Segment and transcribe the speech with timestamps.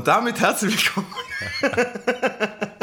[0.00, 1.14] Und damit herzlich willkommen.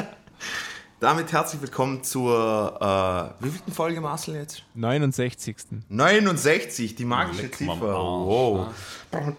[1.00, 4.62] damit herzlich willkommen zur äh, wievielten Folge Marcel jetzt?
[4.76, 5.56] 69.
[5.90, 7.76] 69, die magische Leck Ziffer.
[7.76, 8.68] Wow.
[9.12, 9.32] Äh,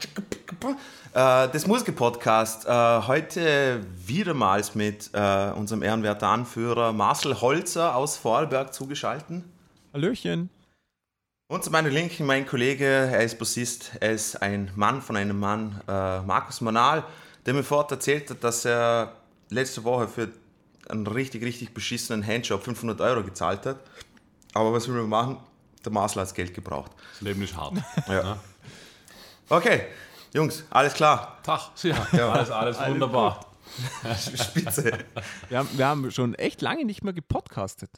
[1.14, 2.66] das Musiker-Podcast.
[2.66, 9.44] Äh, heute wiedermals mit äh, unserem ehrenwerten Anführer Marcel Holzer aus Vorarlberg zugeschaltet.
[9.94, 10.50] Hallöchen.
[11.46, 15.38] Und zu meiner Linken mein Kollege, er ist Bassist, er ist ein Mann von einem
[15.38, 17.04] Mann, äh, Markus Manal,
[17.48, 19.14] der mir vorher erzählt hat, dass er
[19.48, 20.28] letzte Woche für
[20.90, 23.78] einen richtig, richtig beschissenen Handjob 500 Euro gezahlt hat.
[24.52, 25.38] Aber was will man machen?
[25.82, 26.92] Der Marcel hat das Geld gebraucht.
[27.12, 27.78] Das Leben ist hart.
[28.06, 28.38] Ja.
[29.48, 29.86] Okay,
[30.34, 31.38] Jungs, alles klar.
[31.42, 32.32] Tag, ja.
[32.32, 33.40] Alles, alles wunderbar.
[34.18, 34.98] Spitze.
[35.48, 37.90] Wir haben, wir haben schon echt lange nicht mehr gepodcastet.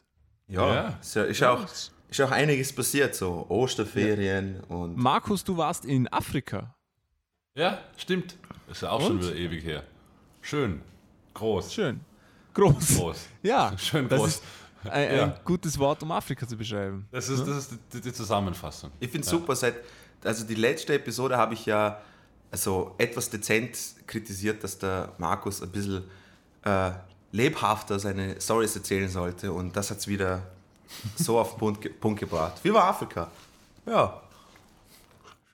[0.47, 0.97] Ja, Ja.
[1.01, 1.65] Ist, ja, ist, auch,
[2.09, 6.73] ist auch einiges passiert, so Osterferien und Markus, du warst in Afrika.
[7.53, 8.37] Ja, stimmt.
[8.71, 9.83] Ist ja auch schon wieder ewig her.
[10.41, 10.81] Schön.
[11.33, 11.73] Groß.
[11.73, 11.99] Schön.
[12.53, 12.95] Groß.
[12.97, 13.17] Groß.
[13.43, 14.29] Ja, Schön das groß.
[14.29, 14.43] ist
[14.85, 15.39] ein, ein Ja.
[15.43, 17.07] gutes Wort, um Afrika zu beschreiben.
[17.11, 18.91] Das ist, das ist die, die Zusammenfassung.
[18.99, 19.75] Ich finde super, seit,
[20.23, 22.01] also die letzte Episode habe ich ja
[22.49, 23.77] also etwas dezent
[24.07, 26.03] kritisiert, dass der Markus ein bisschen
[26.63, 26.91] äh,
[27.31, 30.41] lebhafter seine Stories erzählen sollte und das hat es wieder
[31.15, 32.53] so auf den Punkt, Punkt gebracht.
[32.63, 33.29] Wie war Afrika?
[33.85, 34.21] Ja.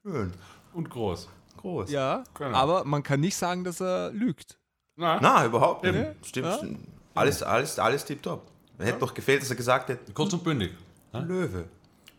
[0.03, 0.33] Schön.
[0.73, 1.27] Und groß.
[1.67, 1.91] Groß.
[1.91, 2.57] Ja, Genau.
[2.57, 4.57] aber man kann nicht sagen, dass er lügt.
[4.95, 5.95] Na, Na, überhaupt nicht.
[5.95, 6.15] Eben.
[6.23, 6.47] Stimmt.
[6.47, 6.57] Ja.
[6.57, 6.79] stimmt.
[7.13, 8.47] Alles, alles, alles tipptopp.
[8.79, 10.71] Hätte doch gefehlt, dass er gesagt hätte, kurz und bündig.
[11.11, 11.65] Löwe,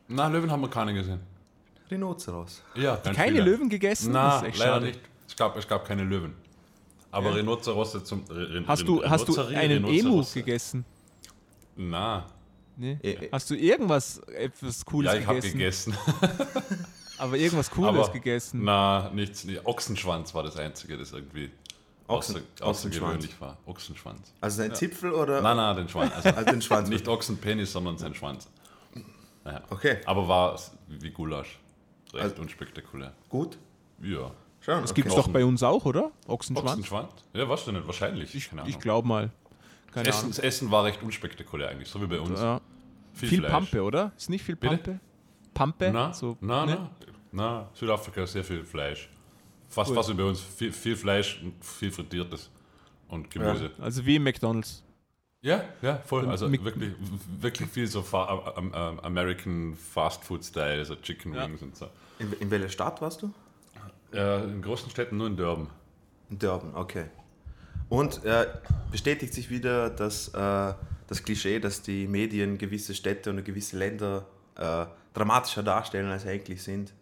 [0.08, 1.20] Na, Löwen haben wir keine gesehen.
[1.90, 2.62] Rhinoceros.
[2.74, 3.44] Ja, Keine viele.
[3.44, 4.12] Löwen gegessen?
[4.12, 4.86] Na, das ist echt leider schade.
[4.86, 5.00] nicht.
[5.26, 6.34] Es gab, es gab keine Löwen.
[7.10, 8.24] Aber Rhinozerosse zum.
[8.28, 10.84] Re, Hast du, hast du einen Emu gegessen?
[11.76, 12.26] Na,
[12.80, 12.96] Nee.
[13.02, 15.92] Eh, Hast du irgendwas etwas Cooles ja, ich habe gegessen?
[15.98, 16.86] gegessen.
[17.18, 18.62] Aber irgendwas Cooles Aber gegessen.
[18.64, 19.44] Na, nichts.
[19.44, 21.50] Nee, Ochsenschwanz war das Einzige, das irgendwie
[22.06, 23.58] Ochsen- außer, außergewöhnlich war.
[23.66, 24.32] Ochsenschwanz.
[24.40, 26.12] Also ein Zipfel oder Nein, nein, den Schwanz.
[26.14, 26.88] Also also den Schwanz?
[26.88, 28.48] nicht Ochsenpenis, sondern sein Schwanz.
[29.44, 29.62] Naja.
[29.70, 30.58] Okay, Aber war
[30.88, 31.58] wie Gulasch.
[32.12, 33.12] Recht Also- unspektakulär.
[33.28, 33.58] gut.
[34.02, 34.30] Ja.
[34.60, 34.80] Schön.
[34.82, 35.02] Das okay.
[35.02, 36.10] gibt's doch bei uns auch, oder?
[36.26, 36.70] Ochsenschwanz?
[36.70, 37.12] Ochsenschwanz?
[37.32, 38.34] Ja, weißt du nicht, wahrscheinlich.
[38.34, 39.30] Ich, ich glaube mal.
[39.92, 40.30] Keine Essen, Ahnung.
[40.30, 42.40] das Essen war recht unspektakulär eigentlich, so wie bei uns.
[42.40, 42.60] Ja.
[43.14, 43.42] Viel, Viel.
[43.42, 44.12] Pampe, oder?
[44.16, 45.00] Ist nicht viel Bitte?
[45.58, 45.90] Pampe?
[45.92, 46.72] Na, so, na, ne?
[46.76, 46.90] na,
[47.32, 49.08] na, Südafrika sehr viel Fleisch.
[49.68, 49.96] Fast, Cool.
[49.96, 50.40] fast wie bei uns.
[50.40, 52.50] Viel, viel Fleisch und viel Frittiertes.
[53.08, 53.70] Und Gemüse.
[53.80, 54.82] Also wie im McDonalds.
[55.40, 56.28] Ja, ja, voll.
[56.28, 56.92] Also wirklich,
[57.40, 58.54] wirklich viel so fa
[59.02, 61.46] American Fast Food Style, so Chicken Ja.
[61.46, 61.86] Wings und so.
[62.18, 63.32] In, in welcher Stadt warst du?
[64.12, 65.68] Äh, in großen Städten nur in Durban.
[66.30, 67.04] In Durban, okay.
[67.88, 68.46] Und äh,
[68.90, 70.74] bestätigt sich wieder das, äh,
[71.06, 74.26] das Klischee, dass die Medien gewisse Städte und gewisse Länder
[74.56, 74.86] äh,
[75.18, 76.92] dramatischer darstellen, als sie eigentlich sind.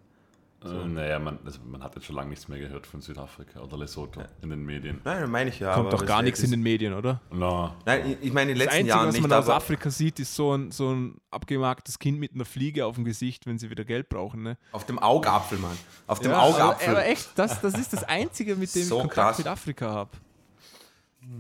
[0.65, 3.77] Äh, naja, man, also man hat jetzt schon lange nichts mehr gehört von Südafrika oder
[3.77, 5.01] Lesotho in den Medien.
[5.05, 5.75] Nein, meine ich ja.
[5.75, 7.21] Kommt aber doch gar es- nichts in den Medien, oder?
[7.31, 9.91] Na, Nein, ich- meine in den Das letzten Einzige, Jahren was nicht, man aus Afrika
[9.91, 13.59] sieht, ist so ein, so ein abgemagtes Kind mit einer Fliege auf dem Gesicht, wenn
[13.59, 14.43] sie wieder Geld brauchen.
[14.43, 14.57] Ne?
[14.73, 15.77] auf dem Augapfel, Mann.
[16.07, 16.89] Auf dem Ja, aber, Augapfel.
[16.89, 19.39] aber echt, das, das ist das Einzige, mit dem So ich Kontakt krass.
[19.39, 20.11] mit Afrika habe.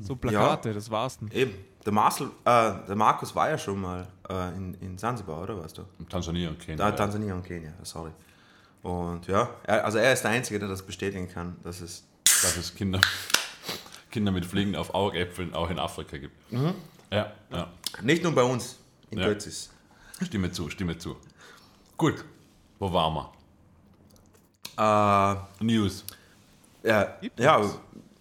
[0.01, 1.31] So Plakate, das war's dann.
[1.33, 1.55] Eben.
[1.87, 5.79] Der, Marcel, äh, der Markus war ja schon mal äh, in, in Zanzibar, oder weißt
[5.79, 5.85] du?
[6.09, 6.85] Tansania und Kenia.
[6.85, 8.11] Ah, Tansania und Kenia, sorry.
[8.83, 12.57] Und ja, er, also er ist der Einzige, der das bestätigen kann, dass es dass
[12.57, 13.01] es Kinder,
[14.11, 16.35] Kinder mit Fliegen auf Augäpfeln auch in Afrika gibt.
[17.11, 17.69] Ja, ja.
[18.03, 18.79] nicht nur bei uns
[19.11, 19.27] in Ja.
[19.27, 19.71] Götzis.
[20.25, 21.17] Stimme zu, stimme zu.
[21.97, 22.25] Gut,
[22.81, 23.33] wo waren wir?
[25.61, 26.05] Äh, News.
[26.83, 27.71] ja, ja,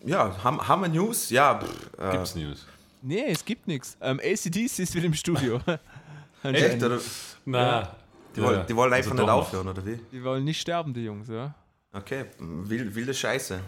[0.06, 1.32] ja haben, haben wir News?
[1.32, 2.68] Ja, pff, äh, Gibt's News?
[3.06, 3.98] Nee, es gibt nichts.
[4.02, 5.60] Ähm, ACDC ist wieder im Studio.
[6.44, 6.81] echt?
[6.84, 7.00] Oder?
[7.46, 7.96] Na,
[8.36, 10.00] Die, wollen, die wollen einfach also nicht aufhören, oder wie?
[10.12, 11.54] Die wollen nicht sterben, die Jungs, ja.
[11.94, 13.60] Okay, wild, wilde Scheiße.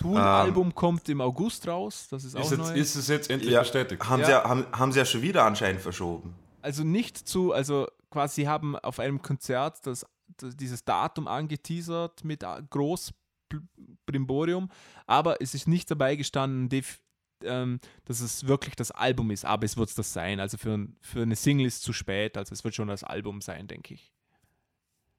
[0.00, 2.72] Tool-Album kommt im August raus, das ist auch Ist, jetzt, neu.
[2.74, 4.08] ist es jetzt endlich Ja, bestätigt?
[4.08, 4.26] haben, Ja.
[4.26, 6.34] Sie, ja- haben, haben sie ja schon wieder anscheinend verschoben.
[6.62, 10.04] also nicht zu, also quasi haben auf einem Konzert das,
[10.38, 13.12] das, dieses Datum angeteasert mit a- groß
[13.52, 13.62] Bl-
[14.06, 14.70] Brimborium,
[15.06, 17.00] aber es ist nicht dabei gestanden, def,
[17.44, 20.40] ähm, dass es wirklich das Album ist, aber es wird es das sein.
[20.40, 23.04] Also für, ein- für eine Single ist es zu spät, also es wird schon das
[23.04, 24.12] Album sein, denke ich.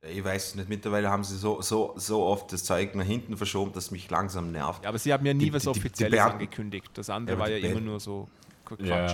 [0.02, 3.36] Ich weiß es nicht, mittlerweile haben sie so, so, so oft das Zeug nach hinten
[3.36, 4.84] verschoben, dass mich langsam nervt.
[4.84, 6.90] Ja, aber sie haben ja nie Die- was die- die- die Offizielles Band- angekündigt.
[6.94, 8.30] Das andere Ja, war ja die immer Band- nur so
[8.64, 8.86] Quatsche.
[8.86, 9.08] Ja.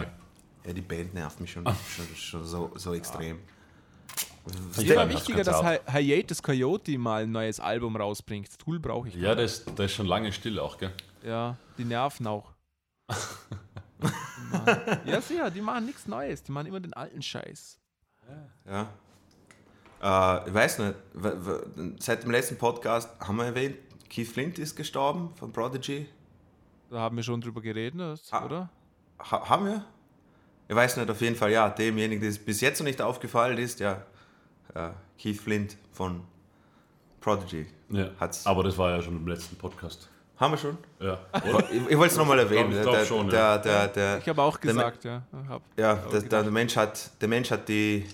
[0.66, 1.64] Ja, die Band nervt mich schon,
[1.96, 3.40] schon, schon so, so extrem.
[4.46, 5.64] War fand das wichtiger, dass.
[5.64, 8.60] Hi- Hiatus Coyote mal ein neues Album rausbringt.
[8.60, 9.16] Tool brauche ich.
[9.16, 10.92] Ja, das, das ist schon lange still auch, gell?
[11.24, 12.54] Ja, die nerven auch.
[15.06, 16.42] Ja, sicher, die machen nichts Neues.
[16.44, 17.78] Die machen immer den alten Scheiß.
[18.66, 18.88] Ja.
[20.02, 20.96] Äh, ich weiß nicht,
[22.00, 23.78] seit dem letzten Podcast haben wir erwähnt,
[24.10, 26.08] Keith Flint ist gestorben von Prodigy.
[26.90, 28.46] Da haben wir schon drüber geredet, Ah.
[28.46, 28.70] oder?
[29.20, 29.86] Ha haben wir?
[30.68, 33.58] Ich weiß nicht, auf jeden Fall, ja, demjenigen, der es bis jetzt noch nicht aufgefallen
[33.58, 34.04] ist, ja,
[34.74, 36.22] äh, Keith Flint von
[37.22, 37.68] Prodigy.
[37.90, 38.10] Ja.
[38.20, 38.46] Hat's.
[38.48, 40.10] Aber das war ja schon im letzten Podcast.
[40.38, 40.78] Haben wir schon?
[41.00, 41.18] Ja.
[41.72, 42.72] Ich, ich wollte es nochmal erwähnen.
[42.74, 43.58] Ich glaub- der, ich glaub schon, der, ja.
[43.58, 45.22] der, der, Ich habe auch der- gesagt, ja.
[45.48, 45.62] Hab.
[45.78, 48.06] Ja, der, der, der, Mensch hat, der Mensch hat die,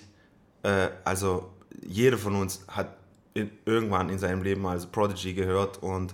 [0.64, 1.50] äh, also
[1.82, 2.90] jeder von uns hat
[3.34, 6.14] in, irgendwann in seinem Leben also Prodigy gehört und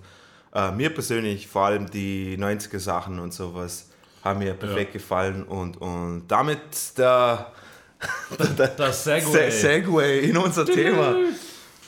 [0.54, 3.90] äh, mir persönlich vor allem die 90er Sachen und sowas
[4.24, 7.52] haben mir perfekt gefallen und, und damit der,
[8.58, 9.20] der, Das Se
[9.52, 11.16] Segway in unser Thema.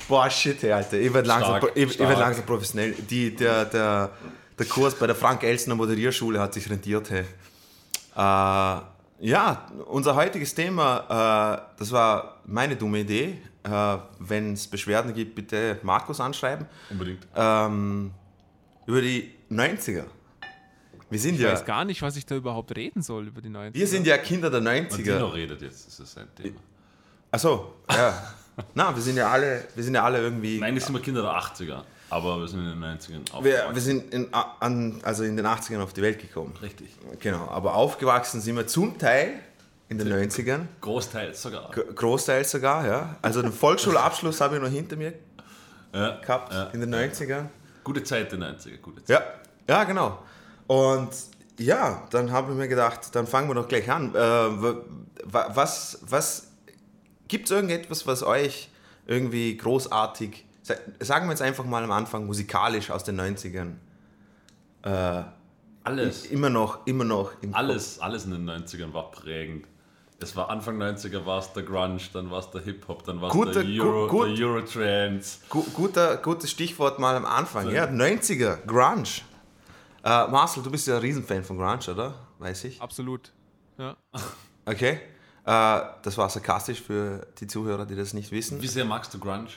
[0.10, 0.98] Boah, shit, Alter.
[1.00, 2.94] Ich werde langsam, Stark, ich, ich werd langsam professionell.
[2.94, 4.10] Die, der, der,
[4.58, 7.12] der Kurs bei der Frank-Elsner Moderierschule hat sich rentiert.
[7.12, 7.26] Hey.
[8.16, 8.82] Äh,
[9.22, 13.38] ja, unser heutiges Thema, äh, das war meine dumme Idee.
[13.64, 16.66] Äh, Wenn es Beschwerden gibt, bitte Markus anschreiben.
[16.90, 17.28] Unbedingt.
[17.36, 18.12] Ähm,
[18.88, 20.06] über die 90er.
[21.12, 23.50] Wir sind Ich ja, weiß gar nicht, was ich da überhaupt reden soll über die
[23.50, 23.74] 90er.
[23.76, 25.34] wir sind ja Kinder der Martino 90er.
[25.34, 26.60] redet jetzt, das ist sein Thema.
[27.32, 28.34] Achso, ja.
[28.74, 30.60] Na, wir sind ja alle, wir sind ja alle irgendwie.
[30.60, 33.10] Nein, das sind wir Kinder der 80er, aber wir sind in den 90ern
[33.44, 33.76] Wir, aufgewachsen.
[33.76, 36.54] wir sind in, an, also in den 80ern auf die Welt gekommen.
[36.62, 36.90] Richtig.
[37.20, 39.40] Genau, aber aufgewachsen sind wir zum Teil
[39.90, 41.72] in den 90ern, Großteils sogar.
[41.72, 43.16] Großteils sogar, ja.
[43.22, 45.14] Also den Volksschulabschluss habe ich noch hinter mir
[45.94, 46.64] Ja, gehabt ja.
[46.74, 47.46] in den 90ern.
[47.84, 49.10] Gute Zeit der 90er, gute Zeit.
[49.68, 50.20] Ja, ja, genau.
[50.68, 51.10] Und
[51.58, 54.14] ja, dann habe ich mir gedacht, dann fangen wir doch gleich an.
[54.14, 54.76] Äh, wa-
[55.26, 56.49] wa- was was
[57.30, 58.70] gibt es irgendetwas, was euch
[59.08, 63.76] irgendwie großartig, sa- sagen wir jetzt einfach mal am Anfang, musikalisch aus den 90ern,
[64.84, 65.24] äh,
[65.84, 69.66] Alles, immer noch, immer noch im alles, alles in den 90ern war prägend.
[70.22, 73.34] Es war Anfang 90er war es der Grunge, dann war es der Hip-Hop, dann war
[73.34, 74.38] es der Euro, gu- gut.
[74.38, 75.40] der Eurotrance.
[75.48, 77.72] Gu guter, gutes Stichwort mal am Anfang.
[77.72, 79.08] Ja, 90er, Grunge.
[80.04, 82.16] Äh, Marcel, du bist ja ein Riesenfan von Grunge, oder?
[82.38, 82.82] Weiß ich.
[82.82, 83.32] Absolut.
[83.78, 83.96] Ja.
[84.66, 85.00] Okay.
[85.50, 88.62] Äh, das war sarkastisch für die Zuhörer, die das nicht wissen.
[88.62, 89.48] Wie sehr magst du Grunge?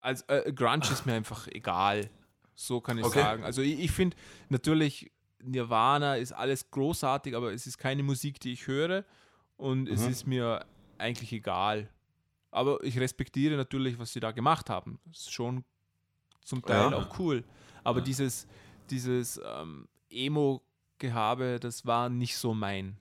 [0.00, 2.08] Also äh, Grunge ist mir einfach egal.
[2.54, 3.18] So kann ich Okay.
[3.18, 3.42] sagen.
[3.42, 4.16] Also ich, ich finde
[4.48, 5.10] natürlich
[5.42, 9.04] Nirvana ist alles großartig, aber es ist keine Musik, die ich höre
[9.56, 10.08] und es Mhm.
[10.08, 10.64] ist mir
[10.98, 11.88] eigentlich egal.
[12.52, 15.00] Aber ich respektiere natürlich, was sie da gemacht haben.
[15.06, 15.64] Das ist schon
[16.44, 16.98] zum Teil Ja.
[16.98, 17.42] auch cool.
[17.82, 18.04] Aber Ja.
[18.04, 18.46] dieses,
[18.88, 22.98] dieses ähm, Emo-Gehabe, das war nicht so mein.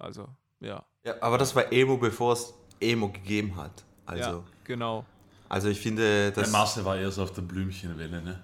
[0.00, 0.26] Also,
[0.60, 0.82] ja.
[1.04, 3.84] Ja, aber das war Emo, bevor es Emo gegeben hat.
[4.06, 5.04] Also, ja, genau.
[5.48, 6.02] also ich finde,
[6.32, 6.50] Der das.
[6.50, 8.40] Marcel war eher so auf der Blümchenwelle, ne?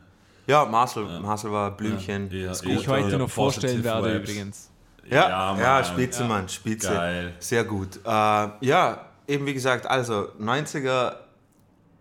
[0.46, 1.18] Ja, Marcel, Ja.
[1.20, 2.30] Marcel war Blümchen.
[2.30, 4.30] Ja, eher- ich heute der noch vorstellen werde Vibes.
[4.30, 4.70] übrigens.
[5.08, 5.84] Ja, ja, Mann.
[5.84, 6.28] Spitze, Ja.
[6.28, 6.88] Mann, Spitze.
[6.92, 7.34] Geil.
[7.40, 7.96] Sehr gut.
[8.04, 11.16] Äh, ja, eben wie gesagt, also 90er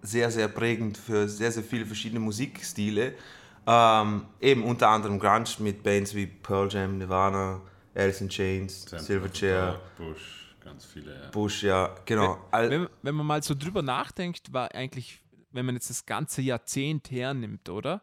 [0.01, 3.13] sehr, sehr prägend für sehr, sehr viele verschiedene Musikstile.
[3.67, 7.61] Ähm, eben unter anderem Grunge mit Bands wie Pearl Jam, Nirvana,
[7.95, 11.13] Alice in Chains, Silverchair, Bush, ganz viele.
[11.19, 11.29] Ja.
[11.31, 12.37] Bush, ja, genau.
[12.51, 15.21] All, Wenn, wenn man mal so drüber nachdenkt, war eigentlich,
[15.51, 18.01] wenn man jetzt das ganze Jahrzehnt hernimmt, oder?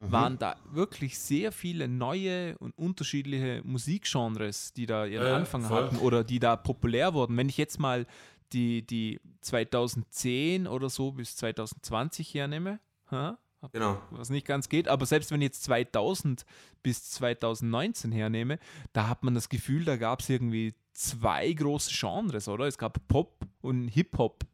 [0.00, 0.12] Mhm.
[0.12, 5.84] Waren da wirklich sehr viele neue und unterschiedliche Musikgenres, die da ihren Ja, Anfang voll.
[5.84, 7.36] hatten oder die da populär wurden.
[7.36, 8.06] Wenn ich jetzt mal
[8.52, 13.38] die, die 2010 oder so bis 2020 hernehme, ha?
[13.72, 13.98] Genau.
[14.10, 16.44] was nicht ganz geht, aber selbst wenn ich jetzt 2000
[16.82, 18.58] bis 2019 hernehme,
[18.92, 22.66] da hat man das Gefühl, da gab es irgendwie zwei große Genres, oder?
[22.66, 24.44] Es gab Pop und Hip-Hop.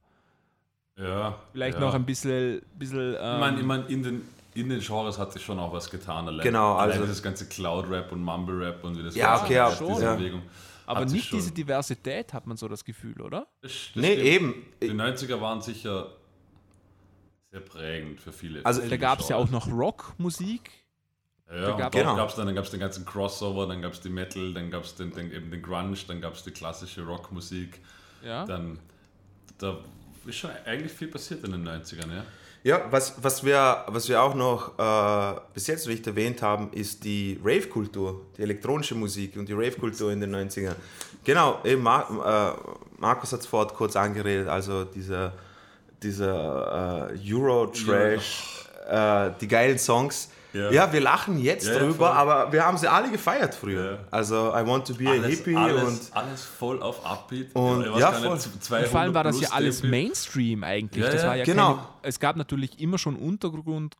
[0.96, 1.80] ja Vielleicht ja.
[1.84, 4.22] noch ein bisschen, bisschen ähm, Ich meine, ich mein, in, den,
[4.54, 6.26] in den Genres hat sich schon auch was getan.
[6.28, 9.60] Allein, Genau, allein also- dieses ganze Cloud-Rap und Mumble-Rap und wie das Ja, Ganze okay,
[9.60, 10.14] heißt, aber- diese ja.
[10.14, 10.42] Bewegung.
[10.86, 13.46] aber nicht schon- diese Diversität, hat man so das Gefühl, oder?
[13.62, 14.26] Das, das Nee, stimmt.
[14.26, 14.54] eben.
[14.82, 16.08] Die 90er waren sicher
[17.50, 18.64] sehr prägend für viele.
[18.64, 20.70] Also, Da gab es ja auch noch Rockmusik.
[21.48, 22.14] Ja, da gab- Genau.
[22.14, 24.84] gab's dann, dann gab es den ganzen Crossover, dann gab es die Metal, dann gab
[24.84, 27.80] es den, den, eben den Grunge, dann gab es die klassische Rockmusik.
[28.24, 28.44] Ja.
[28.44, 28.78] Dann,
[29.58, 29.78] da
[30.26, 32.24] ist schon eigentlich viel passiert in den 90ern, ja.
[32.62, 37.02] Ja, was, was, wir, was wir auch noch äh, bis jetzt nicht erwähnt haben, ist
[37.04, 40.76] die Rave-Kultur, die elektronische Musik und die Rave-Kultur in den 90ern.
[41.24, 42.06] Genau, eben Mar
[42.58, 45.32] äh, Markus hat es vorhin kurz angeredet, also dieser,
[46.02, 50.30] dieser äh, Euro-Trash, äh, die geilen Songs.
[50.52, 50.68] Ja.
[50.72, 50.92] Ja.
[50.92, 52.08] wir lachen jetzt Ja, ja, drüber, voll.
[52.08, 53.92] aber wir haben sie alle gefeiert früher.
[53.92, 53.98] Ja.
[54.10, 57.54] Also I Want to Be a Hippie alles, und alles voll auf Upbeat.
[57.54, 58.34] Und- ja, voll.
[58.34, 59.84] nicht, 200 Und vor allem war das ja alles.
[59.84, 61.04] Mainstream eigentlich.
[61.04, 61.74] Ja, das ja, war ja genau.
[61.74, 63.94] keine, es gab natürlich immer schon Untergrund,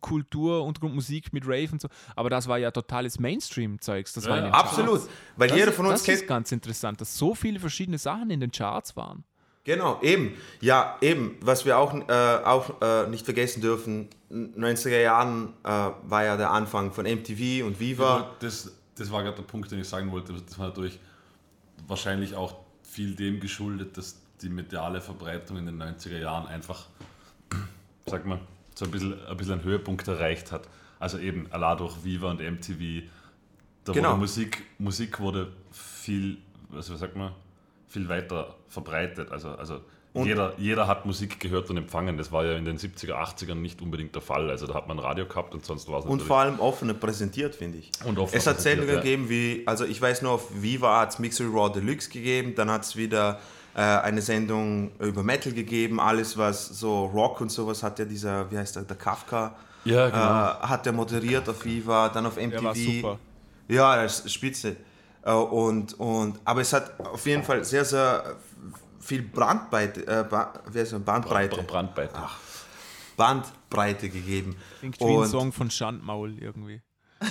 [0.00, 4.14] Kultur, Untergrundmusik mit Rave und so, aber das war ja totales Mainstream-Zeugs.
[4.14, 5.08] Das Ja, war absolut, Charts.
[5.36, 8.30] weil Das, jeder von uns das kennt ist ganz interessant, dass so viele verschiedene Sachen
[8.30, 9.24] in den Charts waren.
[9.70, 10.34] Genau, eben.
[10.60, 11.36] Ja, eben.
[11.40, 12.12] Was wir auch, äh,
[12.44, 15.68] auch äh, nicht vergessen dürfen, 90er Jahren äh,
[16.02, 18.32] war ja der Anfang von MTV und Viva.
[18.40, 20.32] Das, das war gerade der Punkt, den ich sagen wollte.
[20.32, 20.98] Das war natürlich
[21.86, 26.86] wahrscheinlich auch viel dem geschuldet, dass die mediale Verbreitung in den 90er Jahren einfach,
[28.06, 28.40] sag mal,
[28.74, 30.68] so ein bisschen, ein bisschen einen Höhepunkt erreicht hat.
[30.98, 33.04] Also eben allein durch Viva und MTV.
[33.84, 34.10] Da Genau.
[34.10, 36.38] wurde Musik, Musik wurde viel,
[36.74, 37.32] also was sagt man,
[37.90, 39.30] viel weiter verbreitet.
[39.30, 39.80] Also, also
[40.14, 42.16] jeder, jeder hat Musik gehört und empfangen.
[42.16, 44.50] Das war ja in den 70er, 80ern nicht unbedingt der Fall.
[44.50, 46.94] Also da hat man ein Radio gehabt und sonst war es Und vor allem offener
[46.94, 47.90] präsentiert, finde ich.
[48.04, 49.00] Und offener es hat Sendungen ja.
[49.00, 52.70] gegeben wie, also ich weiß nur, auf Viva hat es Mixery Raw Deluxe gegeben, dann
[52.70, 53.38] hat es wieder
[53.74, 58.50] äh, eine Sendung über Metal gegeben, alles was so Rock und sowas hat ja dieser,
[58.50, 59.54] wie heißt der, der Kafka,
[59.84, 60.68] Ja, äh, genau.
[60.68, 62.50] hat er moderiert auf Viva, dann auf MTV.
[62.50, 63.18] Der war super.
[63.68, 64.76] Ja, das ist spitze.
[65.22, 68.36] Äh, Und, und, aber es hat auf jeden Fall sehr, sehr
[69.00, 71.00] viel Brandbreite, äh, Ba- wie heißt das?
[71.02, 72.18] Bandbreite, Brandbeite.
[73.16, 74.56] Bandbreite gegeben.
[74.78, 76.80] Klingt wie ein Und- Song von Schandmaul irgendwie.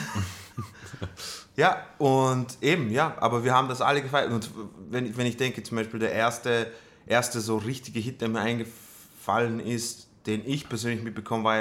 [1.55, 4.31] Ja, und eben, ja, aber wir haben das alle gefeiert.
[4.31, 4.49] Und
[4.89, 6.71] wenn, ich- wenn ich denke, zum Beispiel der erste,
[7.05, 11.57] erste so richtige Hit, der mir eingefallen ist, den ich persönlich mitbekommen, war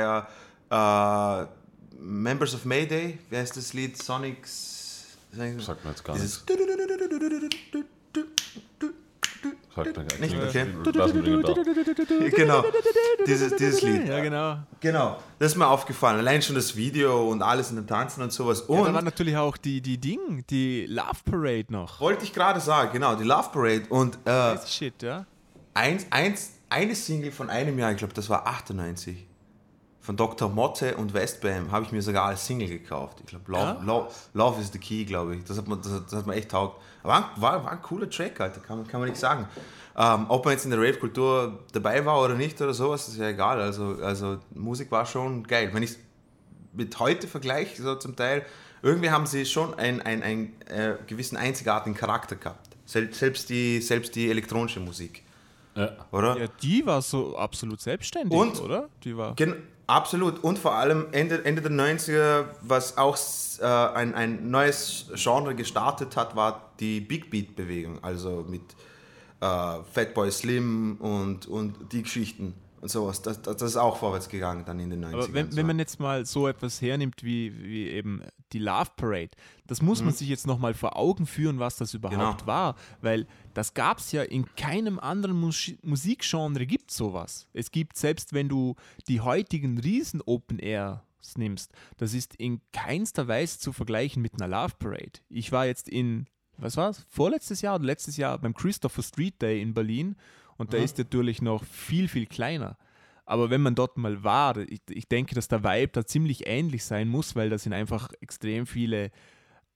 [0.70, 1.46] ja äh,
[2.00, 3.18] Members of Mayday.
[3.30, 4.00] Wie heißt das Lied?
[4.00, 4.67] Sonics.
[5.32, 6.44] Sagt mir jetzt gar Dieses
[9.74, 10.48] Sagt mir gar Nicht, nichts.
[10.48, 10.66] okay.
[10.84, 11.06] Da.
[12.36, 12.64] genau,
[13.26, 14.08] dieses, dieses Lied.
[14.08, 14.58] Ja, genau.
[14.80, 16.18] Genau, das ist mir aufgefallen.
[16.18, 18.64] Allein schon das Video und alles in dem Tanzen und sowas.
[18.68, 22.00] Ja, Und da war natürlich auch die, die Ding, die Love Parade noch.
[22.00, 23.82] wollte ich gerade sagen, genau, die Love Parade.
[23.90, 25.26] Und äh, Shit, ja.
[25.74, 29.26] eins, eins, eine Single von einem Jahr, ich glaube, das war 98,
[30.00, 30.48] von Dr.
[30.48, 33.18] Motte und Westbam, habe ich mir sogar als Single gekauft.
[33.20, 33.82] Ich glaube, Love, Ja?
[33.84, 35.44] Love, Love is the Key, glaube ich.
[35.44, 36.80] Das hat, man, das, hat- das hat mir echt taugt.
[37.02, 39.46] War, war, war ein cooler Track, Alter, kann, man- kann man nicht sagen.
[39.96, 43.28] Ähm, ob man jetzt in der Rave-Kultur dabei war oder nicht oder sowas, ist ja
[43.28, 43.60] egal.
[43.60, 45.70] Also, also Musik war schon geil.
[45.72, 45.98] Wenn ich es
[46.72, 48.46] mit heute vergleiche, so zum Teil,
[48.82, 52.76] irgendwie haben sie schon einen, einen, einen äh, gewissen einzigartigen Charakter gehabt.
[52.86, 55.24] Sel selbst, die, selbst die elektronische Musik,
[55.74, 55.90] Ja.
[56.12, 56.38] oder?
[56.38, 58.60] Ja, die war so absolut selbstständig, Und?
[58.62, 58.88] oder?
[59.04, 59.34] Die war.
[59.34, 59.56] Gen
[59.88, 60.44] absolut.
[60.44, 63.18] Und vor allem Ende, Ende der 90er, was auch
[63.60, 67.98] äh, ein, ein neues Genre gestartet hat, war die Big Beat-Bewegung.
[68.02, 68.62] Also mit
[69.40, 73.22] äh, Fatboy Slim und, und die Geschichten und sowas.
[73.22, 75.12] Das, das ist auch vorwärts gegangen dann in den 90ern.
[75.14, 75.56] Aber wenn, so.
[75.56, 79.30] wenn man jetzt mal so etwas hernimmt wie, wie eben die Love Parade,
[79.66, 82.36] das muss man sich jetzt nochmal vor Augen führen, was das überhaupt Mhm.
[82.38, 82.46] Genau.
[82.46, 82.76] war.
[83.00, 87.46] Weil das gab es ja in keinem anderen Mus Musikgenre gibt sowas.
[87.52, 88.74] Es gibt, selbst wenn du
[89.08, 91.00] die heutigen riesen Open Airs
[91.36, 95.20] nimmst, das ist in keinster Weise zu vergleichen mit einer Love Parade.
[95.28, 99.40] Ich war jetzt in, was war es, vorletztes Jahr oder letztes Jahr beim Christopher Street
[99.42, 100.16] Day in Berlin
[100.58, 102.76] und der ist natürlich noch viel, viel kleiner.
[103.24, 106.84] Aber wenn man dort mal war, ich, ich denke, dass der Vibe da ziemlich ähnlich
[106.84, 109.10] sein muss, weil da sind einfach extrem viele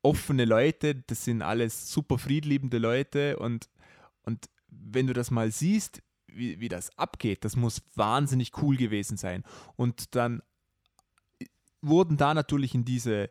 [0.03, 3.69] offene Leute, das sind alles super friedliebende Leute und,
[4.23, 9.17] und wenn du das mal siehst, wie, wie das abgeht, das muss wahnsinnig cool gewesen
[9.17, 9.45] sein.
[9.77, 10.43] Und dann
[11.83, 13.29] wurden da natürlich in diese,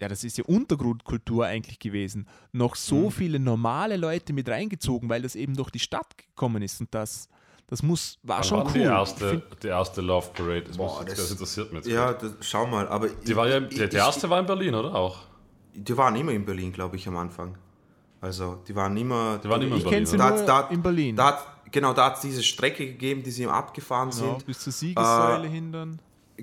[0.00, 3.10] ja, das ist ja Untergrundkultur eigentlich gewesen, noch so Mhm.
[3.10, 7.28] viele normale Leute mit reingezogen, weil das eben durch die Stadt gekommen ist und das,
[7.66, 8.72] das muss, war Wann schon war cool.
[8.72, 10.62] die Ich erste, find- die erste Love Parade?
[10.62, 11.92] Das, Boah, muss, das, das- interessiert mich jetzt.
[11.94, 12.88] ja, das, schau mal.
[12.88, 15.18] Aber Die, war ja, die, die erste war in Berlin, oder auch?
[15.74, 17.56] Die waren immer in Berlin, glaube ich, am Anfang.
[18.20, 19.38] Also, die waren immer.
[19.38, 20.16] Die waren immer in ich Berlin, kenne sie?
[20.16, 21.16] Da nur da- in Berlin.
[21.16, 24.46] Da hat, genau, da hat es diese Strecke gegeben, die sie abgefahren genau, sind.
[24.46, 26.00] bis zur Siegessäule Äh, hindern.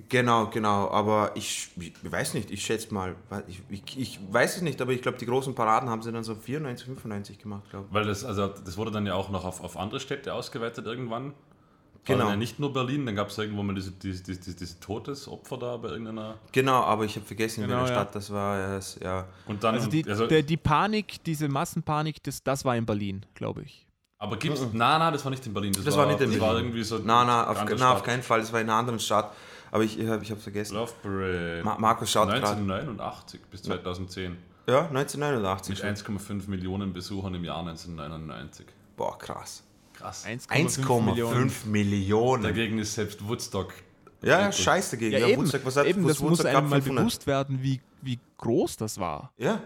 [0.09, 0.89] Genau, genau.
[0.89, 3.15] Aber ich, ich weiß nicht, ich schätze mal,
[3.47, 6.23] ich, ich, ich weiß es nicht, aber ich glaube, die großen Paraden haben sie dann
[6.23, 9.63] so 94, 95 gemacht, glaube Weil das, also, das wurde dann ja auch noch auf,
[9.63, 11.33] auf andere Städte ausgeweitet irgendwann.
[11.33, 12.29] War Genau.
[12.29, 15.57] Ja nicht nur Berlin, dann gab es irgendwo mal diese, diese, diese, diese, diese Todesopfer
[15.57, 16.35] da bei irgendeiner.
[16.45, 16.51] ich.
[16.53, 18.01] Genau, aber ich habe vergessen, in Genau, welcher ja.
[18.01, 18.57] Stadt das war.
[18.57, 19.27] Ja, es- ja.
[19.45, 23.25] Und dann, Also die, also, der, die Panik, diese Massenpanik, das, das war in Berlin,
[23.33, 23.85] glaube ich.
[24.19, 24.61] aber gibt's.
[24.61, 25.73] Nein, nein, das war nicht in Berlin.
[25.73, 26.41] Das, Das war nicht in das Berlin.
[26.41, 26.99] war irgendwie so.
[27.03, 29.33] Na, na, auf, na, auf keinen Fall, das war in einer anderen Stadt.
[29.77, 30.75] Aber ich, ich habe ich vergessen.
[30.75, 31.62] Love Parade.
[31.63, 32.38] Ma Markus schaut gerade.
[32.48, 34.36] 1989 bis 2010.
[34.67, 36.17] Ja, 1989 Mit schon.
[36.17, 38.65] 1,5 Millionen Besuchern im Jahr 1999.
[38.96, 39.63] Boah, krass.
[39.93, 40.25] Krass.
[40.25, 42.43] 1,5 Millionen.
[42.43, 43.74] Dagegen ist selbst Woodstock.
[44.22, 45.13] Ja, ja, scheiß dagegen.
[45.13, 46.69] Ja, Ja, eben, Woodstock, was hat, eben was das muss Woodstock einem gehabt?
[46.72, 47.03] mal 500?
[47.03, 49.31] bewusst werden, wie, wie groß das war.
[49.38, 49.62] Ja.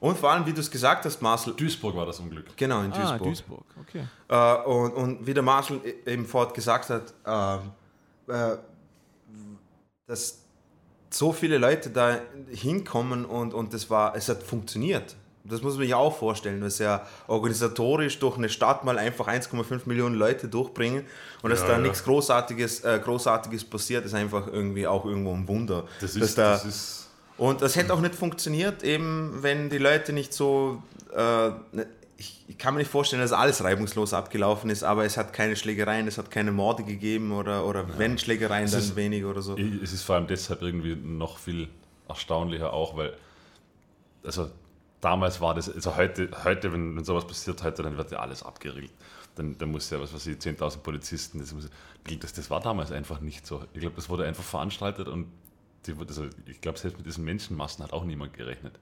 [0.00, 2.56] Und vor allem, wie du es gesagt hast, Marcel, Duisburg war das Unglück.
[2.56, 3.22] genau, in Ah, Duisburg.
[3.22, 4.04] Duisburg, okay.
[4.28, 7.70] Äh, und, und wie der Marshall e- eben fort gesagt hat, ähm,
[8.34, 8.56] äh,
[10.10, 10.38] dass
[11.08, 12.18] so viele Leute da
[12.50, 15.16] hinkommen und, und das war, es hat funktioniert.
[15.44, 19.80] Das muss man sich auch vorstellen, dass ja organisatorisch durch eine Stadt mal einfach 1,5
[19.86, 21.04] Millionen Leute durchbringen
[21.42, 21.78] und dass Ja, da ja.
[21.78, 25.84] nichts Großartiges, äh, Großartiges passiert, ist einfach irgendwie auch irgendwo ein Wunder.
[26.00, 30.12] Das ist, da, das ist und das hätte auch nicht funktioniert, eben wenn die Leute
[30.12, 30.82] nicht so.
[31.14, 31.86] Äh, ne-
[32.20, 35.56] ich, ich kann mir nicht vorstellen, dass alles reibungslos abgelaufen ist, aber es hat keine
[35.56, 39.40] Schlägereien, es hat keine Morde gegeben oder, oder wenn Schlägereien, Es dann ist- wenig oder
[39.40, 39.56] so.
[39.56, 41.68] Es ist vor allem deshalb irgendwie noch viel
[42.08, 43.14] erstaunlicher auch, weil,
[44.22, 44.50] also
[45.00, 48.42] damals war das, also heute, heute wenn, wenn sowas passiert, heute, dann wird ja alles
[48.42, 48.92] abgeriegelt.
[49.36, 51.70] Dann, dann muss ja, was weiß ich, 10.000 Polizisten, das, muss,
[52.20, 53.64] das, das war damals einfach nicht so.
[53.72, 55.26] Ich glaube, das wurde einfach veranstaltet und
[55.86, 58.74] die, also ich glaube, selbst mit diesen Menschenmassen hat auch niemand gerechnet.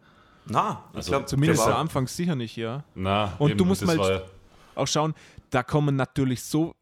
[0.51, 2.85] Na, ich Also glaube Zumindest glaub am Anfang sicher nicht, ja.
[2.95, 4.23] Na, Und du musst mal- ja-
[4.75, 5.15] Auch schauen,
[5.51, 6.75] da kommen natürlich so,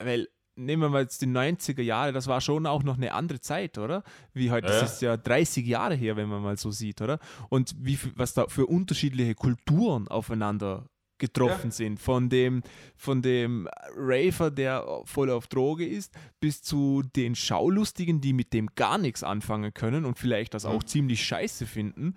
[0.00, 3.40] weil nehmen wir mal jetzt die 90er Jahre, das war schon auch noch eine andere
[3.40, 4.02] Zeit, oder?
[4.34, 4.80] Wie heute, Ja, ja.
[4.80, 7.18] das ist ja 30 Jahre her, wenn man mal so sieht, oder?
[7.48, 10.86] Und wie, viel- was da für unterschiedliche Kulturen aufeinander
[11.18, 12.00] getroffen sind.
[12.00, 12.62] Von dem,
[12.96, 18.68] von dem Raver, der voll auf Droge ist, bis zu den Schaulustigen, die mit dem
[18.74, 22.16] gar nichts anfangen können und vielleicht das auch ziemlich scheiße finden.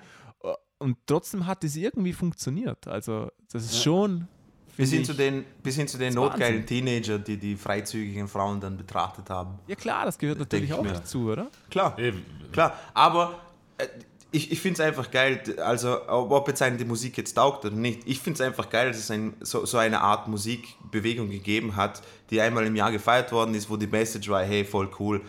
[0.77, 2.87] Und trotzdem hat es irgendwie funktioniert.
[2.87, 4.27] Also, das ist schon.
[4.75, 6.85] bis, hin zu den, bis hin zu den notgeilen Wahnsinn.
[6.85, 9.57] Teenager, die die freizügigen Frauen dann betrachtet haben.
[9.67, 10.91] Ja, klar, das gehört natürlich ich auch mir.
[10.93, 11.47] dazu, oder?
[11.69, 11.97] Klar.
[11.97, 12.11] eh,
[12.51, 13.39] Klar, aber
[13.77, 13.87] äh,
[14.31, 17.75] ich, ich finde es einfach geil, also ob jetzt einem die Musik jetzt taugt oder
[17.75, 21.77] nicht, ich finde es einfach geil, dass es ein, so, so eine Art Musikbewegung gegeben
[21.77, 25.21] hat, die einmal im Jahr gefeiert worden ist, wo die Message war, hey, voll cool,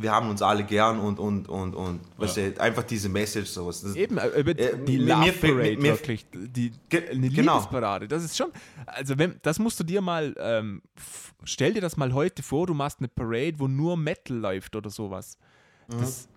[0.00, 3.82] wir haben uns alle gern und, und, und, und weißt du, einfach diese Message sowas.
[3.82, 6.24] Das, Eben, äh, über Äh, die mir- Love mir Parade mir- wirklich.
[6.32, 7.54] Die, Ge- eine genau.
[7.56, 8.06] Liebesparade.
[8.06, 8.52] Das ist schon,
[8.86, 12.66] also wenn, das musst du dir mal, ähm, f- stell dir das mal heute vor,
[12.68, 15.36] du machst eine Parade, wo nur Metal läuft oder sowas.
[15.88, 16.28] Das,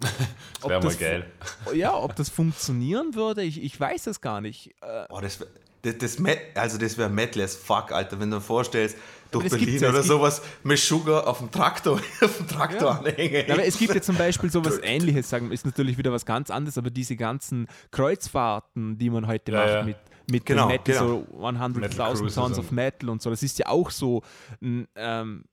[0.00, 0.10] das
[0.62, 1.26] ob wäre mal das- geil.
[1.74, 4.68] Ja, ob das funktionieren würde, ich, ich weiß es gar nicht.
[4.80, 5.38] Äh, Boah, das,
[5.82, 6.16] das, das,
[6.54, 8.96] also das wäre Metal as fuck, Alter, wenn du dir vorstellst,
[9.32, 12.98] durch Berlin ja, oder sowas mit Sugar auf dem Traktor, auf dem Traktor Ja.
[12.98, 13.44] anhängen.
[13.48, 16.50] Ja, aber es gibt ja zum Beispiel sowas ähnliches, sagen, ist natürlich wieder was ganz
[16.50, 19.96] anderes, aber diese ganzen Kreuzfahrten, die man heute macht mit,
[20.30, 21.24] mit Genau, Metal, genau.
[21.30, 24.22] so 100.000 Metal Cruises Tons of Metal und so, das ist ja auch so
[24.62, 25.44] ein ähm,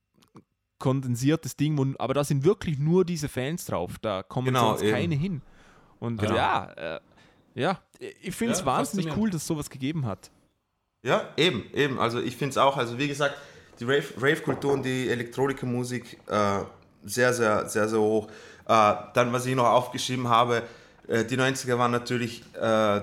[0.77, 4.83] kondensiertes Ding, wo, aber da sind wirklich nur diese Fans drauf, da kommen Genau, sonst
[4.83, 4.91] eben.
[4.91, 5.41] keine hin.
[5.99, 6.35] Und Genau.
[6.35, 6.99] ja, äh,
[7.55, 7.79] ja,
[8.21, 10.31] ich finde es wahnsinnig cool, dass es sowas gegeben hat.
[11.03, 11.99] Ja, eben, eben.
[11.99, 13.35] Also ich finde es auch, also wie gesagt,
[13.79, 16.59] die Rave- Rave-Kultur und die Elektronikermusik äh,
[17.05, 18.27] sehr, sehr, sehr, sehr hoch.
[18.67, 20.63] Äh, dann, was ich noch aufgeschrieben habe,
[21.07, 23.01] äh, die 90er waren natürlich äh,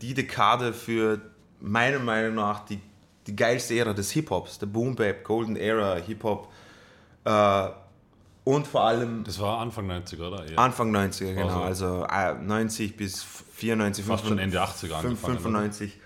[0.00, 1.20] die Dekade für
[1.60, 2.78] meiner Meinung nach die,
[3.26, 6.52] die geilste Ära des Hip-Hops, der Boom Bap, Golden Era, Hip-Hop
[7.24, 7.68] äh,
[8.44, 10.48] und vor allem Das war Anfang 90er, oder?
[10.48, 10.58] Ja.
[10.58, 15.38] Anfang 90er, genau, Also- also äh, 90 bis 94, Fast schon Ende 80er Fünf- angefangen,
[15.40, 15.98] 95.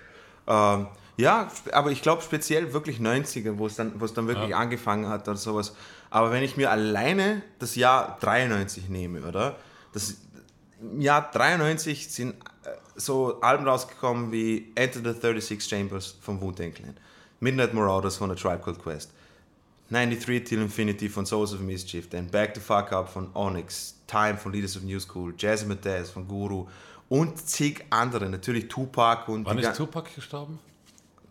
[1.21, 4.59] Ja, aber ich glaube speziell wirklich 90er, wo es dann, wo es dann wirklich Ja.
[4.59, 5.75] angefangen hat oder sowas.
[6.11, 9.57] Aber wenn ich mir alleine das Jahr 93 nehme, oder?
[9.93, 10.17] Das
[10.81, 12.33] im Jahr 93 sind
[12.65, 16.97] äh, so Alben rausgekommen wie Enter the 36 Chambers von Wu-Tang Clan,
[17.41, 19.13] Midnight Marauders von The Tribe Called Quest,
[19.91, 24.37] 93 Till Infinity von Souls of Mischief, dann Back the Fuck Up von Onyx, Time
[24.37, 26.67] von Leaders of New School, Jazzy Mataz von Guru
[27.09, 28.29] und zig andere.
[28.29, 30.59] Natürlich Tupac und Wann ist Tupac gestorben?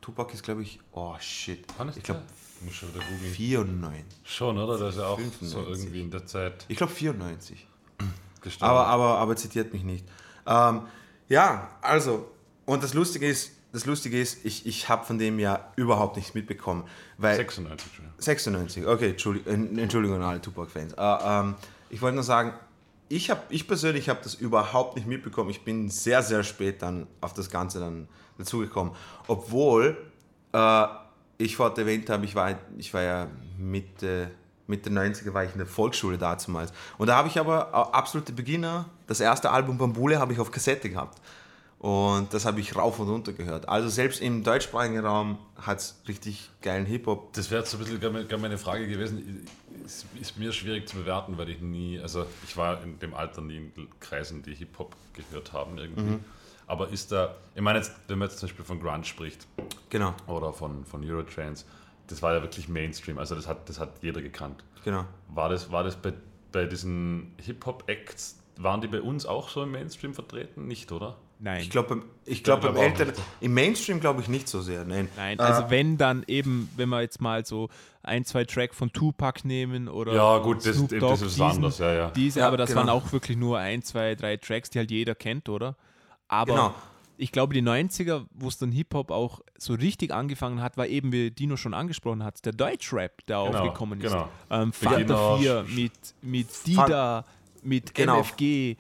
[0.01, 1.65] Tupac ist, glaube ich, oh shit.
[1.77, 2.21] Wann ist Ich glaube?
[2.62, 3.33] Muss schon wieder googeln.
[3.33, 4.05] 94.
[4.23, 4.77] Schon, oder?
[4.77, 5.67] Das ist ja auch so 95.
[5.67, 7.67] irgendwie in der Zeit Ich glaube 94.
[8.41, 8.69] gestorben.
[8.69, 10.05] Aber, aber, aber zitiert mich nicht.
[10.45, 10.81] Ähm,
[11.29, 12.31] ja, also,
[12.65, 16.33] und das Lustige ist, das Lustige ist, ich, ich habe von dem ja überhaupt nichts
[16.33, 16.85] mitbekommen.
[17.17, 18.21] Weil 96, Entschuldigung.
[18.21, 20.93] 96, okay, Entschuldigung, Entschuldigung an alle Tupac-Fans.
[20.93, 21.55] Äh, ähm,
[21.89, 22.53] ich wollte nur sagen,
[23.09, 25.49] ich, hab, ich persönlich habe das überhaupt nicht mitbekommen.
[25.49, 28.93] Ich bin sehr, sehr spät dann auf das Ganze dann dazugekommen.
[29.27, 29.97] Obwohl
[30.53, 30.85] äh,
[31.39, 34.29] ich vorhin erwähnt habe, ich war, ich war ja Mitte,
[34.67, 36.71] Mitte 90er war ich in der Volksschule damals.
[36.99, 40.89] Und da habe ich aber absolute Beginner, das erste Album Bambule habe ich auf Kassette
[40.89, 41.19] gehabt.
[41.79, 43.69] Und das habe ich rauf und runter gehört.
[43.69, 47.31] Also selbst im deutschsprachigen Raum hat es richtig geilen Hip-Hop.
[47.33, 49.47] Das wäre jetzt so ein bisschen gar meine Frage gewesen.
[49.86, 53.41] Ist, ist mir schwierig zu bewerten, weil ich nie, also ich war in dem Alter
[53.41, 56.01] nie in Kreisen, die Hip-Hop gehört haben irgendwie.
[56.01, 56.23] Mhm.
[56.67, 59.47] Aber ist da, ich meine jetzt, wenn man jetzt zum Beispiel von Grunge spricht
[59.89, 61.65] Genau, oder von, von Eurotrance,
[62.08, 64.63] das war ja wirklich Mainstream, also das hat, das hat jeder gekannt.
[64.84, 65.05] genau.
[65.29, 66.13] War das, war das bei,
[66.51, 70.67] bei diesen Hip-Hop-Acts, waren die bei uns auch so im Mainstream vertreten?
[70.67, 71.17] Nicht, oder?
[71.41, 71.62] Nein.
[71.62, 74.84] Ich glaube, ich glaub, auch Eltern, im Mainstream glaube ich nicht so sehr.
[74.84, 77.69] Nein, Nein, Äh, also wenn dann eben, wenn wir jetzt mal so
[78.04, 81.32] ein, zwei Track von Tupac nehmen oder Ja, gut, das, Snoop das Dogg, ist was
[81.34, 82.12] diesen- anderes, ja, ja.
[82.12, 82.82] Diese, Ja, aber das genau.
[82.82, 85.78] waren auch wirklich nur ein, zwei, drei Tracks, die halt jeder kennt, oder?
[86.28, 86.75] Aber Genau.
[87.17, 91.13] ich glaube, die 90er, wo es dann Hip-Hop auch so richtig angefangen hat, war eben,
[91.13, 94.12] wie Dino schon angesprochen hat, der Deutschrap, der Genau, aufgekommen ist.
[94.12, 94.28] genau.
[94.49, 97.23] Ähm, Fanta 4 mit, mit Dida,
[97.63, 98.17] mit Genau.
[98.19, 98.75] MFG.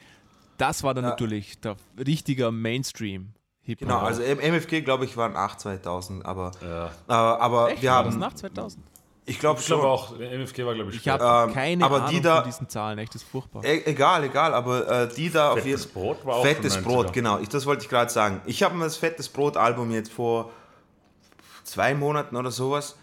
[0.59, 1.09] Das war dann Ja.
[1.11, 3.33] natürlich der richtiger Mainstream.
[3.63, 3.87] Hip-Hop.
[3.87, 6.87] Genau, also MFG, glaube ich, waren 8 2000, aber, Ja.
[7.07, 7.81] äh, aber Echt?
[7.83, 8.83] wir War das haben, nach 2000?
[9.25, 11.97] ich glaube Ich schon, glaube auch, MFG war, glaube ich, Ich habe Ähm, keine aber
[11.97, 13.63] Ahnung die da- von diesen Zahlen, echt, das ist furchtbar.
[13.63, 17.07] e egal, egal, aber äh, die da auf Fettes jeden Brot war auch Fettes Brot,
[17.07, 17.11] 90er.
[17.13, 18.41] genau, ich, das wollte ich gerade sagen.
[18.45, 20.51] Ich habe mir das Fettes Brot-Album jetzt vor
[21.63, 22.95] zwei Monaten oder sowas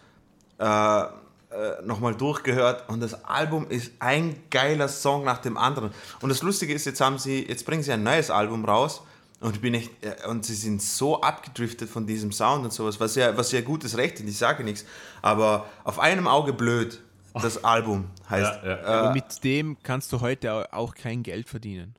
[0.59, 1.05] äh,
[1.51, 5.91] äh, nochmal durchgehört und das Album ist ein geiler Song nach dem anderen.
[6.21, 9.03] Und das Lustige ist, jetzt haben sie, jetzt bringen sie ein neues Album raus
[9.41, 12.99] und ich bin echt, äh, und sie sind so abgedriftet von diesem Sound und sowas,
[13.01, 14.85] was ja, was ja gutes Recht ist, ich sage nichts,
[15.23, 17.01] aber auf einem Auge blöd,
[17.35, 18.61] das Album heißt.
[18.65, 19.11] Ja, ja.
[19.11, 21.95] Äh, mit dem kannst du heute au- auch kein Geld verdienen.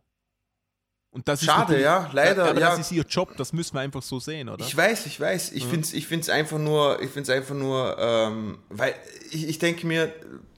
[1.12, 2.70] Und das ist Schade, natürlich- ja, leider, Aber ja.
[2.70, 4.64] das ist ihr Job, das müssen wir einfach so sehen, oder?
[4.64, 5.52] Ich weiß, ich weiß.
[5.54, 8.94] Ich finde es ich find's einfach nur, ich find's einfach nur, ähm, weil
[9.32, 10.14] ich, ich denke mir,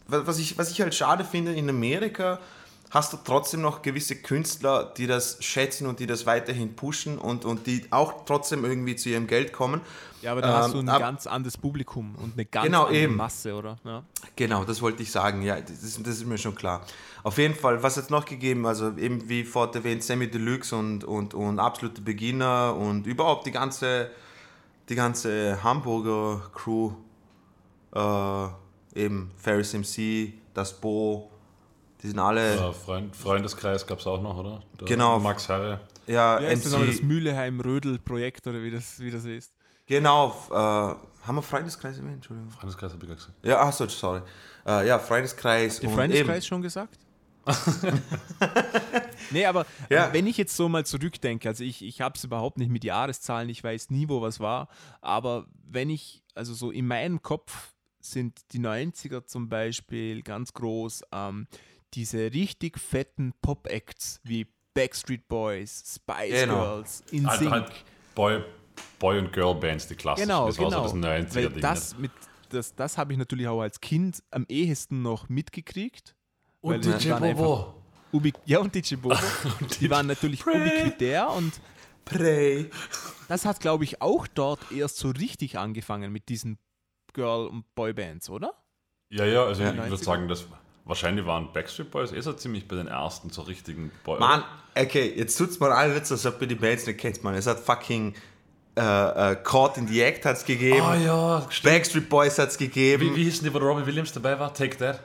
[0.07, 2.39] wa- was ich, was ich halt schade finde, in Amerika
[2.91, 7.45] hast du trotzdem noch gewisse Künstler, die das schätzen und die das weiterhin pushen und,
[7.45, 9.81] und die auch trotzdem irgendwie zu ihrem Geld kommen.
[10.21, 12.85] Ja, aber da hast du Ähm, ein ab- ganz anderes Publikum und eine ganz Genau,
[12.85, 13.15] andere eben.
[13.15, 13.77] Masse, oder?
[13.85, 14.03] Ja.
[14.35, 16.81] Genau, das wollte ich sagen, ja, das ist, das ist mir schon klar.
[17.23, 21.03] Auf jeden Fall, was jetzt noch gegeben, also eben wie vorhin erwähnt, Sammy Deluxe und,
[21.03, 24.09] und, und absolute Beginner und überhaupt die ganze,
[24.89, 26.91] die ganze Hamburger Crew,
[27.93, 28.47] äh,
[28.95, 31.29] eben Ferris MC, das Bo,
[32.01, 34.61] die sind alle, Ja, Freund, Freundeskreis gab es auch noch, oder?
[34.79, 35.19] Der Genau.
[35.19, 35.81] Max Herre.
[36.07, 39.53] ja, heißt das, nochmal, das MC, Mühleheim-Rödel-Projekt oder wie das, wie das ist?
[39.85, 42.51] genau, äh, haben wir Freundeskreis erwähnt, Entschuldigung.
[42.51, 43.33] Freundeskreis habe ich gesagt.
[43.43, 44.21] Ja, ach so, sorry.
[44.65, 46.97] Äh, ja, Freundeskreis Der und Freundeskreis eben, schon gesagt?
[49.31, 50.07] nee, aber Ja.
[50.07, 52.83] ähm, wenn ich jetzt so mal zurückdenke, also ich, ich habe es überhaupt nicht mit
[52.83, 54.67] Jahreszahlen, ich weiß nie, wo was war,
[55.01, 61.03] aber wenn ich, also so in meinem Kopf sind die 90er zum Beispiel ganz groß,
[61.11, 61.47] ähm,
[61.93, 66.55] diese richtig fetten Pop-Acts wie Backstreet Boys, Spice Genau.
[66.75, 67.51] Girls, In Halt, Sync.
[67.51, 67.71] halt
[68.15, 68.43] Boy,
[68.99, 70.27] Boy und Girl Bands, die klassischen.
[70.29, 70.87] Genau, das war genau.
[70.87, 71.61] so das 90er Weil Ding.
[71.61, 72.11] das, mit,
[72.49, 76.15] das, das habe ich natürlich auch als Kind am ehesten noch mitgekriegt.
[76.61, 77.75] und DJ Bobo.
[78.11, 79.15] Ubi ja, und DJ Bobo.
[79.81, 81.59] die waren natürlich ubiquitär und
[82.05, 82.69] Prey.
[83.27, 86.57] das hat, glaube ich, auch dort erst so richtig angefangen mit diesen
[87.13, 88.53] Girl- und Boybands, oder?
[89.11, 89.71] Ja, ja, also Ja.
[89.71, 90.03] ich würde 90er.
[90.03, 90.45] sagen, dass
[90.89, 94.19] wahrscheinlich waren Backstreet Boys eh so ziemlich bei den ersten so richtigen Boy.
[94.19, 94.43] Mann,
[94.75, 97.35] okay, jetzt tut's mal alle nicht so, als ob ihr die Bands nicht kennt, man.
[97.35, 98.13] Es hat fucking
[98.77, 98.81] äh,
[99.31, 103.23] äh, Caught in the Act hat's gegeben, Ah ja, Backstreet Boys hat's gegeben, wie, wie
[103.25, 104.53] hießen die, wo Robbie Williams dabei war?
[104.53, 104.99] Take That?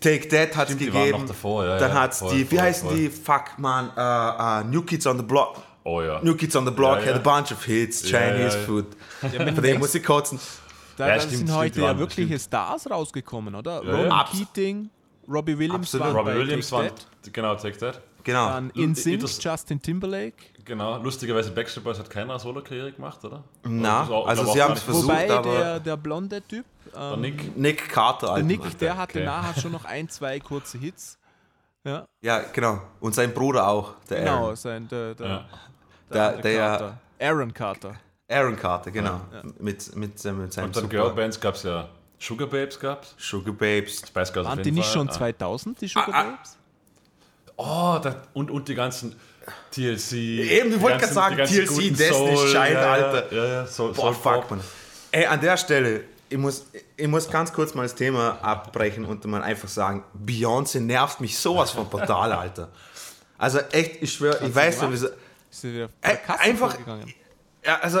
[0.00, 1.20] Take That hat's Stimmt, die waren gegeben.
[1.22, 2.98] noch davor, ja, Dann ja, hat's voll, die, wie voll, heißen voll.
[2.98, 3.08] die?
[3.10, 5.62] Fuck, man, äh, äh, New Kids on the Block.
[5.84, 6.20] Oh ja.
[6.22, 7.14] New Kids on the Block Ja, ja.
[7.14, 8.50] had a bunch of hits, Chinese ja, ja.
[8.66, 8.86] food.
[9.20, 10.38] Von dem muss ich kotzen.
[10.96, 12.42] Da, Ja, da stimmt, sind stimmt, heute ja wirkliche stimmt.
[12.42, 13.82] Stars rausgekommen, oder?
[13.84, 14.24] Ja.
[14.30, 14.90] Keating,
[15.30, 16.06] Robbie Williams Absolut.
[16.06, 16.88] waren Robbie bei Williams Take war,
[17.22, 18.00] That, genau, Take That.
[18.24, 18.48] Genau.
[18.48, 20.34] dann In Sync, Justin Timberlake.
[20.64, 23.42] Genau, lustigerweise Backstreet Boys hat keiner Solo-Karriere gemacht, oder?
[23.64, 26.64] Na, also oder sie war haben's auch versucht, Wobei aber der, der blonde Typ,
[26.94, 27.56] Der ähm, Nick.
[27.56, 28.44] Nick Carter, der.
[28.44, 29.24] Nick, der hatte okay.
[29.24, 31.18] nachher schon noch ein, zwei kurze Hits.
[31.84, 32.82] Ja, Ja, genau.
[33.00, 34.56] Und sein Bruder auch, der genau, Aaron.
[34.56, 35.44] sein, der, der, Ja.
[36.12, 36.98] Der, andere der, Carter.
[37.20, 37.94] Aaron Carter.
[38.28, 39.20] Aaron Carter, genau.
[39.58, 41.88] Mit, mit, äh, mit seinem Und dann Girlbands gab es ja
[42.22, 44.02] Sugar Babes gab's, Sugar Babes.
[44.06, 44.92] Spice Girls Waren die nicht Fall.
[44.94, 45.12] schon Ah.
[45.12, 46.22] 2000, die Sugar Ah, ah.
[46.24, 46.56] Babes?
[47.56, 49.16] Oh, da, und, und die ganzen
[49.70, 50.12] TLC.
[50.12, 53.34] Eben, ich die wollte gerade sagen, TLC, Soul, Child, ja, ja, Alter.
[53.34, 54.60] Ja, ja, Soul, Boah, Soul fuck, man.
[55.12, 59.24] Ey, an der Stelle, ich muss, ich muss ganz kurz mal das Thema abbrechen und
[59.24, 62.68] mal einfach sagen, Beyoncé nervt mich sowas von brutal, Alter.
[63.38, 65.06] Also echt, ich schwöre, ich weiß nicht, wieso.
[65.50, 66.76] Ist sie wieder Kasse einfach-?
[67.64, 68.00] Ja, also,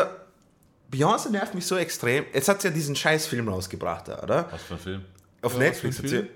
[0.90, 2.24] Beyoncé nervt mich so extrem.
[2.32, 4.48] Jetzt hat sie ja diesen scheiß Film rausgebracht, da, oder?
[4.50, 5.04] Was für ein Film?
[5.42, 6.26] Auf Ja, Netflix hat sie,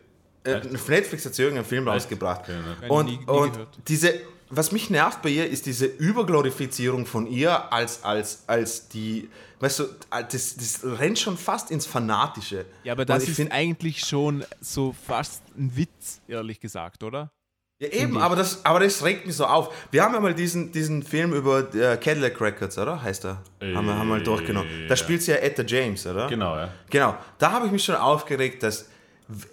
[0.44, 2.42] äh, auf Netflix hat sie irgendeinen Film rausgebracht.
[2.42, 2.88] Okay, ne.
[2.88, 3.78] Und, nie- nie und gehört.
[3.88, 4.14] diese,
[4.50, 9.28] was mich nervt bei ihr, ist diese Überglorifizierung von ihr als, als, als die,
[9.60, 9.84] weißt du,
[10.30, 12.64] das, das rennt schon fast ins Fanatische.
[12.84, 17.30] Ja, aber das ist eigentlich schon so fast ein Witz, ehrlich gesagt, oder?
[17.80, 19.74] Ja, eben, aber das, aber das regt mich so auf.
[19.90, 23.02] Wir haben ja mal diesen, diesen Film über äh, Cadillac Records, oder?
[23.02, 23.42] Heißt er?
[23.60, 24.68] haben, wir, haben mal durchgenommen.
[24.88, 24.96] Da ja.
[24.96, 26.28] spielt sie ja Etta James, oder?
[26.28, 26.68] Genau, ja.
[26.88, 28.88] Genau, da habe ich mich schon aufgeregt, dass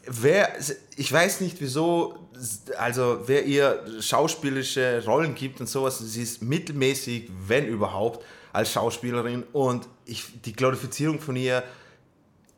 [0.06, 0.54] wer,
[0.96, 2.30] ich weiß nicht wieso,
[2.78, 9.44] also wer ihr schauspielische Rollen gibt und sowas, sie ist mittelmäßig, wenn überhaupt, als Schauspielerin
[9.54, 11.64] und ich, die Glorifizierung von ihr,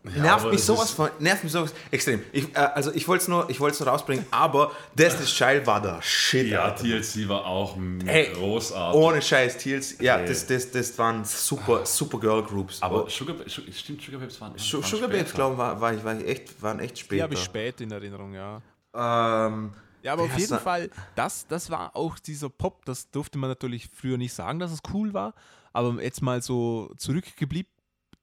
[0.03, 2.21] nervt aber mich sowas von, nervt mich sowas extrem.
[2.31, 5.65] Ich, äh, also ich wollte es nur, ich wollte es nur rausbringen, aber Destiny's Child
[5.65, 6.47] war der Shit.
[6.47, 6.83] Ja, Alter.
[6.83, 8.99] TLC war auch Hey, großartig.
[9.01, 10.27] Ohne Scheiß, Teals, ja, Hey.
[10.27, 12.81] das, das, das waren super, super Girl Groups.
[12.81, 15.07] aber Sugar, Ba- Su- stimmt, Sugar Babes waren, waren Sugar später.
[15.07, 17.23] Babes, glaube ich, war, war, ich- war ich echt, waren echt Die später.
[17.23, 18.61] habe ich spät in Erinnerung, ja.
[18.95, 23.37] ähm, Ja, aber auf jeden da- Fall, das, das war auch dieser Pop, das durfte
[23.37, 25.33] man natürlich früher nicht sagen, dass es cool war,
[25.71, 27.71] aber jetzt mal so zurückgeblickt,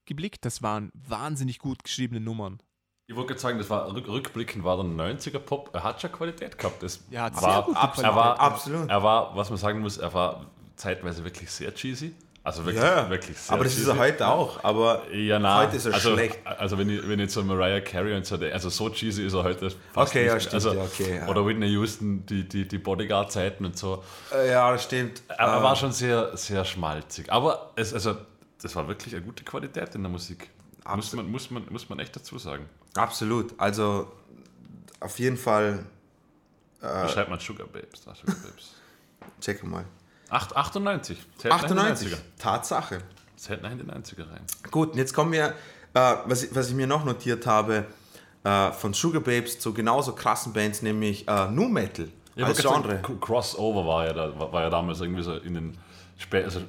[0.05, 2.61] geblickt, das waren wahnsinnig gut geschriebene Nummern.
[3.07, 6.11] Ich wollte gerade sagen, das war rück, rückblickend war der 90er Pop, er hat schon
[6.11, 6.81] Qualität gehabt.
[6.81, 8.15] Das Ja, hat war, sehr gute er Qualität.
[8.15, 8.89] war, Absolut.
[8.89, 10.45] Er war, was man sagen muss, er war
[10.77, 12.13] zeitweise wirklich sehr cheesy.
[12.43, 13.91] Also wirklich, ja, wirklich sehr aber das ist cheesy.
[13.91, 14.63] er heute auch.
[14.63, 16.39] Aber Ja, na, heute ist er also, schlecht.
[16.43, 19.33] Also wenn ich, wenn ich jetzt so Mariah Carey und so, also so cheesy ist
[19.33, 21.27] er heute fast Okay, ja, stimmt, also, ja, okay, ja.
[21.27, 24.03] Oder Whitney Houston, die, die, die Bodyguard-Zeiten und so.
[24.33, 25.21] Äh, ja, das stimmt.
[25.27, 27.31] Er, er war schon sehr, sehr schmalzig.
[27.31, 28.15] Aber es, also,
[28.61, 30.49] das war wirklich eine gute Qualität in der Musik.
[30.95, 32.67] Muss man, muss, man, muss man echt dazu sagen.
[32.95, 33.53] Absolut.
[33.59, 34.11] Also
[34.99, 35.85] auf jeden Fall,
[36.79, 38.01] Wie schreibt man Sugar Babes?
[38.03, 38.75] Da, Sugar Babes.
[39.41, 39.85] check mal.
[40.29, 41.17] Acht- 98.
[41.37, 42.13] Zählt nach in die 98.
[42.13, 42.17] 90er.
[42.39, 43.01] Tatsache.
[43.35, 44.41] Zählt nach in die 90er rein.
[44.71, 45.53] Gut, und jetzt kommen wir,
[45.93, 47.85] äh, was, ich, was ich mir noch notiert habe,
[48.43, 53.01] äh, von Sugar Babes zu genauso krassen Bands, nämlich äh, Nu Metal Ja, als Genre.
[53.01, 55.77] sagen, Crossover war ja, da, war, war ja damals irgendwie so in den
[56.17, 56.61] spä also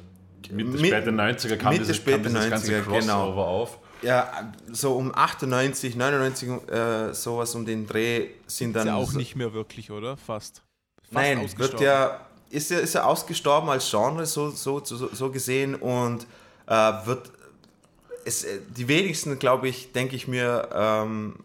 [0.52, 3.42] Mitte, Mit- späte 90er kam, Mitte, diese, späte kam dieses ganze 90er, Crossover genau.
[3.44, 3.78] auf.
[4.02, 8.88] Ja, so um 98, 99, äh, sowas um den Dreh sind dann.
[8.88, 10.16] Ist ja auch so, nicht mehr wirklich, oder?
[10.16, 10.62] Fast.
[11.02, 11.84] Fast Nein, wird ausgestorben.
[11.86, 16.26] ja, ist ja, ist ja ausgestorben als Genre, so, so, so, so gesehen, und
[16.66, 16.72] äh,
[17.06, 17.30] wird.
[18.24, 21.36] Es, äh, die wenigsten, glaube ich, denke ich mir, ähm,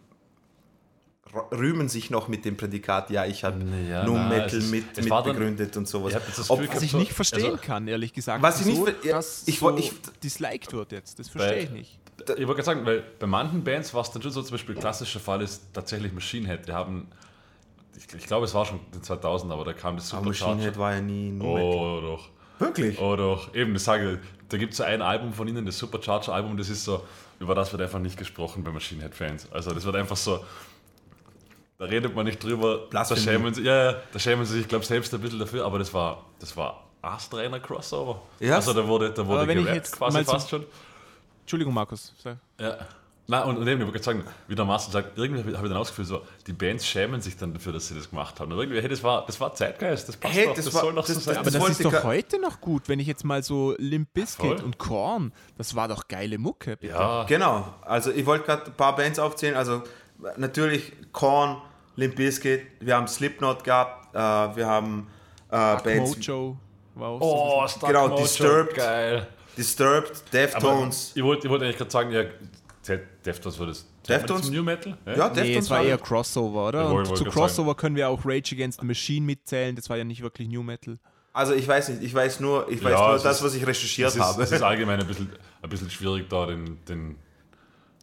[1.52, 3.60] rühmen sich noch mit dem Prädikat, ja, ich habe
[3.90, 6.14] Ja, Nu na, Metal es mit, es mit war dann- begründet und sowas.
[6.14, 8.42] Ich das Ob- Was ich nicht verstehen also- kann, ehrlich gesagt.
[8.42, 9.92] Was ich nicht wieso ver- ja, das ich so ich-
[10.24, 11.20] disliked wird jetzt.
[11.20, 12.00] Das verstehe ich nicht.
[12.20, 14.76] Ich wollte gerade sagen, weil bei manchen Bands war es dann schon so, zum Beispiel
[14.76, 16.68] klassischer Fall ist tatsächlich Machine Head.
[16.68, 17.08] Die haben,
[17.96, 20.62] ich, ich glaube, es war schon in den 2000, aber da kam das Aber Machine.
[20.64, 21.64] Head war ja nie Nu Metal.
[21.64, 22.30] Oh, doch.
[22.60, 23.00] Wirklich?
[23.00, 23.54] Oh, doch.
[23.54, 24.20] Eben, das sage ich.
[24.50, 27.04] Da gibt es so ein Album von ihnen, das Supercharger-Album, das ist so,
[27.40, 29.52] über das wird einfach nicht gesprochen bei Machine Head-Fans.
[29.52, 30.44] Also, das wird einfach so.
[31.80, 32.78] Da redet man nicht drüber.
[32.80, 33.22] Da Blasphemie.
[33.22, 35.78] schämen, sie, ja, ja, da schämen sie sich, ich glaube, selbst ein bisschen dafür, aber
[35.80, 38.22] das war, das war astreiner Crossover.
[38.40, 38.56] Ja.
[38.56, 40.66] Also, da wurde, da wurde Aber wenn ich gerappt jetzt quasi fast schon.
[41.42, 42.14] Entschuldigung, Markus.
[42.60, 42.78] Ja.
[43.30, 45.58] Na, und, und eben, ich wollte gerade sagen, wie der Marcel sagt, irgendwie habe ich
[45.72, 48.52] dann ausgefühlt, so, die Bands schämen sich dann dafür, dass sie das gemacht haben.
[48.54, 50.82] Und irgendwie, hey, das war, das war Zeitgeist, das passt Hey, doch, das das, war-
[50.82, 51.34] soll doch das- so sein.
[51.36, 54.46] das- Aber das, ist doch heute noch gut, wenn ich jetzt mal so Limp Bizkit
[54.60, 54.62] Voll.
[54.64, 56.78] und Korn, das war doch geile Mucke.
[56.78, 56.94] Bitte.
[56.94, 59.56] ja, Genau, also ich wollte gerade ein paar Bands aufzählen.
[59.58, 59.84] Also
[60.38, 61.58] natürlich Korn,
[61.96, 64.20] Limp Bizkit, wir haben Slipknot gehabt, äh,
[64.56, 65.08] wir haben
[65.50, 66.58] äh, Bands Mojo
[66.96, 67.68] war auch Oh, so.
[67.78, 68.76] Stark Genau, Mojo, Disturbed.
[68.76, 69.28] Geil.
[69.58, 71.12] Disturbed, Aber Deftones.
[71.16, 72.24] ich wollte ich wollte eigentlich gerade sagen, ja,
[73.26, 73.86] Deftones war das.
[74.08, 74.50] Deftones?
[74.52, 74.98] New Metal?
[75.06, 76.84] Ja, Nee, Deftones es war war- eher Crossover, oder?
[76.84, 79.76] Ja, und zu Crossover können wir auch Rage Against the Machine mitzählen.
[79.76, 80.98] Das war ja nicht wirklich New Metal.
[81.34, 83.66] Also ich weiß nicht, ich weiß nur, ich weiß Ja, nur das, ist- was ich
[83.68, 84.42] recherchiert Es ist, habe.
[84.44, 85.30] es ist allgemein ein bisschen,
[85.62, 87.18] ein bisschen schwierig, da den, den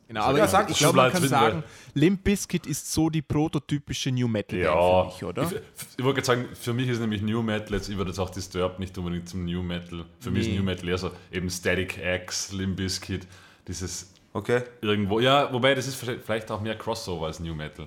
[0.07, 1.65] Genau, aber ja, ich, sag ich glaube, man kann sagen.
[1.95, 5.43] Limp Bizkit ist so die prototypische New Metal ja, für mich, oder?
[5.45, 5.53] Ich,
[5.99, 8.31] ich wollte gerade sagen, für mich ist nämlich New Metal, jetzt ich würde jetzt auch
[8.31, 10.05] Disturbed nicht unbedingt zum New Metal.
[10.21, 10.59] Für mich ist Nee.
[10.59, 13.27] New Metal eher so eben Static X, Limp Bizkit,
[13.67, 14.63] dieses Okay.
[14.83, 17.87] irgendwo, ja, wobei das ist vielleicht auch mehr Crossover als New Metal.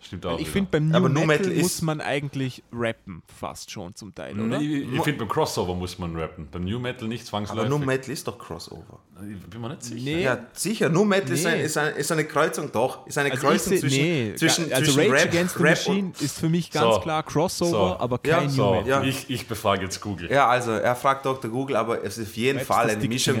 [0.00, 0.38] Stimmt auch.
[0.38, 3.94] Ich finde, beim New Aber New Metal, Metal ist- muss man eigentlich rappen, fast schon
[3.96, 4.58] zum Teil, oder?
[4.60, 6.46] Nee, ich, ich finde, beim Crossover muss man rappen.
[6.52, 7.66] Beim New Metal nicht zwangsläufig.
[7.68, 9.00] Aber Nu Metal ist doch Crossover.
[9.28, 10.04] Ich bin mir nicht sicher.
[10.04, 10.22] Nee.
[10.22, 10.88] Ja, sicher.
[10.88, 11.50] Nu Metal ist, Nee.
[11.50, 13.06] ein, ist, ein, ist eine Kreuzung, doch.
[13.08, 15.70] Ist eine Also, Kreuzung seh, zwischen, nee, zwischen, also zwischen Rage Rap, Against the Rap
[15.88, 17.00] Machine ist für mich ganz So.
[17.00, 17.96] klar Crossover, So.
[17.98, 18.88] aber Ja, kein New So, Metal.
[18.88, 19.02] Ja.
[19.02, 20.30] ich, ich befrage jetzt Google.
[20.30, 21.50] Ja, also er fragt Dr.
[21.50, 23.36] Google, aber es ist auf jeden Webster's Fall eine Mischung.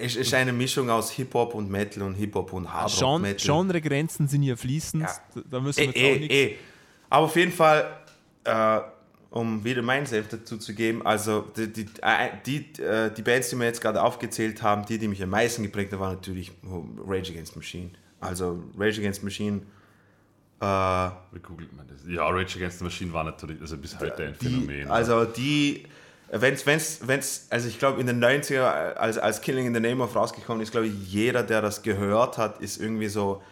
[0.00, 3.56] Es ist eine Mischung aus Hip-Hop und Metal und Hip-Hop und Hard Rock Gen Metal.
[3.64, 5.42] Genregrenzen sind hier fließend, Ja.
[5.50, 6.34] da- müssen wir Eh, jetzt auch eh, nichts.
[6.34, 6.56] eh.
[7.10, 7.90] Aber auf jeden Fall,
[8.44, 8.80] äh,
[9.30, 13.50] um wieder meinen Senf dazu zu geben, also die, die, äh, die, äh, die Bands,
[13.50, 16.52] die wir jetzt gerade aufgezählt haben, die, die mich am meisten geprägt haben, waren natürlich
[17.06, 17.90] Rage Against the Machine.
[18.20, 19.62] Also Rage Against the Machine,
[20.60, 20.64] äh,
[21.32, 21.98] Wie googelt man das?
[22.06, 24.88] Ja, Rage Against the Machine war natürlich also bis heute ein die, Phänomen.
[24.90, 25.84] also die,
[26.30, 30.02] wenn's, wenn's, wenn's, also ich glaube in den 90er, als, als Killing in the Name
[30.02, 33.42] of rausgekommen ist, glaube ich, jeder, der das gehört hat, ist irgendwie so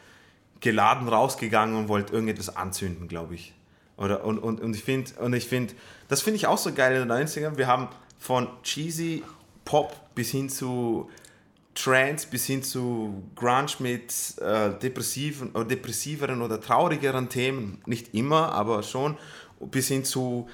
[0.60, 3.54] geladen rausgegangen und wollte irgendetwas anzünden, glaube ich.
[3.96, 5.74] Oder, und, und, und ich finde, und ich finde,
[6.08, 7.56] das finde ich auch so geil in den 90ern.
[7.56, 9.22] Wir haben von cheesy
[9.64, 11.10] Pop bis hin zu
[11.74, 17.80] Trance, bis hin zu Grunge mit äh, depressiven, oder depressiveren oder traurigeren Themen.
[17.86, 19.16] Nicht immer, aber schon.
[19.60, 20.48] Bis hin zu,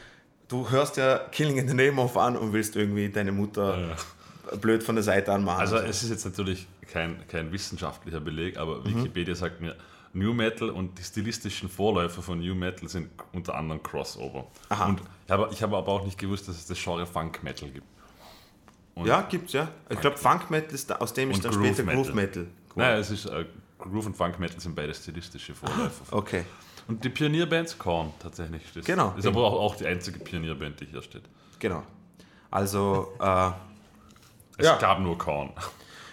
[0.52, 3.96] du hörst ja Killing in the Name of an und willst irgendwie deine Mutter
[4.60, 5.60] blöd von der Seite anmachen.
[5.60, 8.84] Also es ist jetzt natürlich kein, kein wissenschaftlicher Beleg, aber Mhm.
[8.98, 9.74] Wikipedia sagt mir,
[10.14, 14.46] New Metal und die stilistischen Vorläufer von New Metal sind unter anderem Crossover.
[14.68, 14.86] Aha.
[14.86, 17.70] Und ich habe, ich habe aber auch nicht gewusst, dass es das Genre Funk Metal
[17.70, 17.86] gibt.
[18.94, 19.68] Und- Ja, gibt's ja.
[19.88, 22.02] Ich glaube, Funk Metal ist da, aus dem ist Und dann Groove später Metal.
[22.02, 22.46] Groove Metal.
[22.74, 23.46] Naja, es ist äh,
[23.78, 25.90] Groove und Funk Metal sind beide stilistische Vorläufer.
[26.10, 26.44] Okay.
[26.88, 28.62] Und die Pionierbands Korn tatsächlich.
[28.75, 29.14] Das Genau.
[29.16, 31.23] Ist aber auch, auch die einzige Pionierband, die hier steht.
[31.59, 31.83] Genau.
[32.51, 33.51] Also, äh,
[34.59, 34.77] Es Ja.
[34.79, 35.51] gab nur Korn.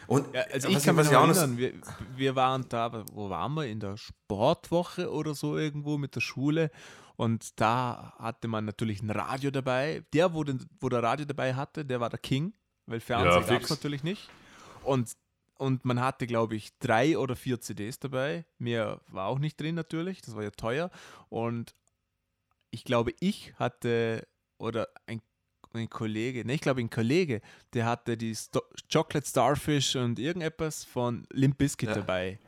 [0.07, 1.73] und Ja, also ich kann mich noch erinnern, wir,
[2.15, 3.65] wir waren da, wo waren wir?
[3.67, 6.71] In der Sportwoche oder so irgendwo mit der Schule.
[7.17, 10.03] Und da hatte man natürlich ein Radio dabei.
[10.13, 12.53] Der, wo, den, wo der Radio dabei hatte, der war der King,
[12.85, 14.29] weil Fernsehen Ja, gab es natürlich nicht.
[14.83, 15.11] Und,
[15.59, 18.45] und man hatte, glaube ich, drei oder vier CDs dabei.
[18.57, 20.89] Mehr war auch nicht drin natürlich, das war ja teuer.
[21.29, 21.75] Und
[22.71, 25.21] ich glaube, ich hatte, oder ein,
[25.73, 27.41] ein Kollege, ne, ich glaube, ein Kollege,
[27.73, 31.95] der hatte die Sto Chocolate Starfish und irgendetwas von Limp Bizkit Ja.
[31.95, 32.39] dabei.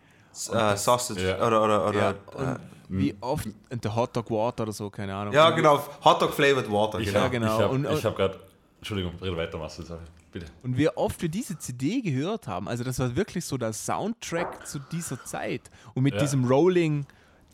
[0.54, 1.46] äh, Sausage Ja.
[1.46, 2.60] oder, oder, oder Ja, äh, und
[3.02, 5.34] wie oft, und der Hot Dog Water oder so, keine Ahnung.
[5.34, 7.20] ja, genau, Hotdog Flavored Water, Ich genau.
[7.20, 7.46] Ja, hab- genau.
[7.58, 8.40] Ich habe Und- ich hab gerade.
[8.78, 9.86] Entschuldigung, rede weiter, Marcel.
[9.86, 10.02] sorry.
[10.32, 10.46] Bitte.
[10.64, 14.66] Und wie oft wir diese CD gehört haben, also das war wirklich so der Soundtrack
[14.66, 15.70] zu dieser Zeit.
[15.94, 16.22] Und mit Ja.
[16.22, 17.06] diesem Rolling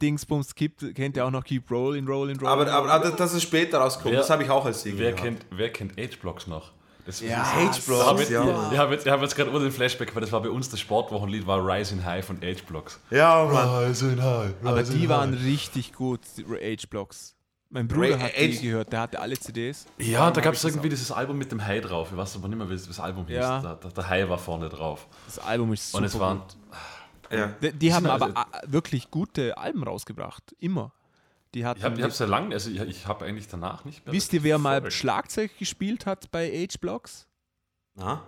[0.02, 2.48] Dingsbums gibt, kennt ihr auch noch Keep Rolling, Rolling, Rolling.
[2.48, 5.12] Aber, aber, aber das ist später rausgekommen, Wer- das habe ich auch als Single Wer
[5.13, 5.24] gehabt.
[5.24, 6.72] kennt, wer kennt H-Blocks noch?
[7.08, 8.72] Das ja, H-Blocks, Ich habe jetzt, ja.
[8.72, 10.70] ich hab jetzt, ich hab jetzt gerade nur den Flashback, weil das war bei uns
[10.70, 13.00] das Sportwochenlied, war Rising High von H-Blocks.
[13.10, 13.86] Ja, Mann.
[13.86, 14.52] Rising High.
[14.63, 17.34] Aber die waren richtig gut, H-Blocks.
[17.70, 19.86] Mein Bruder Ray- hat H- die gehört, der hatte alle CDs.
[19.98, 22.10] Ja, da gab es irgendwie dieses Album mit dem Hai drauf.
[22.12, 23.36] Ich weiß aber nicht mehr, wie das Album hieß.
[23.36, 23.62] Ja.
[23.62, 25.08] Da, da, der Hai war vorne drauf.
[25.26, 26.42] Das Album ist super Und es waren.
[27.30, 27.48] Ja.
[27.62, 30.94] Die, die haben aber also- wirklich gute Alben rausgebracht, immer.
[31.54, 34.14] Die hatten, Ich habe hab sehr lange, also ich, ich habe eigentlich danach nicht mehr.
[34.14, 34.94] wisst ihr, wer mal verfolgt.
[34.94, 37.28] Schlagzeug gespielt hat bei H-Blocks?
[37.96, 38.22] Na?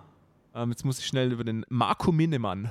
[0.54, 2.70] Ähm, jetzt muss ich schnell über den Marco Minnemann.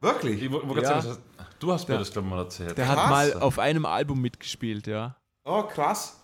[0.00, 0.42] Wirklich?
[0.42, 1.00] Ich wo- wo Ja.
[1.00, 1.16] sagen,
[1.58, 2.76] du hast mir Der- das, glaube ich, mal erzählt.
[2.76, 3.10] Der hat Krass.
[3.10, 5.16] mal auf einem Album mitgespielt, ja.
[5.44, 6.18] Oh, krass.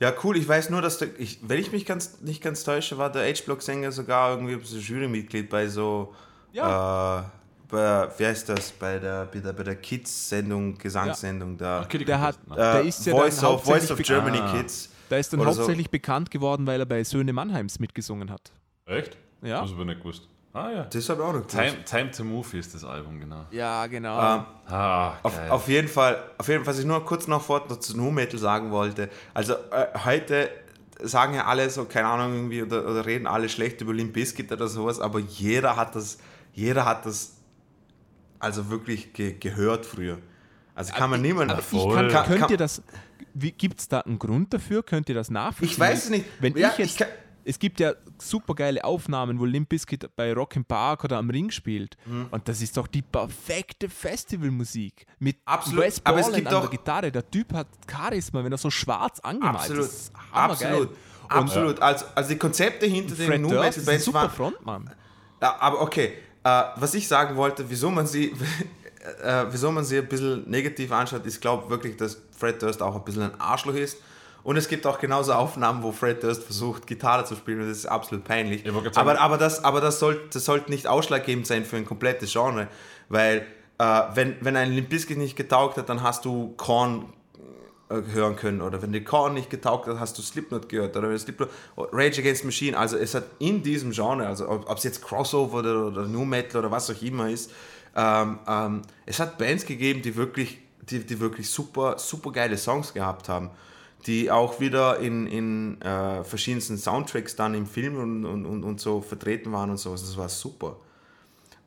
[0.00, 0.36] Ja, cool.
[0.36, 3.22] Ich weiß nur, dass der, ich, wenn ich mich ganz, nicht ganz täusche, war der
[3.32, 6.12] H-Block-Sänger sogar irgendwie so Jurymitglied bei so,
[6.52, 6.58] äh,
[7.68, 11.82] bei, wie heißt das, bei der, bei der, bei der Kids-Sendung, Gesangssendung da.
[11.82, 12.56] Okay, Der hat, ne?
[12.56, 14.52] der Äh, ist ja Voice, dann of, Voice hauptsächlich, of Germany Ah.
[14.56, 14.88] Kids.
[15.08, 15.60] der ist dann oder so.
[15.60, 18.50] hauptsächlich bekannt geworden, weil er bei Söhne Mannheims mitgesungen hat.
[18.86, 19.16] Echt?
[19.40, 19.60] Ja.
[19.62, 20.28] Das habe ich nicht gewusst.
[20.54, 20.82] Ah ja.
[20.84, 21.46] Das habe ich auch noch.
[21.46, 23.46] Time, Time to Move ist das Album, genau.
[23.50, 24.18] Ja, genau.
[24.36, 27.64] Ähm, Ah, Auf, auf jeden Fall, auf jeden Fall, was ich nur kurz noch vor
[27.68, 29.08] noch zu Nu Metal sagen wollte.
[29.34, 30.50] Also äh, heute
[31.02, 34.52] sagen ja alle so, keine Ahnung, irgendwie, oder, oder reden alle schlecht über Limp Bizkit
[34.52, 36.18] oder sowas, aber jeder hat das,
[36.52, 37.32] jeder hat das
[38.38, 40.18] also wirklich ge gehört früher.
[40.74, 41.94] Also kann man niemand Aber ich voll.
[41.96, 42.82] kann, Kann- könnt kann- ihr das,
[43.34, 44.82] gibt es da einen Grund dafür?
[44.82, 45.72] Könnt ihr das nachvollziehen?
[45.72, 46.24] Ich weiß es nicht.
[46.40, 47.08] Wenn Ja, ich jetzt, ich kann-
[47.44, 51.30] es gibt ja super geile Aufnahmen, wo Limp Bizkit bei Rock im Park oder am
[51.30, 51.96] Ring spielt.
[52.06, 52.26] Mhm.
[52.30, 55.06] Und das ist doch die perfekte Festivalmusik.
[55.18, 55.84] Mit Absolut.
[55.84, 57.12] Wes Aber es Borland gibt an der Gitarre.
[57.12, 59.92] Der Typ hat Charisma, wenn er so schwarz angemalt Absolut, ist.
[59.92, 60.96] Ist absolut, Und
[61.30, 61.80] absolut.
[61.80, 64.90] Also, also die Konzepte hinter den Durst Metal ist Bands super waren, Frontmann.
[65.40, 66.12] Ja, aber okay,
[66.44, 68.32] äh, was ich sagen wollte, wieso man sie,
[69.22, 72.94] äh, wieso man sie ein bisschen negativ anschaut, ich glaube wirklich, dass Fred Durst auch
[72.94, 73.98] ein bisschen ein Arschloch ist.
[74.44, 77.78] Und es gibt auch genauso Aufnahmen, wo Fred Durst versucht, Gitarre zu spielen und das
[77.78, 78.64] ist absolut peinlich.
[78.96, 82.68] Aber, aber, das, aber das, soll, das sollte nicht ausschlaggebend sein für ein komplettes Genre,
[83.08, 83.46] weil
[83.78, 87.12] äh, wenn, wenn ein Limp Bizkit nicht getaugt hat, dann hast du Korn
[87.88, 88.62] äh, hören können.
[88.62, 90.96] Oder wenn die Korn nicht getaugt hat, hast du Slipknot gehört.
[90.96, 94.84] Oder wenn Slipknot, Rage Against Machine, also es hat in diesem Genre, also ob es
[94.84, 97.50] jetzt Crossover oder, oder New Metal oder was auch immer ist,
[97.94, 102.94] ähm, ähm, es hat Bands gegeben, die wirklich, die, die wirklich super, super geile Songs
[102.94, 103.50] gehabt haben,
[104.06, 108.80] die auch wieder in, in äh, verschiedensten Soundtracks dann im Film und, und, und, und
[108.80, 110.76] so vertreten waren und so, also das war super.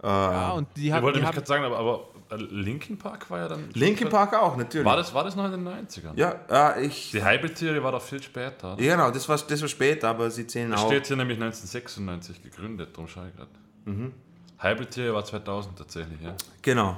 [0.03, 3.27] Ja, und die ich haben, wollte die mich gerade sagen, aber, aber äh, Linkin Park
[3.31, 3.69] war ja dann.
[3.73, 4.85] Linkin Park auch, natürlich.
[4.85, 6.11] War das, war das noch in den 90ern?
[6.15, 8.77] Ja, äh, ich, Die Hybrid-Theorie war doch viel später.
[8.79, 10.87] ja, genau, das war, das war später, aber sie zählen Es auch.
[10.87, 13.49] steht hier nämlich 1996 gegründet, darum schaue ich gerade.
[13.85, 14.11] Mhm.
[14.59, 16.35] Hybrid-Theorie war 2000 tatsächlich, ja.
[16.61, 16.97] Genau.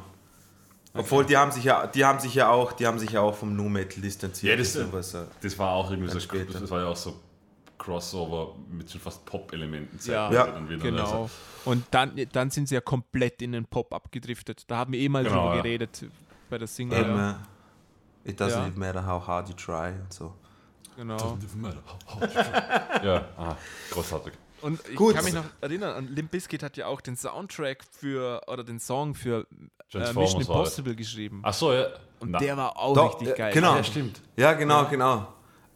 [0.98, 3.36] Obwohl die haben sich ja, die haben sich ja auch, die haben sich ja auch
[3.36, 4.52] vom Nu Metal distanziert.
[4.52, 6.60] Ja, das- was, äh, Das war auch irgendwie so, später.
[6.60, 7.16] das war ja auch so
[7.78, 10.00] Crossover mit schon fast Pop-Elementen.
[10.10, 11.04] Ja, Ja, dann wieder, Genau.
[11.24, 11.30] Also,
[11.66, 14.64] Und dann, dann sind sie ja komplett in den Pop abgedriftet.
[14.68, 15.62] Da haben wir eh mal Genau, drüber ja.
[15.62, 16.06] geredet
[16.50, 17.00] bei der Single.
[17.00, 17.40] eben, Ja.
[18.24, 18.68] it doesn't Ja.
[18.68, 20.34] even matter how hard you try und so.
[20.96, 21.38] Genau.
[23.04, 23.56] ja, ah,
[23.92, 24.34] großartig.
[24.68, 25.16] Und ich Gut.
[25.16, 28.82] kann mich noch erinnern, an Limp Bizkit hat ja auch den Soundtrack für, oder den
[28.82, 29.48] Song für
[29.94, 30.42] äh, Mission.
[30.42, 31.40] Impossible geschrieben.
[31.42, 31.86] Ach so, ja.
[32.20, 33.54] Und Na, der war auch Doch, richtig äh, geil.
[33.54, 33.78] genau.
[33.78, 34.22] Ja, stimmt.
[34.36, 35.20] Ja, genau, genau.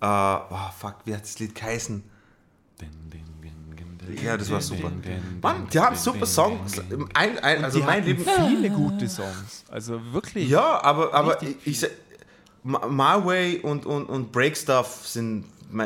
[0.02, 2.04] Äh, oh, fuck, wie hat das Lied geheißen?
[4.22, 4.92] Ja, das war super.
[5.42, 6.78] Mann, die haben super Songs.
[7.14, 8.26] Ein, ein, also die mein Leben.
[8.26, 9.64] viele gute Songs.
[9.70, 10.50] Also wirklich.
[10.50, 11.88] Ja, aber, aber ich, ich
[12.64, 15.46] My Way und, und, und Break Stuff sind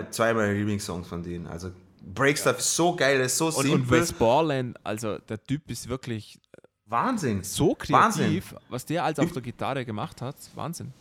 [0.10, 1.46] zwei meiner Lieblingssongs von denen.
[1.46, 1.70] Also
[2.14, 4.02] Break Stuff ist so geil, ist so Und, und simpel.
[4.02, 6.40] Wes Borland, also der Typ ist wirklich
[6.86, 7.44] Wahnsinn.
[7.44, 8.26] so Wahnsinn.
[8.26, 10.36] kreativ, was der als auf der Gitarre gemacht hat.
[10.54, 10.94] Wahnsinn.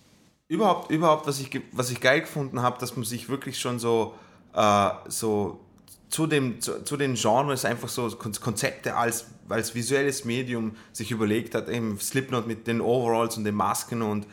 [0.49, 4.15] Überhaupt, überhaupt, was ich, was ich geil gefunden habe, dass man sich wirklich schon so,
[4.55, 5.61] äh, so
[6.09, 11.11] zu, dem, zu, zu den Genres einfach so Kon- Konzepte als, als visuelles Medium sich
[11.11, 11.69] überlegt hat.
[11.69, 14.27] Eben Slipknot mit den Overalls und den Masken und,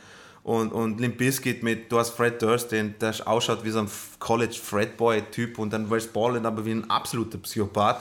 [0.44, 3.88] und, und Limp Bizkit mit, du hast Fred Durst, den, der ausschaut wie so ein
[4.18, 8.00] College Fredboy-Typ und dann Wes Borland aber wie ein absoluter Psychopath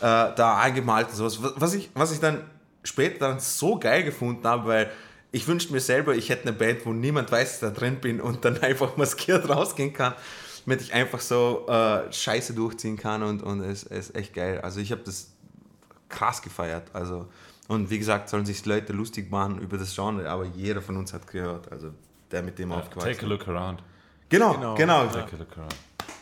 [0.00, 1.38] da eingemalt und sowas.
[1.56, 2.42] Was- ich, was ich dann
[2.84, 4.90] später dann so geil gefunden habe, weil
[5.30, 8.00] ich wünschte mir selber, ich hätte eine Band, wo niemand weiß, dass ich da drin
[8.00, 10.14] bin und dann einfach maskiert rausgehen kann,
[10.64, 14.60] damit ich einfach so äh, Scheiße durchziehen kann und, und es es ist echt geil.
[14.62, 15.28] Also ich habe das
[16.08, 16.84] krass gefeiert.
[16.94, 17.26] Also
[17.68, 21.12] und wie gesagt, sollen sich Leute lustig machen über das Genre, aber jeder von uns
[21.12, 21.90] hat gehört, also
[22.32, 23.82] der mit dem aufgewachsen Take a look around.
[24.28, 24.74] Genau, Genau.
[24.74, 25.06] genau.
[25.06, 25.74] Take a look around.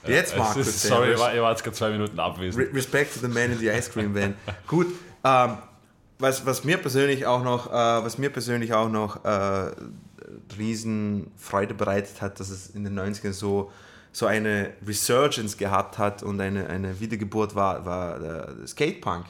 [0.06, 0.66] Jetzt, Es Markus.
[0.68, 2.64] ist, sorry, ich der- war, ich war jetzt gerade zwei Minuten abwesend.
[2.68, 4.34] Re Respect to the man in the ice cream van.
[4.68, 4.86] Gut,
[5.24, 5.58] ähm,
[6.20, 9.70] was, was mir persönlich auch noch, äh, was mir persönlich auch noch äh,
[10.58, 13.70] riesen Freude bereitet hat, dass es in den 90ern so,
[14.12, 19.26] so eine Resurgence gehabt hat und eine, eine Wiedergeburt war, war der Skatepunk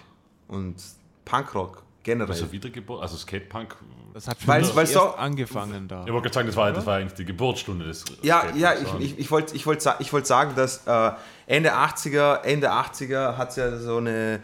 [0.49, 0.77] und
[1.25, 2.31] Punkrock generell.
[2.31, 3.77] Also Wiedergeburt, also Skatepunk.
[4.15, 6.05] Das hat Weil- weil so- erst angefangen da.
[6.07, 9.01] Ich wollte gerade sagen, das war, das war eigentlich die Geburtsstunde des Ja, ja, ich,
[9.01, 11.11] ich, ich wollte ich wollt, ich wollt sagen, dass äh,
[11.47, 14.41] Ende 80er, Ende 80er hat es ja so eine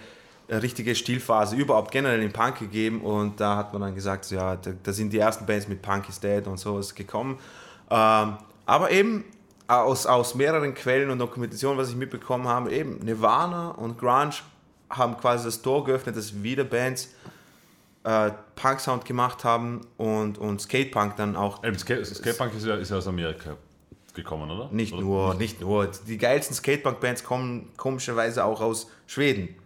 [0.48, 4.34] äh, richtige Stilphase überhaupt generell im Punk gegeben und da hat man dann gesagt, so,
[4.34, 7.38] ja, da, da sind die ersten Bands mit Punk is Dead und sowas gekommen.
[7.90, 8.36] Ähm,
[8.66, 9.24] aber eben
[9.68, 14.32] aus, aus mehreren Quellen und Dokumentationen, was ich mitbekommen habe, eben Nirvana und Grunge
[14.90, 17.08] haben quasi das Tor geöffnet, dass wieder Bands
[18.05, 22.90] äh, Punk-Sound gemacht haben und, und Skatepunk dann auch Eben, Skate, Skatepunk ist ja, ist
[22.90, 23.57] ja aus Amerika
[24.14, 24.68] gekommen, oder?
[24.72, 25.03] Nicht oder?
[25.03, 25.90] nur, nicht nur.
[26.07, 29.57] Die geilsten Skatepunk-Bands kommen komischerweise auch aus Schweden.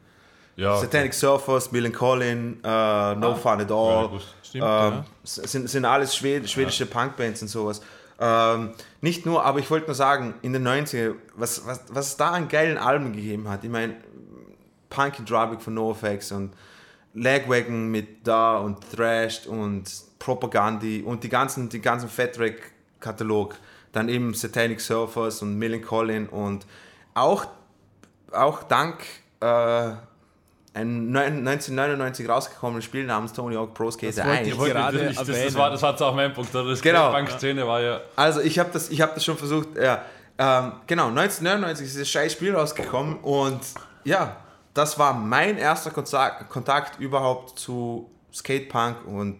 [0.56, 4.08] Ja, Satanic Surfers, Millen Collin, äh, No Fun at ja, All.
[4.08, 4.22] gut.
[4.42, 5.04] Stimmt, ähm, ja.
[5.24, 7.82] sind, sind alles Schwed schwedische Punkbands und sowas.
[8.18, 8.70] Ähm,
[9.02, 12.30] nicht nur, aber ich wollte nur sagen, in den 90er, was, was, was es da
[12.30, 13.64] an geilen Alben gegeben hat.
[13.64, 13.96] Ich meine,
[14.88, 16.54] Punky Drubic von NoFX und
[17.16, 19.84] Lagwagon mit Da und Thrashed und
[20.18, 23.56] Propagandi und die ganzen, die ganzen Fatrack-Katalog.
[23.92, 26.66] Dann eben Satanic Surfers und Millen Collin und
[27.14, 27.46] auch,
[28.30, 28.98] auch dank
[29.40, 29.46] äh,
[30.74, 34.48] ein neun- 1999 rausgekommenes Spiel namens Tony Hawk Pro Skater wollte 1.
[34.48, 36.54] ich gerade ich, das, das, war, das war jetzt auch mein Punkt.
[36.54, 36.68] oder?
[36.68, 37.08] Das Genau.
[37.10, 38.00] Skatepunk-Szene war ja.
[38.16, 40.02] Also ich habe das, ich hab das schon versucht, ja.
[40.38, 43.60] Ähm, genau, 1999 ist dieses scheiß Spiel rausgekommen und
[44.04, 44.36] ja,
[44.76, 49.38] das war mein erster Kontakt, überhaupt zu Skatepunk und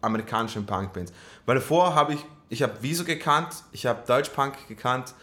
[0.00, 1.12] amerikanischen Punkbands.
[1.44, 5.14] Weil davor habe ich, ich habe Wieso gekannt, ich habe Deutschpunk gekannt,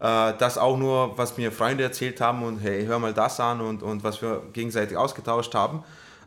[0.00, 3.60] äh, das auch nur, was mir Freunde erzählt haben und hey, hör mal das an
[3.60, 5.82] und, und was wir gegenseitig ausgetauscht haben.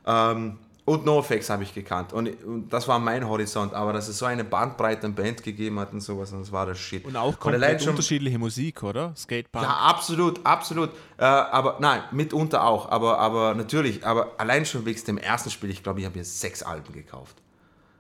[0.06, 2.12] Ähm, und NoFX habe ich gekannt.
[2.12, 3.74] Und, und das war mein Horizont.
[3.74, 6.66] Aber dass es so eine Bandbreite an Band gegeben hat und sowas, und das war
[6.66, 7.06] das Shit.
[7.06, 9.14] Und auch komplett schon- unterschiedliche Musik, oder?
[9.16, 9.64] Skatepunk.
[9.64, 10.90] Ja, absolut, absolut.
[11.18, 12.90] Äh, aber nein, mitunter auch.
[12.92, 16.26] Aber, aber natürlich, aber allein schon wegen dem ersten Spiel, ich glaube, ich habe mir
[16.26, 17.38] sechs Alben gekauft.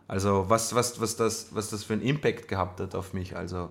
[0.07, 3.35] Also was, was, was, das, was das für einen Impact gehabt hat auf mich.
[3.35, 3.69] Also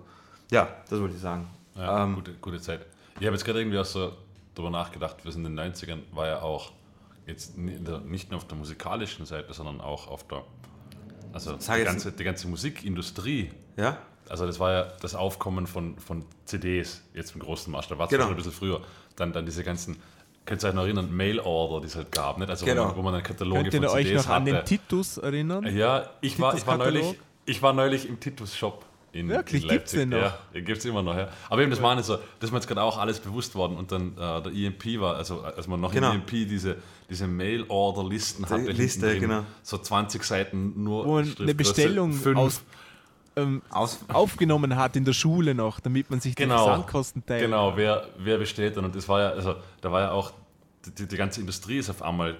[0.49, 1.47] ja, das wollte ich sagen.
[1.75, 2.85] Ja, Ähm, gute, gute Zeit.
[3.19, 4.11] Ich habe jetzt gerade irgendwie auch so
[4.55, 6.71] darüber nachgedacht, wir sind in den 90ern, war ja auch
[7.25, 10.43] jetzt nicht nur auf der musikalischen Seite, sondern auch auf der,
[11.31, 13.51] also Sag die ganze, die ganze Musikindustrie.
[13.77, 13.97] Ja?
[14.29, 18.23] Also das war ja das Aufkommen von, von CDs, jetzt im großen Maßstab, war Genau.
[18.23, 18.81] schon ein bisschen früher.
[19.15, 19.97] Dann, dann diese ganzen,
[20.45, 22.49] könnt ihr euch noch erinnern, Mail-Order, die es halt gab, nicht?
[22.49, 22.83] Also Genau.
[22.83, 24.65] wo, man, wo man dann Kataloge Könnt ihr von euch CDs noch an den hatte.
[24.65, 25.75] Titus erinnern?
[25.75, 29.63] Ja, ich war, ich war, neulich, ich war neulich im Titus-Shop in, Wirklich?
[29.63, 30.17] in Gibt's den noch?
[30.17, 31.15] Ja, gibt es immer noch.
[31.15, 31.29] Ja.
[31.49, 33.77] Aber eben, das meine ich so, das ist mir jetzt gerade auch alles bewusst worden.
[33.77, 36.09] Und dann äh, der EMP war, also als man noch Genau.
[36.11, 36.77] im EMP diese,
[37.09, 39.43] diese Mail-Order-Listen hatte, Liste, drin, genau.
[39.61, 42.37] so 20 Seiten nur Wo eine Bestellung fünf.
[42.37, 42.61] aus,
[43.35, 43.61] ähm,
[44.09, 47.41] aufgenommen hat in der Schule noch, damit man sich die Genau, Versandkosten teilt.
[47.41, 48.85] genau wer, wer bestellt dann.
[48.85, 50.31] Und das war ja, also da war ja auch,
[50.97, 52.35] die, die ganze Industrie ist auf einmal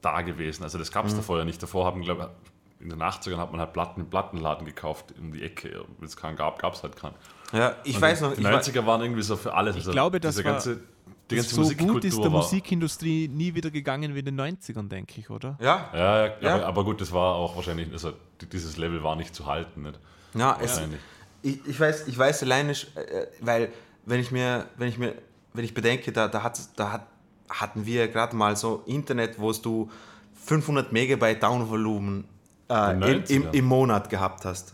[0.00, 0.62] da gewesen.
[0.62, 1.10] Also das gab Mhm.
[1.10, 1.62] es davor ja nicht.
[1.62, 2.49] Davor haben, glaube ich,
[2.80, 5.84] in den 80ern hat man halt Platten im Plattenladen gekauft um die Ecke.
[5.98, 7.14] Wenn es keinen gab, gab es halt keinen.
[7.52, 9.74] ja, ich Und weiß noch, Die ich war, 90er waren irgendwie so für alles.
[9.76, 10.80] Also glaube, das diese war- ganze,
[11.30, 14.40] die Das ganze so gut ist der war, Musikindustrie nie wieder gegangen wie in den
[14.40, 15.56] 90ern, denke ich, oder?
[15.60, 16.54] ja, Ja, ja, Ja.
[16.56, 19.82] Aber, aber gut, das war auch wahrscheinlich, also die- dieses Level war nicht zu halten.
[19.82, 19.98] Nicht?
[20.34, 21.00] ja, es, Wahrscheinlich.
[21.42, 23.70] ich, ich weiß, ich weiß alleine, sch- äh, weil
[24.06, 25.14] wenn ich mir, wenn ich mir,
[25.52, 27.06] wenn ich bedenke, da, da hat, da hat
[27.48, 29.90] hatten wir gerade mal so Internet, wo du
[30.46, 32.24] 500 Megabyte Downvolumen
[32.70, 33.52] äh, In im, im, 90ern?
[33.54, 34.72] im Monat gehabt hast.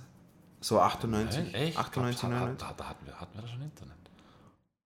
[0.61, 1.79] So 98, Echt?
[1.79, 2.59] 98, da, da, 99.
[2.77, 3.93] da, hatten, wir, hatten wir da schon Internet.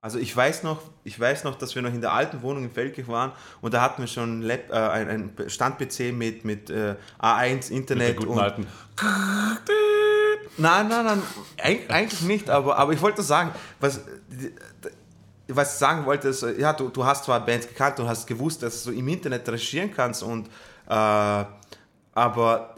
[0.03, 2.71] Also ich weiß noch, ich weiß noch, dass wir noch in der alten Wohnung in
[2.71, 6.95] Feldkirch waren und da hatten wir schon Lab, äh, ein, ein Stand-PC mit, mit äh,
[7.21, 8.67] A1 Mit Internet guten und alten.
[10.57, 11.23] Nein, nein, nein,
[11.59, 14.01] eig- eigentlich nicht, aber, aber ich wollte sagen, was,
[15.49, 18.63] was ich sagen wollte, ist, ja, du, du hast zwar Bands gekannt und hast gewusst,
[18.63, 20.49] dass du im Internet recherchieren kannst und
[20.89, 21.45] äh,
[22.13, 22.70] aber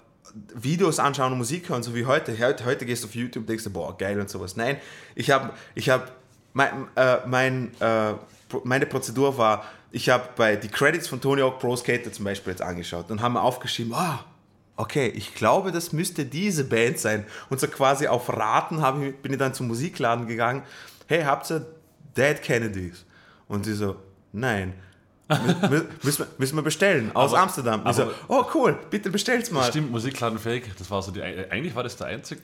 [0.54, 2.38] Videos anschauen und Musik hören, so wie heute.
[2.38, 2.64] heute.
[2.64, 4.56] Heute gehst du auf YouTube und denkst, boah, geil und sowas.
[4.56, 4.78] Nein,
[5.14, 6.08] ich habe, ich habe,
[6.52, 8.14] mein, äh, mein, äh,
[8.64, 12.52] meine Prozedur war, ich habe bei die Credits von Tony Hawk Pro Skater zum Beispiel
[12.52, 14.24] jetzt angeschaut und haben mir aufgeschrieben, ah,
[14.76, 17.26] okay, ich glaube, das müsste diese Band sein.
[17.50, 20.62] Und so quasi auf Raten habe ich, bin ich dann zum Musikladen gegangen.
[21.06, 21.66] Hey, habt ihr
[22.16, 23.04] Dead Kennedys?
[23.48, 23.96] Und sie so,
[24.32, 24.74] nein.
[25.38, 27.82] Mü- mü- müssen, wir, müssen wir bestellen aus Aber- Amsterdam.
[27.88, 29.64] Ich so, oh cool, bitte bestellt's mal.
[29.68, 30.76] Stimmt, Musikladen Fake.
[30.78, 31.22] Das war so die.
[31.22, 32.40] Eigentlich war das der einzig,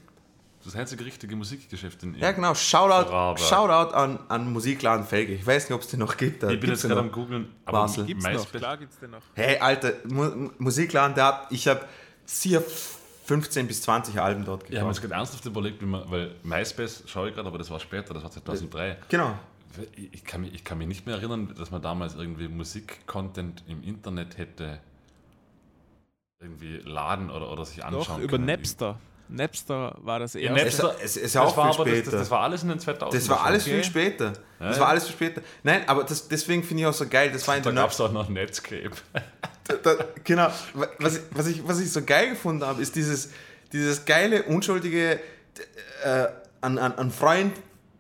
[0.64, 2.14] das einzige richtige Musikgeschäft in.
[2.18, 2.55] Ja, genau.
[2.55, 3.41] Shoutout.
[3.43, 5.34] Shoutout an, an Musikladen Felge.
[5.34, 6.43] Ich weiß nicht, ob es den noch gibt.
[6.43, 7.49] Da Ich bin gibt's jetzt gerade am googeln.
[7.64, 8.05] Aber Basel.
[8.07, 9.22] Gibt's noch, klar gibt's den noch.
[9.34, 11.80] Hey, Alter, Mu Musikladen, der hat, ich habe
[12.26, 12.62] sicher
[13.26, 15.03] 15 bis 20 Alben dort Ich habe mir jetzt gekauft.
[15.03, 18.22] gerade ernsthaft überlegt, wie man, weil MySpace schaue ich gerade, aber das war später, das
[18.22, 18.97] war 2003.
[19.11, 19.39] Genau.
[20.12, 23.82] Ich, kann mich, ich kann mich nicht mehr erinnern, dass man damals irgendwie Musik-Content im
[23.82, 24.80] Internet hätte
[26.40, 28.46] irgendwie laden oder, oder sich anschauen Doch, über können.
[28.46, 28.98] Napster.
[29.28, 30.64] Napster war das erste.
[30.64, 32.10] Napster- Es, es ist Das auch war das, später.
[32.10, 33.74] das, das war alles in den 2000 Das war alles Okay.
[33.74, 34.32] viel später.
[34.58, 35.42] Das Ja, war alles viel später.
[35.62, 37.30] Nein, aber das, deswegen finde ich auch so geil.
[37.30, 38.90] Das war in Da gab es auch noch Netscape.
[39.82, 40.48] da, genau.
[40.98, 43.30] Was ich, was, ich, was ich so geil gefunden habe, ist dieses,
[43.72, 45.20] dieses geile, unschuldige
[46.04, 46.26] äh,
[46.62, 47.52] an, an, an Freund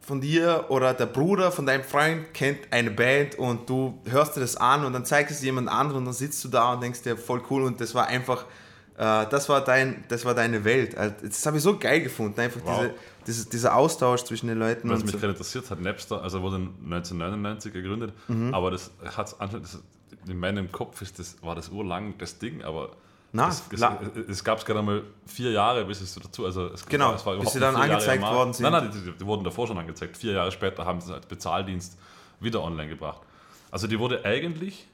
[0.08, 4.40] von dir oder der Bruder von deinem Freund kennt eine Band und du hörst dir
[4.40, 7.02] das an und dann zeigst es jemand anderen und dann sitzt du da und denkst
[7.02, 8.44] dir voll cool und das war einfach,
[8.96, 10.96] äh, das, war dein, das war deine Welt.
[10.96, 12.80] Also, Das habe ich so geil gefunden, einfach Wow.
[12.80, 12.94] diese,
[13.26, 14.88] dieses, dieser Austausch zwischen den Leuten.
[14.90, 15.18] Was mich so.
[15.18, 18.52] gerade interessiert hat, Napster, also wurde 1999 gegründet, Mhm.
[18.54, 19.36] aber das hat
[20.26, 22.90] in meinem Kopf ist das, war das urlang das Ding, aber
[23.30, 26.86] Na, es, es, es gab es gerade mal vier Jahre, bis es dazu, also es,
[26.86, 28.36] Genau, es war bis sie dann Jahre angezeigt Markt.
[28.36, 28.62] worden sind.
[28.62, 30.16] Nein, nein, die, die, die wurden davor schon angezeigt.
[30.16, 31.98] Vier Jahre später haben sie es als Bezahldienst
[32.40, 33.20] wieder online gebracht.
[33.70, 34.86] Also die wurde eigentlich,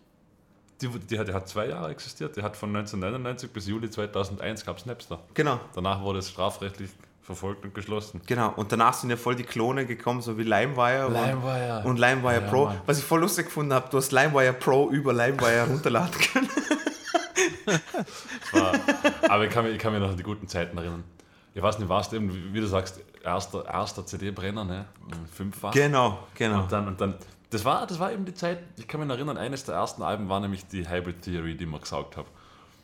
[0.80, 4.64] die, die, hat, die hat zwei Jahre existiert, die hat von 1999 bis Juli 2001
[4.66, 5.20] gab es Napster.
[5.34, 5.60] Genau.
[5.74, 6.90] Danach wurde es strafrechtlich
[7.22, 8.20] verfolgt und geschlossen.
[8.26, 11.78] Genau, und danach sind ja voll die Klone gekommen, so wie LimeWire, LimeWire.
[11.84, 12.64] und, und LimeWire Ja, Pro.
[12.66, 12.80] Mann.
[12.84, 16.48] Was ich voll lustig gefunden habe, du hast LimeWire Pro über LimeWire runterladen können.
[18.52, 18.74] war,
[19.28, 21.04] aber ich kann, mich, ich kann mich noch an die guten Zeiten erinnern.
[21.54, 24.86] Ich weiß nicht, warst eben, wie, du sagst, erster, erster CD-Brenner, ne?
[25.32, 25.72] Fünffach.
[25.72, 26.62] Genau, genau.
[26.62, 27.14] Und dann, und dann,
[27.50, 30.28] das war, das war eben die Zeit, ich kann mich erinnern, eines der ersten Alben
[30.28, 32.26] war nämlich die Hybrid Theory, die man gesaugt habe.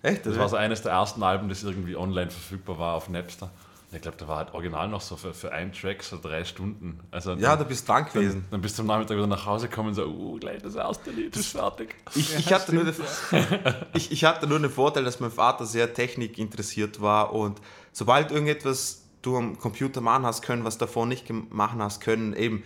[0.02, 0.24] Echt?
[0.24, 3.50] Das war so eines der ersten Alben, das irgendwie online verfügbar war auf Napster.
[3.92, 7.00] Ich glaube, da war halt original noch so für, für einen Track so drei Stunden.
[7.10, 8.44] Also ja, dann, du bist dran gewesen.
[8.50, 11.10] dann bist du am Nachmittag wieder nach Hause gekommen und so, uh, gleich das erste
[11.10, 11.96] Lied ist fertig.
[12.14, 12.94] Ich, ich, hatte nur den,
[13.94, 17.60] ich, ich hatte nur den Vorteil, dass mein Vater sehr technikinteressiert war und
[17.92, 22.62] sobald irgendetwas du am Computer machen hast können, was davor nicht machen hast können, eben,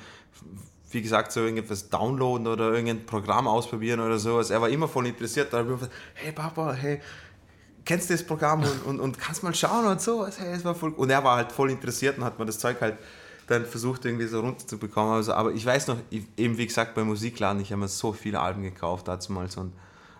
[0.90, 4.50] wie gesagt, so irgendetwas downloaden oder irgendein Programm ausprobieren oder sowas.
[4.50, 5.52] Er war immer voll interessiert.
[5.52, 7.00] Da habe ich immer gesagt, hey Papa, hey,
[7.84, 10.26] kennst du das Programm und, und, und kannst mal schauen und so.
[10.26, 12.80] Hey, es war voll, und er war halt voll interessiert und hat mir das Zeug
[12.80, 12.96] halt
[13.46, 15.14] dann versucht irgendwie so runterzubekommen.
[15.14, 18.12] Also, aber ich weiß noch, ich, eben wie gesagt, beim Musikladen, ich habe mir so
[18.12, 19.72] viele Alben gekauft damals und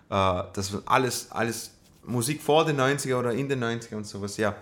[0.09, 1.71] äh, das war alles, alles
[2.03, 4.55] Musik vor den 90er oder in den 90er und sowas, ja.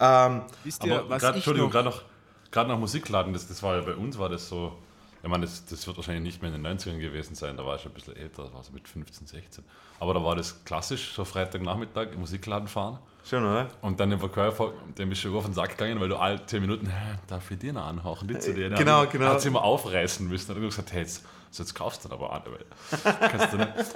[0.00, 2.02] Ähm, Wisst ihr, Aber was grad, ich Entschuldigung, gerade noch,
[2.50, 4.76] gerade noch Musikladen, das, das war ja bei uns, war das so,
[5.22, 7.76] ich meine, das, das wird wahrscheinlich nicht mehr in den 90ern gewesen sein, da war
[7.76, 9.64] ich schon ein bisschen älter, war so mit 15, 16.
[10.00, 13.68] Aber da war das klassisch, so Freitagnachmittag im Musikladen fahren schon, oder?
[13.82, 16.60] und dann der Verkäufer, dem ist schon auf den Sack gegangen, weil du alle 10
[16.60, 18.68] Minuten, "Hä, darf ich dir noch anhauchen, die zu dir?
[18.68, 19.26] Der Genau, genau.
[19.26, 20.48] Hat sie immer aufreißen müssen.
[20.48, 22.42] Dann hat er gesagt, hey, jetzt, so jetzt kaufst du dann aber an.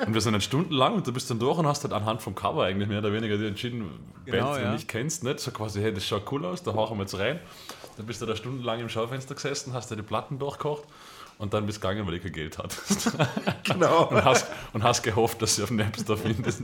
[0.06, 2.34] Und wir sind dann stundenlang und du bist dann durch und hast dann anhand vom
[2.36, 3.90] Cover eigentlich mehr oder weniger dir entschieden,
[4.26, 4.68] Genau, Bands, die ja.
[4.68, 5.40] du nicht kennst, nicht?
[5.40, 7.40] So quasi, hey, das schaut cool aus, da hauchen wir jetzt rein.
[7.96, 10.84] Dann bist du da stundenlang im Schaufenster gesessen, hast dir die Platten durchgekocht
[11.38, 13.10] und dann bist du gegangen, weil ich kein Geld hattest.
[13.64, 14.08] Genau.
[14.08, 16.62] und, hast, und hast gehofft, dass du auf Napster findest.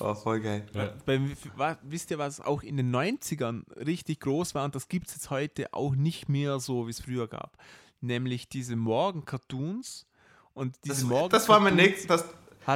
[0.00, 0.66] Oh, voll geil.
[1.06, 1.20] Bei,
[1.56, 5.14] wa- wisst ihr, was auch in den 90ern richtig groß war und das gibt es
[5.14, 7.56] jetzt heute auch nicht mehr so, wie es früher gab.
[8.00, 10.06] Nämlich diese Morgen-Cartoons
[10.52, 12.24] und diese Das, Morgen das war mein nächstes, das,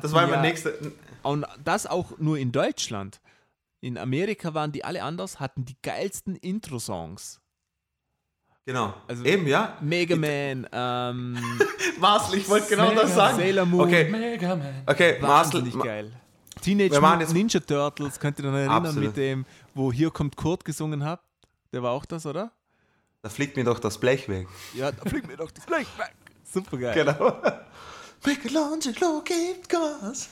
[0.03, 0.73] das war mein ja- nächster.
[1.23, 3.21] Und das auch nur in Deutschland.
[3.81, 7.41] In Amerika waren die alle anders, hatten die geilsten Intro-Songs.
[8.69, 8.93] Genau.
[9.09, 9.79] Also- Eben, ja.
[9.81, 11.39] Mega Man, ähm,
[12.01, 13.39] Marcel, ich wollte genau das sagen.
[13.39, 13.81] Sailor Moon.
[13.89, 14.83] Okay, Mega Man.
[14.85, 15.63] okay, Marcel.
[15.63, 16.13] Ma- geil.
[16.61, 19.05] Teenage Mutant Ninja Turtles, könnt ihr dann erinnern Absolut.
[19.09, 21.25] mit dem, wo Hier kommt Kurt gesungen habt?
[21.73, 22.53] Der war auch das, oder?
[23.23, 24.47] Da fliegt mir doch das Blech weg.
[24.75, 26.15] Ja, da fliegt mir doch das Blech weg.
[26.45, 26.93] Super geil.
[26.95, 27.41] Genau.
[28.27, 30.29] Michelangelo gibt Gas.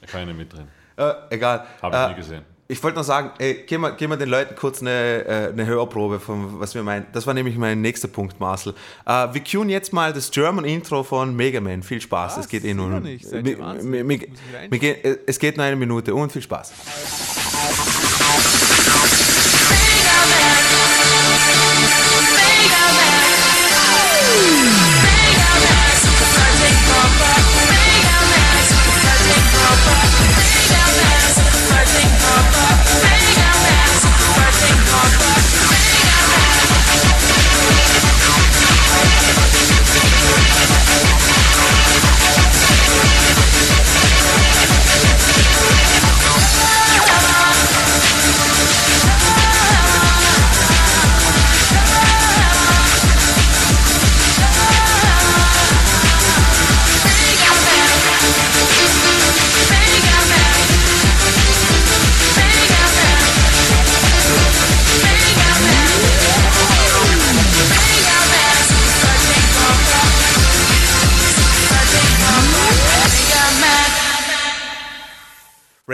[0.00, 0.68] Da kann ich nicht mitdrehen.
[0.96, 1.66] Äh, egal.
[1.82, 2.44] Habe ich äh, nie gesehen.
[2.68, 5.66] Ich wollte noch sagen, ey, geben wir, geben wir den Leuten kurz eine, äh, eine
[5.66, 7.06] Hörprobe von was wir meinen.
[7.12, 8.74] Das war nämlich mein nächster Punkt, Marcel.
[9.06, 11.84] Äh, wir cueen jetzt mal das German Intro von Mega Man.
[11.84, 12.36] Viel Spaß.
[12.36, 12.44] Was?
[12.46, 12.88] es geht eh nur.
[13.00, 13.32] nicht.
[13.32, 16.72] Äh, Es geht nur eine Minute und viel Spaß.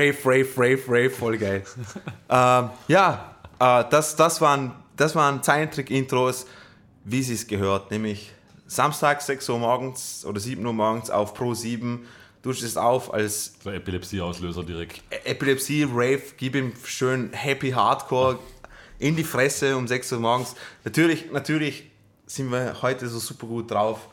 [0.02, 1.62] Rave, Rave, Rave, Rave, voll geil.
[2.28, 6.46] ähm, ja, äh, das, das waren, das waren Zeichentrick-Intros,
[7.04, 8.32] wie sie es gehört, nämlich
[8.66, 12.06] Samstag 6 Uhr morgens oder 7 Uhr morgens auf Pro 7.
[12.42, 15.02] Du stehst auf als So Epilepsie-Auslöser direkt.
[15.10, 18.38] E- Epilepsie, Rave, gib ihm schön Happy Hardcore
[18.98, 20.56] in die Fresse um 6 Uhr morgens.
[20.84, 21.90] Natürlich, natürlich
[22.26, 24.08] sind wir heute so super gut drauf,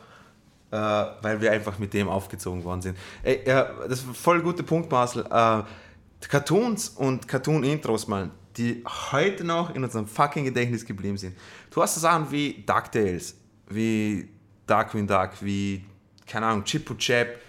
[0.71, 2.97] äh, weil wir einfach mit dem aufgezogen worden sind.
[3.23, 5.25] Ey, ja, das ist ein voll guter Punkt, Marcel.
[5.25, 5.63] Äh,
[6.27, 11.35] Cartoons und Cartoon-Intros, man, die heute noch in unserem fucking Gedächtnis geblieben sind.
[11.71, 13.35] Du hast so Sachen wie DuckTales,
[13.69, 14.29] wie
[14.67, 15.85] Darkwing Duck, wie,
[16.27, 17.39] keine Ahnung, Chip und Chap,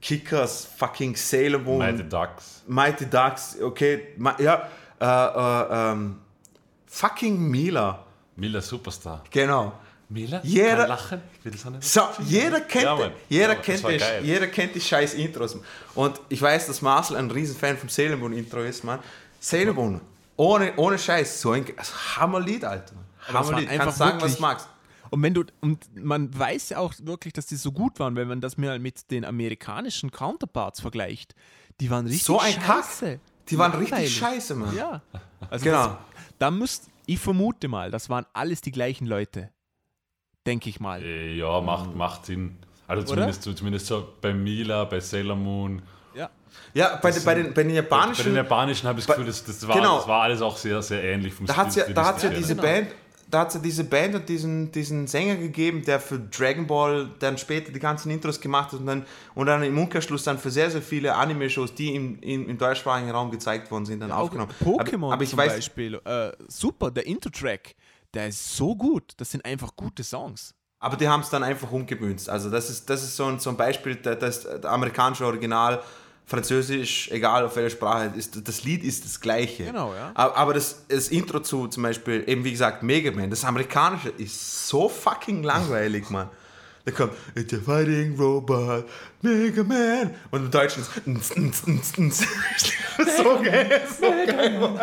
[0.00, 1.78] Kickers, fucking Sailor Moon.
[1.78, 2.64] Mighty Ducks.
[2.66, 4.08] Mighty Ducks, okay,
[4.38, 4.68] ja,
[5.00, 6.18] äh, äh, ähm,
[6.86, 8.04] fucking Mila,
[8.36, 9.24] Miller Superstar.
[9.30, 9.72] genau.
[10.08, 10.40] Miller?
[10.44, 11.20] Jeder- lachen.
[11.42, 11.84] Will das nicht?
[11.84, 13.12] So, jeder kennt, Ja, Mann.
[13.28, 14.24] jeder, Ja, Mann, kennt geil.
[14.24, 15.56] jeder kennt die scheiß Intros.
[15.94, 19.00] Und ich weiß, dass Marcel ein Riesenfan vom Sailor Moon Intro ist, man.
[19.40, 20.00] Sailor Moon,
[20.36, 21.64] ohne, ohne Scheiß, so ein
[22.16, 22.94] Hammerlied, Alter.
[23.32, 24.68] Hammerlied, einfach kannst sagen, was wirklich- du magst.
[25.10, 28.28] Und wenn du, und man weiß ja auch wirklich, dass die so gut waren, wenn
[28.28, 31.34] man das mal mit den amerikanischen Counterparts vergleicht.
[31.80, 32.84] Die waren richtig So ein Kack.
[32.84, 33.20] scheiße.
[33.48, 33.92] Die waren Langweilig.
[33.94, 34.76] richtig scheiße, Mann.
[34.76, 35.00] Ja.
[35.48, 35.86] Also Genau.
[35.86, 35.96] Das,
[36.38, 39.50] da müsst, ich vermute mal, das waren alles die gleichen Leute.
[40.48, 41.02] Denke ich mal.
[41.02, 42.56] Äh, Ja, macht, macht Sinn.
[42.86, 45.82] Also zumindest, so- zumindest so bei Mila, bei Sailor Moon.
[46.14, 46.30] Ja.
[46.74, 49.28] Ja, bei, den- bei, den, bei den Bei japanischen, den Japanischen habe ich das Gefühl,
[49.30, 49.98] das, das, war, Genau.
[49.98, 52.22] das war alles auch sehr, sehr ähnlich vom da hat es ja, Stil- da hat's
[52.22, 52.62] ja diese her.
[52.62, 52.88] Band,
[53.30, 57.36] da hat's ja diese Band und diesen, diesen Sänger gegeben, der für Dragon Ball dann
[57.36, 60.70] später die ganzen Intros gemacht hat und dann, und dann im Umkehrschluss dann für sehr,
[60.70, 64.50] sehr viele Anime-Shows, die im, im, im deutschsprachigen Raum gezeigt worden sind, dann Auch aufgenommen.
[64.64, 66.00] Pokémon aber, aber ich zum weiß, Beispiel.
[66.06, 67.74] Äh, super, der Intro-Track.
[68.18, 69.12] Der ist so gut.
[69.18, 70.52] Das sind einfach gute Songs.
[70.80, 72.28] Aber die haben es dann einfach umgemünzt.
[72.28, 75.80] Also das ist, das ist so, ein, so ein Beispiel, da- das, das amerikanische Original,
[76.26, 79.64] Französisch, egal auf welcher Sprache, ist, das Lied ist das gleiche.
[79.66, 80.10] Genau, ja.
[80.14, 84.66] Aber, das, das Intro zu zum Beispiel, eben wie gesagt, Mega Man, das amerikanische ist
[84.68, 86.28] so fucking langweilig, Mann.
[86.84, 88.84] Da kommt It's a fighting robot,
[89.22, 90.14] Mega Man.
[90.32, 92.18] Und im Deutschen ist ns, ns, ns, ns.
[93.16, 94.80] so geil, so geil, Mann.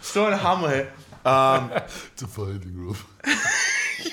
[0.00, 0.86] So ein Hammer, ey.
[1.24, 1.82] Ähm, a
[2.26, 2.96] fighting room.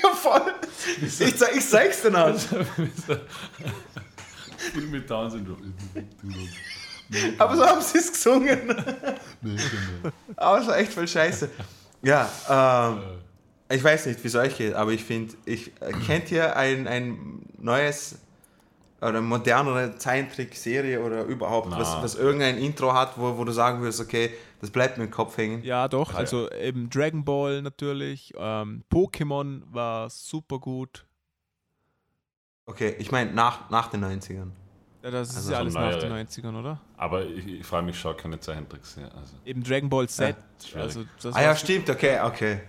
[0.01, 0.53] ja, voll.
[1.01, 2.37] Ich, ich zeig's dir noch.
[4.73, 5.73] Viel mit Down Syndrom.
[7.37, 8.59] Aber so haben sie es gesungen.
[10.35, 11.49] Aber es war echt voll scheiße.
[12.01, 13.01] Ja, ähm,
[13.69, 16.87] ich weiß nicht, wie es euch geht, aber ich finde, ich äh, kennt ihr ein,
[16.87, 18.15] ein neues
[19.01, 21.79] oder modernere Zeichentrick-Serie oder überhaupt, Na.
[21.79, 25.11] was, was irgendein Intro hat, wo, wo du sagen würdest, okay, das bleibt mir im
[25.11, 25.61] Kopf hängen?
[25.63, 26.15] Ja, doch.
[26.15, 28.33] Also eben Dragon Ball natürlich.
[28.37, 31.05] Ähm, Pokémon war super gut.
[32.65, 34.49] Okay, ich meine nach, nach den 90ern.
[35.03, 36.81] Ja, das ist Also ja so alles nach den 90ern, oder?
[36.97, 39.11] Aber ich, ich frage mich, ich schaue keine Zeichentricks her.
[39.15, 40.35] Also, Eben Dragon Ball Z.
[40.61, 40.81] schwierig.
[40.83, 42.61] also das Ah ja, stimmt, okay, okay.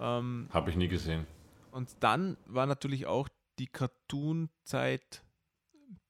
[0.00, 1.26] ähm, Habe ich nie gesehen.
[1.70, 5.22] Und dann war natürlich auch die Cartoon-Zeit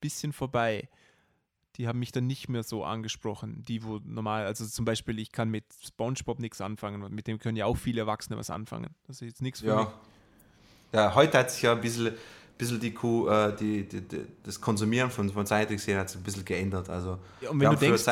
[0.01, 0.88] bisschen vorbei.
[1.76, 3.64] Die haben mich dann nicht mehr so angesprochen.
[3.66, 7.38] Die, wo normal, also zum Beispiel, ich kann mit SpongeBob nichts anfangen und mit dem
[7.38, 8.94] können ja auch viele Erwachsene was anfangen.
[9.07, 9.84] Das ist jetzt nichts für mich.
[9.84, 10.01] Ja.
[10.92, 12.14] Ja, heute hat sich ja ein bisschen,
[12.57, 16.24] bisschen die Kuh, äh, die, die, die, das Konsumieren von, von Zeichentrickserien hat sich ein
[16.24, 16.88] bisschen geändert.
[16.88, 18.07] Also, Ja, und wenn du denkst,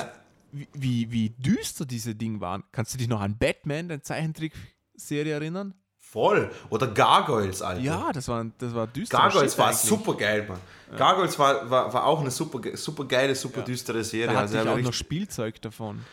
[0.53, 5.33] wie, wie, wie düster diese Dinge waren, kannst du dich noch an Batman, deine Zeichentrickserie,
[5.33, 5.75] erinnern?
[6.15, 6.49] Voll.
[6.71, 7.81] Oder Gargoyles, Alter.
[7.81, 9.19] Ja, das war, das war düster.
[9.19, 9.81] Gargoyles war eigentlich.
[9.81, 10.61] super geil, Mann.
[10.97, 14.33] Gargoyles war, war, war auch eine super, super geile, super düstere Serie.
[14.33, 16.05] Da also hatte ich ja, auch noch Spielzeug davon.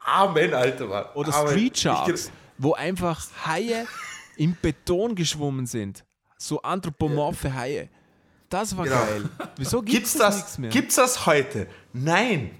[0.00, 1.04] Amen, Alter, Mann.
[1.14, 1.50] Oder Amen.
[1.52, 3.86] Street Ich- Sharks, wo einfach Haie
[4.36, 6.02] im Beton geschwommen sind.
[6.36, 7.88] So anthropomorphe Haie.
[8.50, 8.96] Das war Genau.
[8.96, 9.28] geil.
[9.56, 10.70] Wieso gibt es das, nichts mehr?
[10.70, 11.68] gibt's das heute?
[11.92, 12.50] Nein.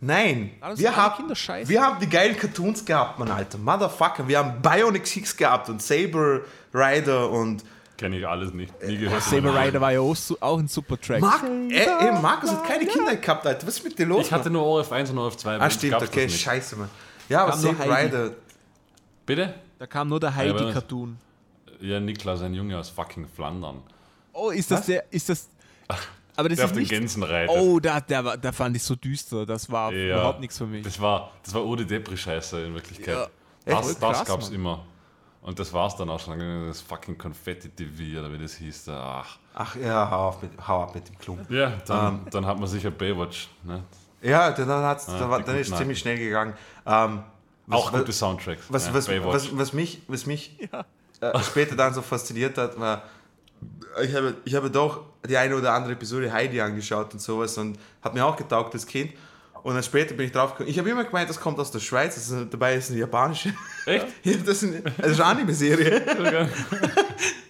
[0.00, 0.50] Nein.
[0.60, 1.30] Alles wir, haben,
[1.68, 3.58] wir haben die geilen Cartoons gehabt, Mann, Alter.
[3.58, 4.28] Motherfucker.
[4.28, 6.40] Wir haben Bionic Six gehabt und Saber
[6.72, 7.64] Rider und
[7.96, 8.72] Kenne ich alles nicht.
[8.84, 9.22] Nie gehört.
[9.22, 11.20] Saber Rider war ja auch, ein super Track.
[11.20, 13.66] Mark, äh, ey, Markus hat keine Kinder gehabt, Alter.
[13.66, 14.26] Was ist mit dir los?
[14.26, 15.44] Ich hatte nur ORF1 und ORF2.
[15.44, 15.58] Mann?
[15.58, 16.40] bei ah, uns stimmt, okay, das nicht.
[16.40, 16.90] scheiße, Mann.
[17.28, 17.84] Ja, aber Saber.
[17.84, 18.30] Rider.
[19.24, 19.54] Bitte?
[19.78, 21.16] Da kam nur der Heidi-Cartoon.
[21.80, 23.82] Ja, Niklas, ein Junge aus fucking Flandern.
[24.32, 25.48] Oh, ist das der, ist das,
[26.36, 27.50] aber das Der ist auf den Gänsen reitet.
[27.56, 30.16] oh, da, der, war- der fand ich so düster, das war Ja.
[30.18, 30.82] überhaupt nichts für mich.
[30.84, 33.14] Das war, das war Ode Depri-Scheiße in Wirklichkeit.
[33.16, 33.26] Ja.
[33.64, 34.02] Das, Echt?
[34.02, 34.54] das Krass, gab's Mann.
[34.54, 34.84] immer.
[35.42, 36.38] Und das war's dann auch schon.
[36.68, 38.84] Das fucking Konfetti-TV oder wie das hieß.
[38.86, 39.22] Da.
[39.24, 39.38] Ach.
[39.54, 41.50] Ach ja, hau, auf mit, hau ab mit dem Klump.
[41.50, 42.26] Ja, dann, Ähm.
[42.30, 43.48] dann hat man sicher Baywatch.
[43.62, 43.82] Ne?
[44.22, 46.54] Ja, dann, hat's, Ah, dann, war- dann ist es ziemlich schnell gegangen.
[46.86, 47.22] Ähm,
[47.66, 48.64] was, Auch gute Soundtracks.
[48.70, 50.56] Was, ja, was, was, was mich, was mich
[51.20, 53.02] äh, später dann so fasziniert hat, war,
[54.02, 57.78] ich habe, ich habe doch die eine oder andere Episode Heidi angeschaut und sowas und
[58.02, 59.12] hat mir auch getaugt als Kind.
[59.62, 60.68] Und dann später bin ich drauf gekommen.
[60.68, 63.54] Ich habe immer gemeint, das kommt aus der Schweiz, das ist, dabei ist eine japanische.
[63.86, 64.06] Echt?
[64.22, 66.02] Ja, das, ist eine, das eine Anime-Serie.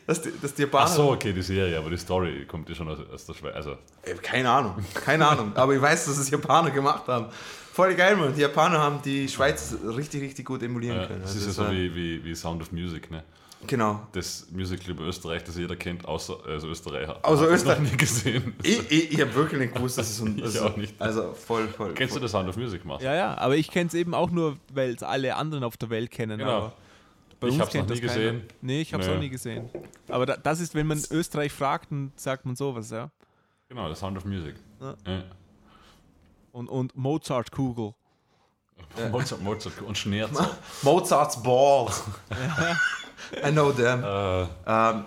[0.07, 0.85] Das, die- das die Japaner.
[0.85, 3.55] Ach so, okay, die Serie, aber die Story kommt ja schon aus, aus der Schweiz.
[3.55, 5.53] Also, Ey, Keine Ahnung, keine Ahnung.
[5.55, 7.29] Aber ich weiß, dass es Japaner gemacht haben.
[7.73, 8.35] Voll geil, Mann.
[8.35, 11.23] Die Japaner haben die Schweiz richtig, richtig gut emulieren ja, können.
[11.23, 13.25] das Also ist ja das so wie, wie, wie Sound of Music, ne?
[13.67, 14.07] Genau.
[14.13, 17.19] Das Musical über Österreich, das jeder kennt, außer also Österreicher.
[17.23, 17.81] Außer ich Österreich.
[17.81, 18.55] noch nie gesehen.
[18.63, 20.37] Ich, ich, ich habe wirklich nicht gewusst, dass es so ein.
[20.39, 21.01] Ich also, auch nicht.
[21.01, 21.95] Also voll, voll.
[21.95, 22.23] Kennst du voll.
[22.23, 23.07] das Sound of Music, Marcel?
[23.07, 25.91] Ja, ja, aber ich kenne es eben auch nur, weil es alle anderen auf der
[25.91, 26.39] Welt kennen.
[26.39, 26.51] Genau.
[26.51, 26.73] Aber
[27.41, 28.31] bei Ich kennt noch nie das keiner.
[28.31, 28.43] gesehen.
[28.63, 29.15] Nee, ich habe es Nee.
[29.17, 29.69] auch nie gesehen.
[30.09, 33.11] Aber da, das ist, wenn man Österreich fragt, dann sagt man sowas, ja.
[33.69, 34.55] Genau, der Sound of Music.
[34.81, 34.95] Ja.
[35.07, 35.23] Ja.
[36.53, 37.95] Und, und Mozart-Kugel.
[39.11, 40.51] Mozart, Mozart und Schneerzer.
[40.83, 42.05] Mozart's Balls.
[43.47, 44.03] I know them.
[44.03, 45.05] äh, Ähm,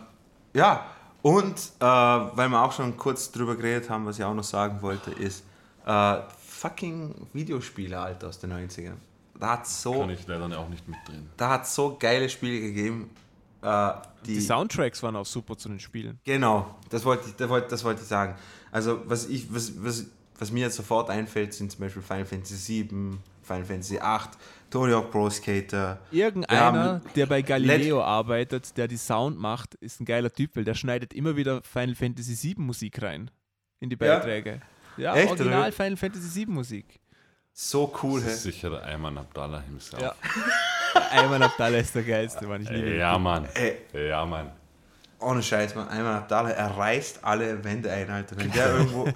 [0.54, 0.86] ja,
[1.22, 4.82] und äh, weil wir auch schon kurz drüber geredet haben, was ich auch noch sagen
[4.82, 5.44] wollte, ist
[5.86, 8.94] äh, fucking Videospiele, Alter, aus den 90ern.
[9.40, 11.30] Da hat so, kann ich leider auch nicht mitreden.
[11.38, 13.10] da hat so geile Spiele gegeben.
[13.62, 13.92] Äh,
[14.26, 16.20] die, Die Soundtracks waren auch super zu den Spielen.
[16.24, 18.36] Genau, das wollte ich, das wollte, das wollte ich sagen.
[18.72, 20.06] Also, was, ich, was, was,
[20.40, 24.02] was mir jetzt sofort einfällt, sind zum Beispiel Final Fantasy VII, Final Fantasy VIII,
[24.70, 26.00] Tony Hawk Pro Skater.
[26.12, 30.74] Irgendeiner, der bei Galileo arbeitet, der die Sound macht, ist ein geiler Typ, weil der
[30.74, 33.32] schneidet immer wieder Final Fantasy VII Musik rein
[33.80, 34.16] in die Ja?
[34.18, 34.62] Beiträge.
[34.98, 35.72] Ja, Echt, original oder?
[35.72, 37.00] Final Fantasy VII Musik.
[37.54, 38.34] So cool, Das hä?
[38.34, 40.02] ist sicher der Ayman Abdallah himself.
[40.02, 40.14] Ja.
[41.12, 42.62] Ayman Abdallah ist der geilste, Mann.
[42.62, 42.98] Ich liebe ihn.
[43.00, 43.48] Ja, Mann.
[43.56, 43.78] Ey,
[44.10, 44.52] Ja, Mann.
[45.20, 45.88] ohne Scheiß, man.
[45.88, 48.38] Einmal Abdallah, er reißt alle Wände ein, Alter.
[48.38, 49.08] Wenn der irgendwo.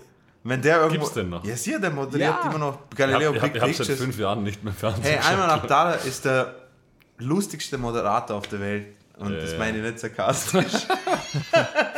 [0.43, 0.99] Wenn der irgendwo.
[1.01, 1.43] Gibt's denn noch?
[1.45, 2.49] Ja, sieh, der moderiert Ja.
[2.49, 3.99] immer noch Ich Galileo habe hab, Big ich hab seit Pictures.
[3.99, 5.19] fünf Jahren nicht mehr Fernsehen Hey.
[5.19, 6.55] Ayman Abdallah ist der
[7.19, 8.87] lustigste Moderator auf der Welt.
[9.19, 9.59] Und das Ja.
[9.59, 10.73] meine ich nicht sarkastisch.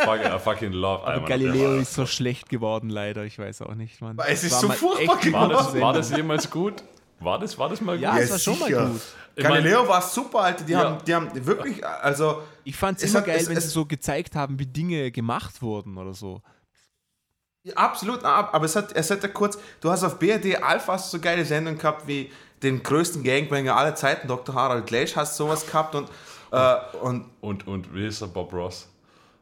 [0.03, 3.23] Fuck, I fucking love Aber Ayman Galileo ist so schlecht geworden, leider.
[3.23, 4.17] Ich weiß auch nicht, Mann.
[4.27, 6.83] Es ist War so furchtbar eine War das, war das jemals gut?
[7.19, 8.19] War das, war das mal Ja, gut?
[8.21, 8.85] es war schon mal sicher.
[8.87, 9.01] gut.
[9.35, 10.63] Ich Galileo war super, Alter.
[10.65, 10.79] Die, Ja.
[10.83, 12.41] haben, die haben wirklich, also.
[12.65, 15.61] Ich fand es immer geil, es- wenn es- sie so gezeigt haben, wie Dinge gemacht
[15.61, 16.41] wurden oder so.
[17.65, 20.97] Ja, absolut, ab- aber es hat, es hat ja kurz, du hast auf BRD Alpha
[20.97, 22.29] so geile Sendungen gehabt wie
[22.61, 24.53] den größten Gangbanger aller Zeiten, Dr.
[24.53, 26.09] Harald Lesch, hast sowas gehabt und,
[26.51, 28.87] äh, und Und, und wie ist er, Bob Ross?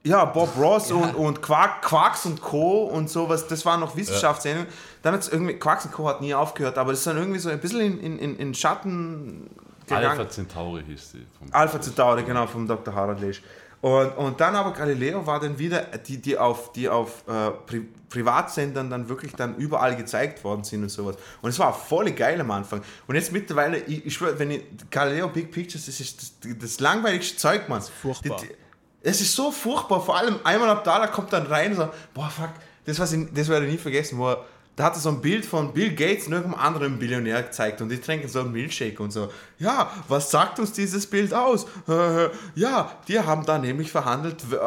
[0.03, 2.85] ja, Bob Ross und, und Quark, Quarks und Co.
[2.85, 4.67] und sowas, das waren noch Wissenschaftssendungen.
[5.03, 6.07] Dann hat es irgendwie, Quarks und Co.
[6.07, 9.49] hat nie aufgehört, aber das ist dann irgendwie so ein bisschen in, in, in, Schatten
[9.85, 10.07] gegangen.
[10.07, 11.25] Alpha Centauri hieß die.
[11.51, 12.93] Alpha Centauri, genau, vom Dr.
[12.95, 13.41] Harald Lesch.
[13.81, 17.87] Und, und dann aber Galileo war dann wieder, die, die auf, die auf äh, Pri
[18.09, 21.15] Privatsendern dann wirklich dann überall gezeigt worden sind und sowas.
[21.41, 22.81] Und es war voll geil am Anfang.
[23.07, 26.79] Und jetzt mittlerweile, ich, ich schwöre, wenn ich, Galileo Big Pictures, das ist das, das
[26.81, 27.81] langweiligste Zeug, Mann.
[27.81, 28.37] Furchtbar.
[28.41, 28.53] Die, die,
[29.01, 31.89] es ist so furchtbar, vor allem einmal ab da, da kommt dann rein und so,
[32.13, 32.49] boah, fuck,
[32.85, 34.45] das, was ich, das werde ich nie vergessen, wo er,
[34.75, 37.89] da hat er so ein Bild von Bill Gates und irgendeinem anderen Billionär gezeigt und
[37.89, 39.31] die trinken so einen Milchshake und so.
[39.59, 41.65] Ja, was sagt uns dieses Bild aus?
[41.87, 44.57] Äh, ja, die haben da nämlich verhandelt, äh,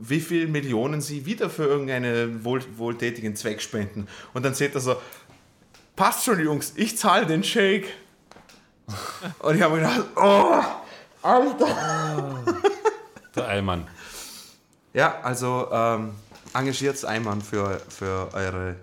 [0.00, 4.06] wie viel Millionen sie wieder für irgendeinen wohl, wohltätigen Zweck spenden.
[4.34, 4.96] Und dann seht ihr so,
[5.96, 7.88] passt schon, Jungs, ich zahle den Shake.
[9.38, 10.60] Und ich habe mir gedacht, oh,
[11.22, 12.44] Alter.
[13.34, 13.86] Der Ayman.
[14.92, 16.10] Ja, also ähm,
[16.52, 18.76] engagiert Einmann für, für eure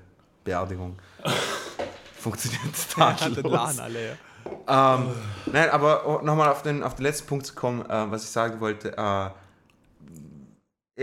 [0.50, 0.98] Beerdigung.
[2.18, 3.52] Funktioniert tadellos.
[3.52, 4.96] Lahn alle, ja.
[4.98, 5.12] Ähm,
[5.46, 8.60] nein, aber nochmal auf den, auf den letzten Punkt zu kommen, äh, was ich sagen
[8.60, 8.98] wollte.
[8.98, 9.30] Äh,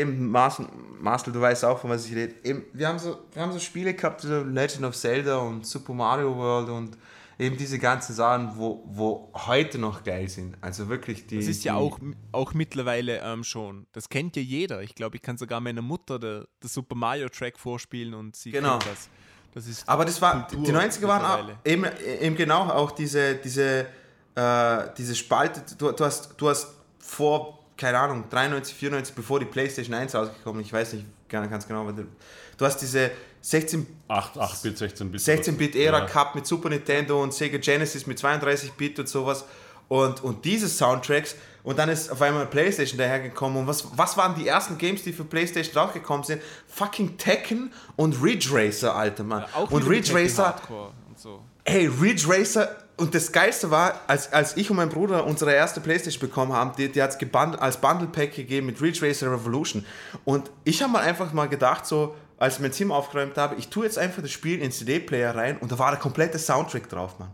[0.00, 0.66] eben, Marcel,
[0.98, 2.34] Marcel, du weißt auch, von was ich rede.
[2.42, 5.94] Eben, wir, haben so, wir haben so Spiele gehabt, so Legend of Zelda und Super
[5.94, 6.98] Mario World und
[7.38, 10.56] eben diese ganzen Sachen, wo, wo heute noch geil sind.
[10.60, 11.36] Also wirklich die.
[11.36, 11.98] Das ist ja auch,
[12.32, 13.86] auch mittlerweile ähm, schon.
[13.92, 14.82] Das kennt ja jeder.
[14.82, 18.50] Ich glaube, ich kann sogar meiner Mutter der, der Super Mario Track vorspielen und sie
[18.50, 18.78] Genau.
[18.78, 19.08] kennt das.
[19.56, 21.86] Das ist Aber das war, Kultur die 90er waren auch, eben,
[22.20, 23.86] eben genau auch diese, diese,
[24.34, 25.62] äh, diese Spalte.
[25.78, 30.60] Du, du, hast, du hast vor, keine Ahnung, 93, 94, bevor die PlayStation 1 rausgekommen
[30.60, 32.06] ist, ich weiß nicht ganz genau, aber du,
[32.58, 35.20] du hast diese 16 8, 8-Bit, 16-Bit.
[35.22, 36.04] 16-Bit-Ära Ja.
[36.04, 39.46] gehabt mit Super Nintendo und Sega Genesis mit 32-Bit und sowas.
[39.88, 41.34] Und, und diese Soundtracks.
[41.66, 43.58] Und dann ist auf einmal PlayStation dahergekommen.
[43.58, 46.40] Und was, was waren die ersten Games, die für PlayStation rausgekommen sind?
[46.68, 49.44] Fucking Tekken und Ridge Racer, Alter Mann.
[49.52, 51.42] auch und Ridge Racer, Hardcore und so.
[51.64, 52.76] Hey, Ridge Racer.
[52.96, 56.70] Und das Geilste war, als, als ich und mein Bruder unsere erste Playstation bekommen haben,
[56.78, 59.84] die, die hat es als Bundle Pack gegeben mit Ridge Racer Revolution.
[60.24, 63.70] Und ich habe mal einfach mal gedacht, so, als ich mein Zimmer aufgeräumt habe, ich
[63.70, 67.18] tue jetzt einfach das Spiel in CD-Player rein und da war der komplette Soundtrack drauf,
[67.18, 67.32] Mann.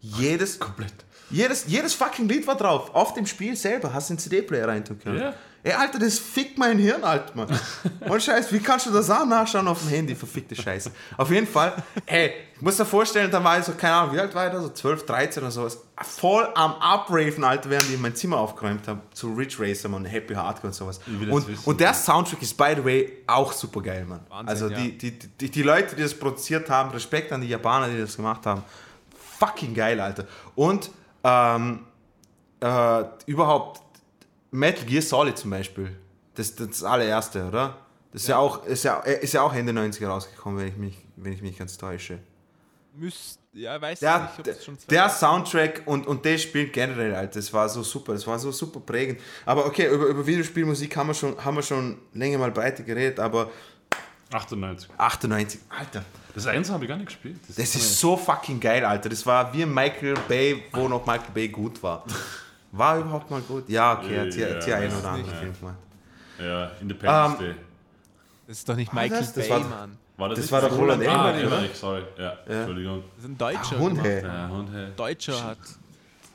[0.00, 0.92] Jedes, Komplett.
[1.30, 2.94] Jedes, jedes fucking Lied war drauf.
[2.94, 5.20] Auf dem Spiel selber hast du einen CD-Player rein tun können.
[5.20, 5.34] Ja.
[5.62, 7.48] Ey, Alter, das fickt mein Hirn, Alter, Mann.
[8.08, 10.14] Und Scheiß, wie kannst du das auch nachschauen auf dem Handy?
[10.14, 10.90] Verfickte Scheiße.
[11.18, 11.74] Auf jeden Fall,
[12.06, 14.52] ey, ich muss dir vorstellen, da war ich so, keine Ahnung, wie alt war ich
[14.54, 14.60] da?
[14.62, 15.78] So 12, 13 oder sowas.
[16.00, 19.00] Voll am Upraven, Alter, während ich mein Zimmer aufgeräumt habe.
[19.12, 20.98] Zu Ridge Racer, Mann, Happy Hardcore und sowas.
[21.06, 21.62] Und, wissen.
[21.66, 24.20] und der Soundtrack ist, by the way, auch super geil, Mann.
[24.30, 24.78] Wahnsinn, also ja.
[24.78, 28.16] die, die, die, die Leute, die das produziert haben, Respekt an die Japaner, die das
[28.16, 28.62] gemacht haben.
[29.38, 30.26] Fucking geil, Alter.
[30.54, 30.90] Und
[31.24, 31.86] ähm,
[32.60, 33.80] äh, überhaupt
[34.50, 35.96] Metal Gear Solid zum Beispiel.
[36.34, 37.76] Das, das allererste, oder?
[38.12, 40.98] Das ist ja, auch, ist, ja, ist ja auch Ende 90er rausgekommen, wenn ich mich,
[41.16, 42.18] wenn ich mich ganz täusche.
[42.94, 47.14] Müsst, ja, weiß Der, nicht, das schon zwei der Soundtrack und, und das Spiel generell,
[47.14, 49.20] Alter, das war so super, das war so super prägend.
[49.46, 53.20] Aber okay, über, über Videospielmusik haben wir, schon, haben wir schon länger mal breite geredet,
[53.20, 53.50] aber
[54.32, 54.90] 98.
[54.96, 56.04] 98, Alter,
[56.34, 57.38] Das Eins habe ich gar nicht gespielt.
[57.48, 59.08] das ist so fucking geil, Alter.
[59.08, 62.04] Das war wie Michael Bay, wo noch Michael Bay gut war.
[62.72, 63.68] War er überhaupt mal gut?
[63.68, 65.34] Ja, okay, er hat hier, hier einen oder anderen.
[65.38, 65.76] Film gemacht.
[66.38, 67.54] Ja, Independence Ähm, Day.
[68.46, 69.32] Das ist doch nicht Michael das?
[69.32, 69.98] Das Bay, war- Mann.
[70.16, 71.56] War das, das nicht war der Roland Ah, Emmerich, oder?
[71.56, 72.02] Emmerich, sorry.
[72.18, 73.04] Ja, Entschuldigung.
[73.16, 73.78] Das ist ein Deutscher.
[73.78, 74.06] Hund, gemacht.
[74.06, 74.22] hey.
[74.22, 74.86] Ja, Hund, hey.
[74.96, 75.58] Deutscher hat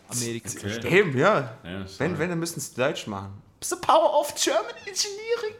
[0.09, 0.99] Amerika Okay.
[0.99, 1.51] Eben, ja.
[1.99, 3.33] Wenn, wenn, dann müssten es Deutsch machen.
[3.63, 5.55] The power of German Engineering.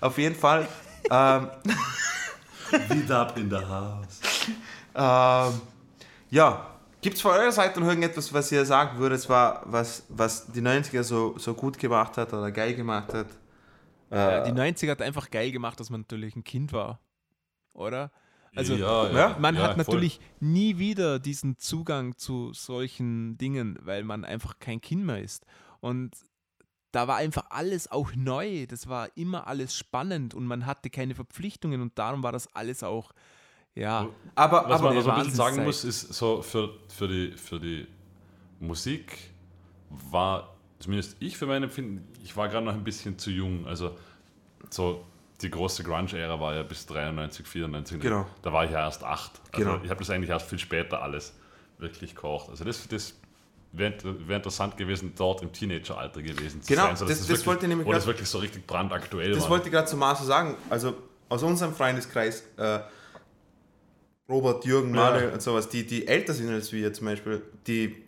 [0.00, 0.68] Auf jeden Fall.
[1.10, 1.50] ähm,
[2.70, 4.20] Wieder ab in der Haus.
[4.94, 5.60] ähm,
[6.30, 6.66] ja,
[7.00, 10.60] gibt es von eurer Seite noch irgendetwas, was ihr sagen würdet, war, was, was die
[10.60, 13.26] 90er so, so gut gemacht hat oder geil gemacht hat?
[14.10, 17.00] Ja, die 90er hat einfach geil gemacht, dass man natürlich ein Kind war.
[17.72, 18.12] Oder?
[18.54, 19.84] Also, ja, ja, man ja, hat voll.
[19.84, 25.44] natürlich nie wieder diesen Zugang zu solchen Dingen, weil man einfach kein Kind mehr ist.
[25.80, 26.14] Und
[26.94, 28.66] da war einfach alles auch neu.
[28.66, 32.82] Das war immer alles spannend und man hatte keine Verpflichtungen und darum war das alles
[32.82, 33.12] auch,
[33.74, 37.32] ja, Aber, Was aber man also ein bisschen sagen muss, ist so für, für, die,
[37.32, 37.88] für die
[38.60, 39.30] Musik
[39.90, 43.66] war, zumindest ich für mein Empfinden, ich war gerade noch ein bisschen zu jung.
[43.66, 43.96] Also
[44.70, 45.04] so
[45.42, 48.00] die große Grunge-Ära war ja bis 93, 94.
[48.00, 48.26] Genau.
[48.42, 49.40] Da war ich ja erst acht.
[49.52, 49.82] Also Genau.
[49.82, 51.34] ich habe das eigentlich erst viel später alles
[51.78, 52.50] wirklich gekocht.
[52.50, 53.14] Also das, das
[53.76, 53.94] wäre
[54.28, 56.96] wär interessant gewesen, dort im Teenageralter gewesen zu Genau, sein.
[56.96, 59.50] So, das- das wirklich, wollte ich nämlich Wo das wirklich so richtig brandaktuell Das war.
[59.50, 60.56] wollte ich gerade zu Marcel sagen.
[60.70, 60.94] Also
[61.28, 62.80] aus unserem Freundeskreis, äh,
[64.28, 65.10] Robert, Jürgen, Ja.
[65.10, 68.02] Manuel und sowas, die, die älter sind als wir zum Beispiel, die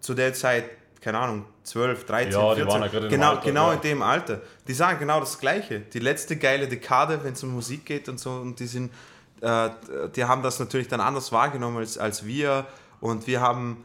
[0.00, 0.64] zu der Zeit,
[1.00, 3.74] keine Ahnung, 12, 13, Ja, die 14, waren ja gerade genau, Alter, genau ja.
[3.74, 5.80] in dem Alter, die sagen genau das Gleiche.
[5.80, 8.92] Die letzte geile Dekade, wenn es um Musik geht und so, und die sind,
[9.40, 9.70] äh,
[10.14, 12.66] die haben das natürlich dann anders wahrgenommen als, als wir
[13.00, 13.82] und wir haben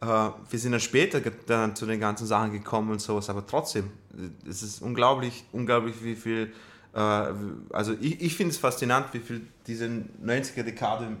[0.00, 3.90] äh, wir sind dann später dann zu den ganzen Sachen gekommen und sowas, aber trotzdem,
[4.48, 6.52] es ist unglaublich, unglaublich, wie viel,
[6.94, 9.86] äh, also ich, ich finde es faszinant, wie viel diese
[10.24, 11.16] 90er-Dekade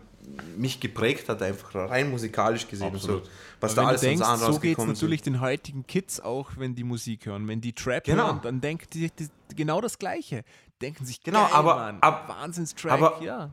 [0.56, 3.20] mich geprägt hat, einfach rein musikalisch gesehen so,
[3.60, 6.84] was Aber da alles denkst, so geht es natürlich den heutigen Kids auch, wenn die
[6.84, 7.46] Musik hören.
[7.46, 8.26] Wenn die Trap Genau.
[8.28, 10.42] hören, dann denken die, die genau das Gleiche.
[10.80, 13.40] Denken sich, Genau, geil, aber- Mann, ab- Wahnsinnstrack, ja.
[13.42, 13.50] sind.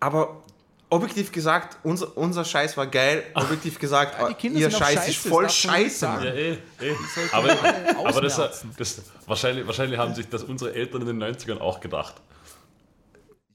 [0.00, 0.42] Aber
[0.90, 5.32] objektiv gesagt, unser, unser Scheiß war geil, objektiv gesagt, Ja, ihr Scheiß scheiße, ist das
[5.32, 6.06] voll scheiße.
[6.06, 6.58] Ja, eh, eh.
[7.14, 8.36] sollten Aber, alle aber das,
[8.76, 12.14] das, wahrscheinlich, wahrscheinlich haben sich das unsere Eltern in den 90ern auch gedacht.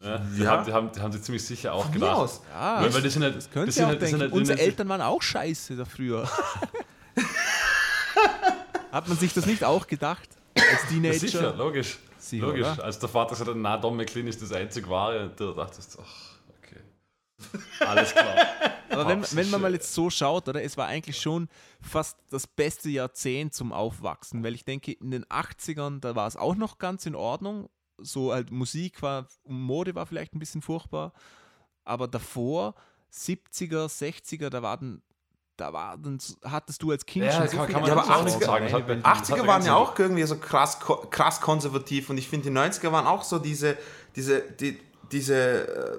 [0.02, 0.52] Ja, die, Ja.
[0.52, 2.16] Haben, die, haben, die haben sich ziemlich sicher auch Von mir gedacht.
[2.18, 2.42] aus.
[2.54, 4.22] Ja, Weil, weil die sind halt, das ihr sind halt, sind denken.
[4.22, 6.28] halt Unsere Eltern waren auch scheiße da früher.
[8.92, 10.28] Hat man sich das nicht auch gedacht?
[10.56, 11.20] als Ja, Teenager.
[11.20, 12.00] sicher, logisch.
[12.18, 12.68] Sicher, logisch.
[12.68, 12.84] oder?
[12.84, 16.00] Als der Vater gesagt hat, na, Don McLean ist das einzig wahre, da dachtest du,
[16.02, 16.29] ach.
[17.80, 18.36] Alles klar.
[18.90, 20.64] Aber wenn, wenn man mal jetzt so schaut, oder?
[20.64, 21.48] Es war eigentlich schon
[21.82, 26.36] fast das beste Jahrzehnt zum Aufwachsen, weil ich denke, in den 80ern, da war es
[26.36, 27.70] auch noch ganz in Ordnung.
[28.02, 31.14] So halt Musik war, Mode war vielleicht ein bisschen furchtbar,
[31.84, 32.74] aber davor,
[33.14, 35.02] 70er, 60er, da war dann,
[35.58, 37.98] da war dann, hattest du als Kind Ja, schon so kann- viel kann man Ja,
[37.98, 39.06] aber Einfluss 80er auf sagen, deine das hat- Welt.
[39.06, 40.80] das 80er hat waren ja auch irgendwie so krass,
[41.12, 43.78] krass konservativ und ich finde, die 90er waren auch so diese,
[44.16, 44.80] diese, die,
[45.12, 45.36] diese
[45.68, 45.98] äh,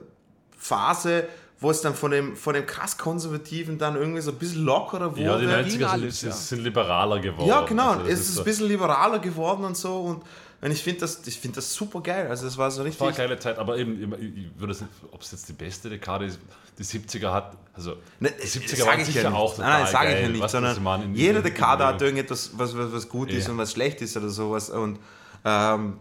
[0.61, 1.26] Phase,
[1.58, 5.11] wo es dann von dem, von dem krass konservativen dann irgendwie so ein bisschen lockerer
[5.11, 5.22] wurde.
[5.22, 6.30] Ja, die 90er sind, alles, ja.
[6.32, 7.48] sind liberaler geworden.
[7.48, 7.90] Ja, genau.
[7.90, 9.96] Also das es ist so- ein bisschen liberaler geworden und so.
[10.00, 10.22] Und,
[10.62, 12.28] und ich finde das, ich find das super geil.
[12.28, 13.18] Also, es war so Das war richtig.
[13.20, 14.76] eine geile Zeit, aber eben, ich würde
[15.11, 16.38] ob es jetzt die beste Dekade ist,
[16.78, 19.82] die 70er hat, also Ne, die 70er sag waren ich sicher ja auch total Nein,
[19.84, 22.92] nein, sage ich ja nicht, was sondern in- jede Dekade in- hat irgendetwas, was, was,
[22.92, 23.52] was gut ist Ja.
[23.52, 24.70] und was schlecht ist oder sowas.
[24.70, 24.98] Und
[25.44, 25.98] ähm,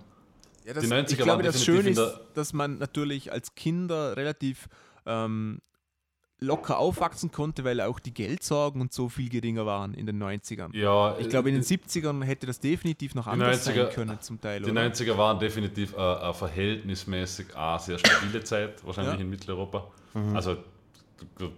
[0.69, 4.67] Ja, das, Die 90er ich glaube, das Schöne ist, dass man natürlich als Kinder relativ
[5.07, 5.59] ähm,
[6.39, 10.75] locker aufwachsen konnte, weil auch die Geldsorgen und so viel geringer waren in den 90ern.
[10.77, 14.21] ja, Ich glaube, in den die 70ern hätte das definitiv noch anders 90er sein können
[14.21, 14.61] zum Teil.
[14.61, 14.81] Die oder?
[14.83, 19.19] 90er waren definitiv äh, eine verhältnismäßig eine sehr stabile Zeit, wahrscheinlich Ja.
[19.21, 19.87] in Mitteleuropa.
[20.13, 20.35] Mhm.
[20.35, 20.57] Also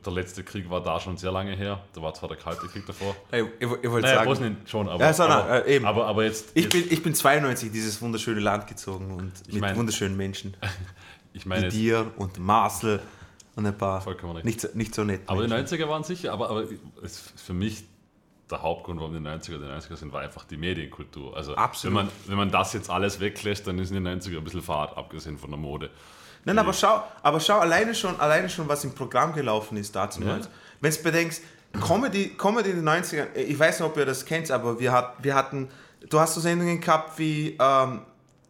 [0.05, 1.82] der letzte Krieg war da schon sehr lange her.
[1.93, 3.16] Da war zwar der Kalte Krieg davor.
[3.32, 5.86] ich, ich, ich wollte Naja, sagen, Bosnien schon, aber, Ja, so, na, aber, äh, eben.
[5.86, 9.32] aber, aber jetzt, ich, jetzt bin, ich bin 92 in dieses wunderschöne Land gezogen und
[9.51, 10.55] mit mein- wunderschönen Menschen.
[11.34, 12.99] ich meine, jetzt, dir und Marcel
[13.55, 14.45] und ein paar Vollkommen recht.
[14.45, 15.22] nicht, so- nicht so nett.
[15.28, 15.78] aber die Menschen.
[15.78, 16.66] 90er waren sicher, aber, aber
[17.01, 17.84] ist für mich
[18.49, 21.38] der Hauptgrund, warum die 90er die 90er sind, war einfach die Medienkultur.
[21.38, 21.97] Also Absolut.
[21.97, 24.97] Wenn, man, wenn man das jetzt alles weglässt, dann sind die 90er ein bisschen fad,
[24.97, 25.89] abgesehen von der Mode.
[26.46, 30.22] Nein, aber schau, aber schau alleine schon, alleine schon, was im Programm gelaufen ist dazu.
[30.24, 30.39] Ja.
[30.80, 31.42] Wenn du bedenkst,
[31.86, 35.14] Comedy, Comedy in den 90ern, ich weiß nicht, ob ihr das kennt, aber wir, hat,
[35.20, 35.70] wir hatten,
[36.10, 38.02] du hast so Sendungen gehabt wie ähm,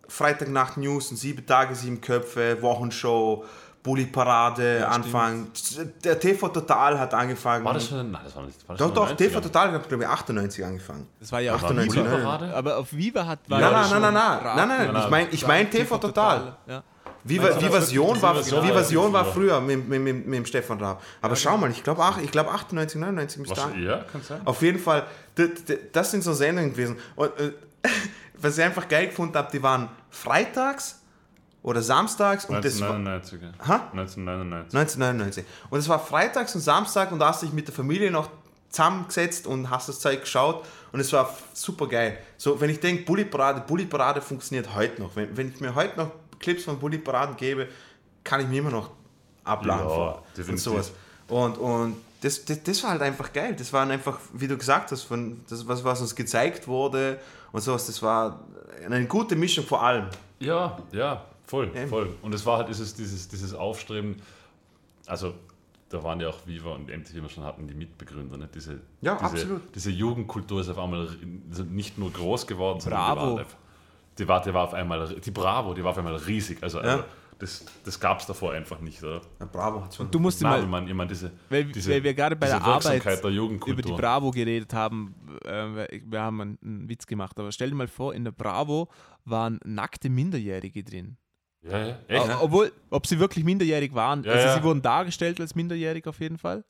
[0.08, 3.46] Freitagnacht News und sieben Tage, sieben Köpfe, Wochenshow,
[3.84, 5.48] Bully Parade, Anfang.
[6.04, 7.66] Der TV Total hat angefangen.
[7.66, 8.12] War das schon?
[8.12, 8.58] Nein, das war nicht.
[8.68, 9.42] War das Doch, schon doch, in den TV 90ern?
[9.44, 11.08] Total hat, glaube ich, 98 angefangen.
[11.20, 12.24] Das war ja auch War 98, Bulli nein.
[12.24, 12.56] Parade?
[12.56, 14.94] Aber auf Viva hat war Nein, ja nein, schon nein, nein, nein, Rat- nein, nein,
[14.94, 16.58] nein, ich meine ich mein TV Total.
[16.68, 16.74] Ja.
[16.76, 16.91] Viva, Meinst
[17.24, 20.80] das Vivasion wird- war, Vivasion Vivasion war war früher mit, mit, mit, mit dem Stefan
[20.80, 21.02] Raab.
[21.22, 23.70] Aber schau mal, ich glaube ich glaub 98, 99 müsste da.
[23.78, 24.42] Ja, kann sein.
[24.46, 25.06] Auf jeden Fall,
[25.38, 26.98] d- d- das sind so Sendungen gewesen.
[27.16, 27.52] Und, äh,
[28.42, 31.00] was ich einfach geil gefunden habe, die waren freitags
[31.64, 33.42] oder samstags und das war 1999.
[33.42, 33.68] ja.
[33.68, 33.76] Ha?
[33.92, 34.74] 1999.
[34.80, 35.46] 1999.
[35.70, 38.30] Und es war freitags und Samstag und da hast du dich mit der Familie noch
[38.70, 42.18] zusammengesetzt und hast das Zeug geschaut und es war super geil.
[42.38, 45.16] So, wenn ich denke, Bully Parade, Bully Parade funktioniert heute noch.
[45.16, 46.12] Wenn, wenn ich mir heute noch
[46.42, 47.68] Clips von Bully Paraden gebe,
[48.24, 48.90] kann ich mir immer noch
[49.44, 50.92] abladen Ja, und sowas.
[51.28, 53.56] Und, und das, das, das war halt einfach geil.
[53.58, 57.20] Das waren einfach, wie du gesagt hast, von das, was, was uns gezeigt wurde
[57.52, 58.42] und sowas, das war
[58.86, 60.08] eine gute Mischung vor allem.
[60.40, 61.88] Ja, ja, voll, Eben.
[61.88, 62.14] voll.
[62.22, 64.22] Und es war halt dieses, dieses, dieses Aufstreben,
[65.08, 65.34] also
[65.90, 68.48] da waren ja auch Viva und MTV immer schon hatten die Mitbegründer, ne?
[68.54, 69.62] diese, Ja, diese, absolut.
[69.76, 71.10] diese Jugendkultur ist auf einmal
[71.50, 73.20] also nicht nur groß geworden, sondern Bravo.
[73.22, 73.56] die war, einfach-
[74.22, 76.60] die war, die war auf einmal, die Bravo, die war auf einmal riesig.
[76.62, 77.04] Also, also
[77.40, 79.22] das, das gab es davor einfach nicht, oder?
[79.40, 80.12] Ja, Bravo hat schon.
[80.12, 82.46] Du musst Nein, mal, ich meine, ich meine diese, weil, diese, weil wir gerade bei
[82.48, 83.32] der Arbeit der
[83.66, 87.76] über die Bravo geredet haben, äh, wir haben einen, einen Witz gemacht, aber stell dir
[87.76, 88.90] mal vor, in der Bravo
[89.26, 91.18] waren nackte Minderjährige drin.
[91.64, 92.30] ja, ja, echt?
[92.30, 94.56] O- Obwohl, ob sie wirklich minderjährig waren, Ja, also ja.
[94.58, 96.64] sie wurden dargestellt als minderjährig auf jeden Fall.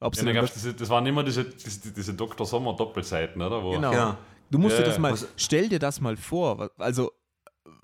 [0.00, 2.46] Ob Ja, sie da dann gab's diese, das waren immer diese, diese, diese Dr.
[2.46, 3.62] Sommer Doppelseiten, oder?
[3.62, 3.90] Wo, Genau.
[3.90, 4.16] Genau.
[4.50, 7.12] Du musst Ja, dir das mal, Was- stell dir das mal vor, also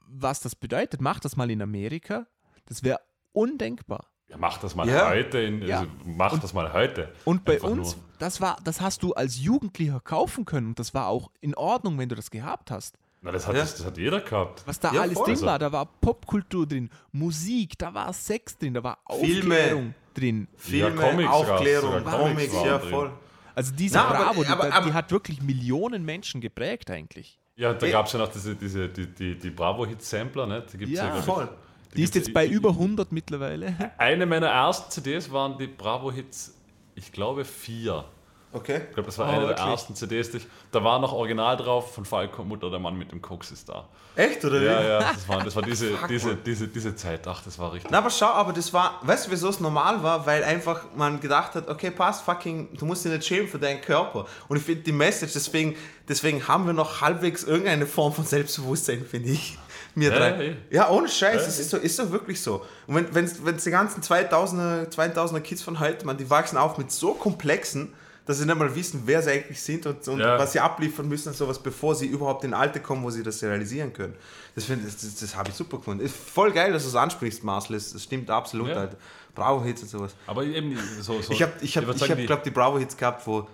[0.06, 2.26] was das bedeutet, mach das mal in Amerika,
[2.66, 3.00] das wäre
[3.32, 4.06] undenkbar.
[4.28, 5.08] Ja, mach das mal Ja.
[5.08, 5.38] heute.
[5.38, 5.80] In, Ja.
[5.80, 7.12] also, mach das mal heute.
[7.24, 8.04] Und bei Einfach uns, nur.
[8.18, 11.98] das war, das hast du als Jugendlicher kaufen können und das war auch in Ordnung,
[11.98, 12.96] wenn du das gehabt hast.
[13.22, 13.60] Na, das, hat, Ja.
[13.62, 14.62] das, das hat jeder gehabt.
[14.66, 15.24] Was da Ja, alles voll.
[15.26, 19.54] drin Also- war, da war Popkultur drin, Musik, da war Sex drin, da war Filme.
[19.54, 20.48] Aufklärung drin.
[20.56, 22.90] Filme, Comics Aufklärung, Comics, Comics ja drin.
[22.90, 23.12] voll.
[23.60, 27.38] Also diese Na, aber- Bravo, die, aber- aber- die hat wirklich Millionen Menschen geprägt eigentlich.
[27.56, 27.90] Ja, da Eh.
[27.92, 30.64] gab es ja noch diese, diese, die, die, die Bravo-Hit-Sampler, ne?
[30.72, 31.14] Die gibt's Ja.
[31.14, 31.20] ja.
[31.22, 31.48] Voll.
[31.94, 33.74] Die ist gibt's jetzt bei über 100 mittlerweile.
[33.98, 36.54] Eine meiner ersten CDs waren die Bravo-Hits,
[36.94, 38.04] ich glaube vier.
[38.52, 38.80] Okay.
[38.88, 39.58] Ich glaube, das war Oh, eine wirklich?
[39.62, 40.30] der ersten CDs.
[40.32, 43.52] Die ich, da war noch Original drauf von Falco Mutter, der Mann mit dem Koks
[43.52, 43.86] ist da.
[44.16, 44.86] Echt, oder Ja, wie?
[44.88, 47.26] ja, das war, das war diese, Fuck, diese, diese, diese Zeit.
[47.28, 47.90] Ach, das war richtig.
[47.92, 50.26] Na, aber schau, aber das war, weißt du, wieso es normal war?
[50.26, 53.80] Weil einfach man gedacht hat, okay, passt, fucking, du musst dich nicht schämen für deinen
[53.80, 54.26] Körper.
[54.48, 55.76] Und ich finde die Message, deswegen,
[56.08, 59.56] deswegen haben wir noch halbwegs irgendeine Form von Selbstbewusstsein, finde ich.
[59.94, 60.46] Mir Ja, drei.
[60.48, 62.64] ja, Ja, ohne Scheiß, Ja, das ist so, ist so wirklich so.
[62.88, 66.90] Und wenn es die ganzen 2000er, 2000er Kids von heute, man, die wachsen auf mit
[66.92, 67.92] so komplexen,
[68.30, 70.38] dass sie nicht mal wissen, wer sie eigentlich sind und, und Ja.
[70.38, 73.42] was sie abliefern müssen und sowas, bevor sie überhaupt in Alte kommen, wo sie das
[73.42, 74.14] realisieren können.
[74.54, 76.04] Das, find- das, das, das habe ich super gefunden.
[76.04, 77.76] Ist voll geil, dass du es ansprichst, Marcel.
[77.76, 78.68] Das, stimmt absolut.
[78.68, 78.76] Ja.
[78.76, 78.96] Halt.
[79.34, 80.14] Bravo-Hits und sowas.
[80.26, 81.20] Aber eben so.
[81.22, 83.46] so Ich habe, ich hab, ich hab, die- glaube die Bravo-Hits gehabt, wo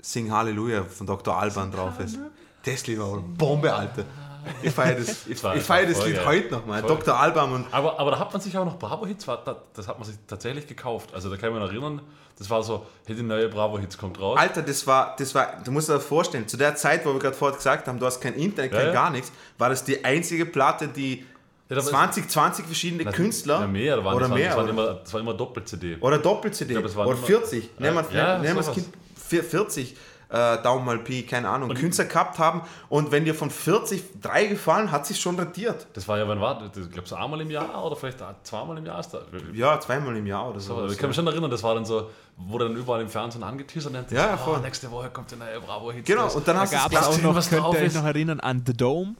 [0.00, 1.36] Sing Halleluja von Dr.
[1.36, 2.18] Alban drauf ist.
[2.64, 4.04] Das Lied war eine Bombe, Alter.
[4.62, 6.26] Ich feiere das, ich, ich feier das Lied geil.
[6.26, 6.80] heute noch mal.
[6.80, 6.88] Voll.
[6.96, 7.14] Dr.
[7.18, 9.24] Alban und Aber, aber da hat man sich auch noch Bravo-Hits,
[9.74, 11.14] das hat man sich tatsächlich gekauft.
[11.14, 12.02] Also da kann ich mich erinnern,
[12.38, 14.38] das war so, hey, die neue Bravo-Hits kommt raus.
[14.38, 17.20] Alter, das war, das war, du musst dir das vorstellen, zu der Zeit, wo wir
[17.20, 20.04] gerade vorher gesagt haben, du hast kein Internet, kein Ja, gar nichts, war das die
[20.04, 21.24] einzige Platte, die
[21.68, 24.38] Ja, da war- 20, 20 verschiedene Na, Künstler Ja, mehr, da waren, oder das, waren,
[24.38, 25.96] mehr das, waren immer, das war immer Doppel-CD.
[26.00, 27.96] oder Doppel-CD es oder immer- 40, nehmen
[28.42, 28.72] wir sowas.
[28.74, 29.96] Kind 40
[30.32, 34.46] äh, Daumen mal Pi, keine Ahnung, Künstler gehabt haben und wenn dir von 40 drei
[34.46, 35.86] gefallen, hat sich schon rentiert.
[35.92, 36.84] Das war ja, wann war das?
[36.86, 39.20] Ich glaube, so einmal im Jahr oder vielleicht zweimal im Jahr ist da.
[39.52, 40.92] Ja, zweimal im Jahr oder So, so.
[40.92, 43.92] ich kann mich schon erinnern, das war dann so, wurde dann überall im Fernsehen angeteasert
[43.94, 44.60] und dann Ja, ja, oh, voll.
[44.60, 46.06] nächste Woche kommt die neue Bravo-Hits.
[46.06, 47.82] Genau, und dann Da hast du gab das es auch noch, was könnt drauf ihr
[47.86, 49.14] euch noch erinnern an The Dome?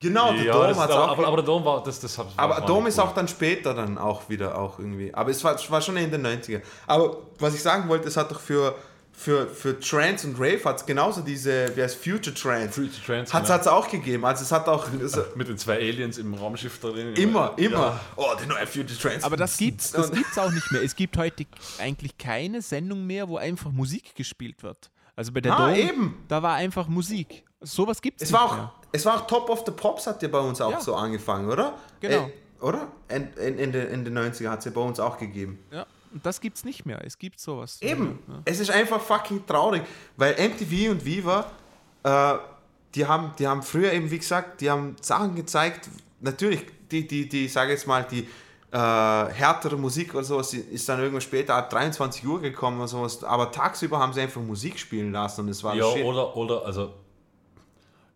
[0.00, 1.08] Genau, der ja, Dom das, hat's aber, auch.
[1.18, 3.04] aber, aber der Dom war, das, das hat, Aber war Dom ist cool.
[3.04, 5.14] auch dann später dann auch wieder auch irgendwie.
[5.14, 6.60] Aber es war, es war schon in den 90er.
[6.86, 8.74] Aber was ich sagen wollte, es hat doch für,
[9.16, 12.72] für, für Trance und Rave hat es genauso diese, wie heißt Future Trance.
[12.82, 13.56] Future Trance, Hat genau.
[13.60, 14.24] es auch gegeben.
[14.24, 17.14] Also es hat auch es, Mit den zwei Aliens im Raumschiff drin.
[17.14, 17.78] immer, immer.
[17.78, 18.00] Ja.
[18.16, 19.24] Oh, der neue Future Trance.
[19.24, 20.82] Aber das gibt's, das gibt's auch nicht mehr.
[20.82, 21.46] Es gibt heute
[21.78, 24.90] eigentlich keine Sendung mehr, wo einfach Musik gespielt wird.
[25.16, 26.24] Also bei der Ah, Dome, eben.
[26.28, 27.44] da war einfach Musik.
[27.60, 28.72] Sowas gibt's Es nicht war, auch, mehr.
[28.92, 30.80] es war auch Top of the Pops hat ja bei uns auch Ja.
[30.80, 31.78] so angefangen, oder?
[32.00, 32.26] Genau.
[32.26, 32.30] Äh,
[32.64, 32.88] oder?
[33.08, 35.58] In, in, in den 90er hat es ja bei uns auch gegeben.
[35.70, 37.04] Ja, und das gibt's nicht mehr.
[37.04, 37.82] Es gibt sowas.
[37.82, 38.20] Eben.
[38.44, 39.82] Es ist einfach fucking traurig,
[40.16, 41.50] weil MTV und Viva,
[42.04, 42.34] äh,
[42.94, 45.90] die, haben, die haben früher eben, wie gesagt, die haben Sachen gezeigt,
[46.20, 48.28] natürlich, die, die, die sage jetzt mal, die
[48.70, 53.22] äh, härtere Musik oder sowas ist dann irgendwann später ab 23 Uhr gekommen oder sowas,
[53.24, 56.94] aber tagsüber haben sie einfach Musik spielen lassen und es war Ja, oder, oder also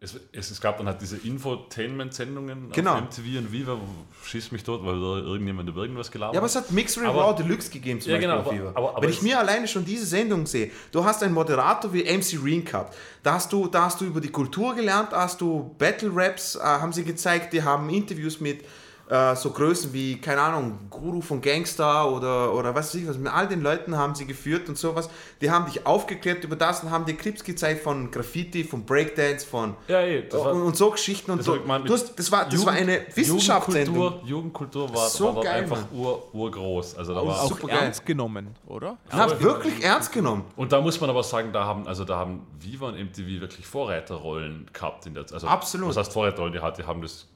[0.01, 2.95] es, es, es gab dann halt diese Infotainment-Sendungen Genau.
[2.95, 3.79] auf MTV und Viva,
[4.25, 7.09] schieß mich tot, weil da irgendjemand über irgendwas gelabert Ja, aber es hat Mix Real
[7.11, 8.71] Aber- Raw Deluxe gegeben zum Ja, Beispiel genau, auf Viva.
[8.75, 12.05] aber- aber Wenn ich mir alleine schon diese Sendung sehe, du hast einen Moderator wie
[12.05, 15.41] MC Reen gehabt, da hast du, da hast du über die Kultur gelernt, da hast
[15.41, 18.65] du Battle Raps, äh, haben sie gezeigt, die haben Interviews mit
[19.09, 23.17] äh, so Größen wie, keine Ahnung, Guru von Gangster oder, oder was weiß ich was,
[23.17, 25.09] mit all den Leuten haben sie geführt und sowas.
[25.41, 29.47] Die haben dich aufgeklärt über das und haben dir Clips gezeigt von Graffiti, von Breakdance,
[29.47, 31.53] von Ja, eh, das war- und, und so Geschichten und das so.
[31.59, 33.95] gemeint Du mit hast, das, war, das war eine Wissenschaftssendung.
[33.97, 36.97] Jugendkultur, Jugendkultur war, So war geil, einfach ur, urgroß.
[36.97, 37.79] Also da war auch super geil.
[37.85, 38.99] ernst genommen, oder?
[39.11, 40.45] Na, wirklich ernst genommen.
[40.57, 43.67] Und da muss man aber sagen, da haben, also da haben Viva und MTV wirklich
[43.67, 45.07] Vorreiterrollen gehabt.
[45.07, 45.89] In der, also Absolut.
[45.89, 46.53] Was heißt Vorreiterrollen?
[46.53, 47.27] Die, hat, die haben das,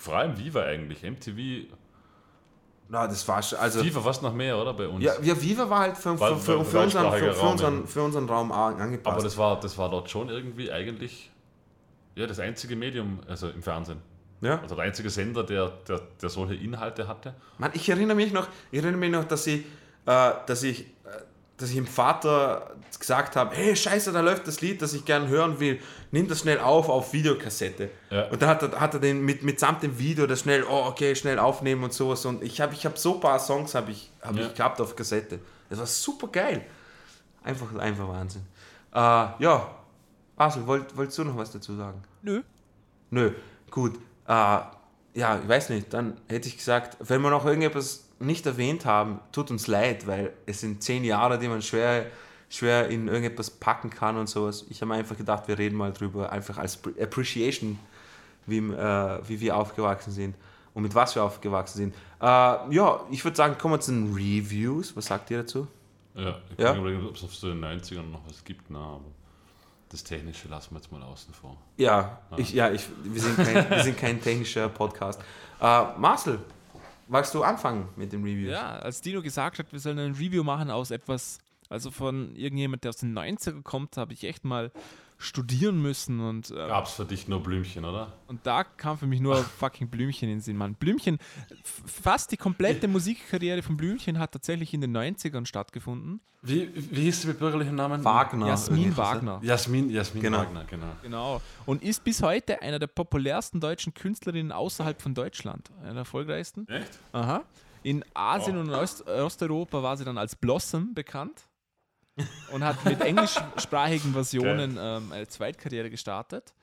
[0.00, 1.68] vor allem Viva eigentlich, MTV,
[2.88, 3.84] Na, das war schon, also...
[3.84, 4.74] Viva fast noch mehr, oder?
[4.74, 5.04] Bei uns.
[5.04, 7.52] Ja, ja Viva war halt für, War- für, für, war- für, unseren, für, für, Raum,
[7.52, 9.14] unseren, für unseren Raum an- angepasst.
[9.14, 11.30] aber das war, das war dort schon irgendwie eigentlich
[12.16, 13.98] ja, das einzige Medium, also im Fernsehen.
[14.40, 14.60] ja.
[14.60, 17.34] Also der einzige Sender, der, der, der solche Inhalte hatte.
[17.58, 19.60] Mann, ich erinnere mich noch, ich erinnere mich noch, dass ich,
[20.06, 20.86] äh, dass ich, äh,
[21.56, 25.26] dass ich dem Vater gesagt habe, hey Scheiße, da läuft das Lied, das ich gern
[25.28, 25.80] hören will,
[26.12, 27.90] nimm das schnell auf auf Videokassette.
[28.10, 28.28] Ja.
[28.28, 31.16] Und dann hat er, hat er den mit mitsamt dem Video das schnell, oh okay,
[31.16, 32.24] schnell aufnehmen und sowas.
[32.26, 34.46] Und ich habe ich hab so ein paar Songs habe ich, hab Ja.
[34.46, 35.40] ich gehabt auf Kassette.
[35.68, 36.64] Das war super geil.
[37.42, 38.42] Einfach, einfach Wahnsinn.
[38.92, 39.70] Äh, ja,
[40.36, 42.02] Basel, wollt, wolltest du noch was dazu sagen?
[42.22, 42.42] Nö.
[43.10, 43.32] Nö,
[43.70, 43.96] gut.
[44.26, 45.92] Äh, ja, ich weiß nicht.
[45.92, 50.32] Dann hätte ich gesagt, wenn wir noch irgendetwas nicht erwähnt haben, tut uns leid, weil
[50.46, 52.06] es sind zehn Jahre, die man schwer,
[52.50, 54.66] schwer in irgendetwas packen kann und sowas.
[54.68, 57.78] Ich habe mir einfach gedacht, wir reden mal drüber, einfach als Pre- Appreciation,
[58.46, 60.34] wie, äh, wie wir aufgewachsen sind
[60.74, 61.94] und mit was wir aufgewachsen sind.
[62.20, 64.94] Äh, ja, ich würde sagen, kommen wir zu den Reviews.
[64.96, 65.66] Was sagt ihr dazu?
[66.14, 66.72] Ja, ich Ja.
[66.72, 68.68] kann überlegen, ob es auf so den 90ern noch was gibt.
[68.68, 69.04] Na, aber
[69.88, 71.56] das Technische lassen wir jetzt mal außen vor.
[71.76, 75.20] Ja, ich, ja ich, wir, sind kein, wir sind kein technischer Podcast.
[75.60, 76.40] Äh, Marcel,
[77.06, 78.52] magst du anfangen mit den Reviews?
[78.52, 81.38] Ja, als Dino gesagt hat, wir sollen ein Review machen aus etwas,
[81.70, 84.70] also von irgendjemand, der aus den 90er kommt, habe ich echt mal
[85.16, 88.14] studieren müssen und, äh, Gab es für dich nur Blümchen, oder?
[88.26, 90.74] und da kam für mich nur fucking Blümchen in den Sinn, Mann.
[90.76, 91.18] Blümchen,
[91.62, 96.20] fast die komplette Musikkarriere von Blümchen hat tatsächlich in den 90ern stattgefunden.
[96.42, 98.02] Wie, wie hieß sie mit bürgerlichen Namen?
[98.02, 98.46] Wagner.
[98.46, 99.40] Jasmin Wagner.
[99.42, 100.38] Jasmin, Jasmin Genau.
[100.38, 100.86] Wagner, genau.
[101.02, 101.42] Genau.
[101.66, 105.70] Und ist bis heute einer der populärsten deutschen Künstlerinnen außerhalb von Deutschland.
[105.82, 106.66] Einer der erfolgreichsten.
[106.66, 106.98] Echt?
[107.12, 107.42] Aha.
[107.82, 108.60] In Asien Oh.
[108.60, 111.46] und Ost Osteuropa war sie dann als Blossom bekannt
[112.52, 116.54] und hat mit englischsprachigen Versionen ähm, eine Zweitkarriere gestartet.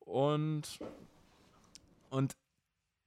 [0.00, 0.78] Und,
[2.10, 2.36] und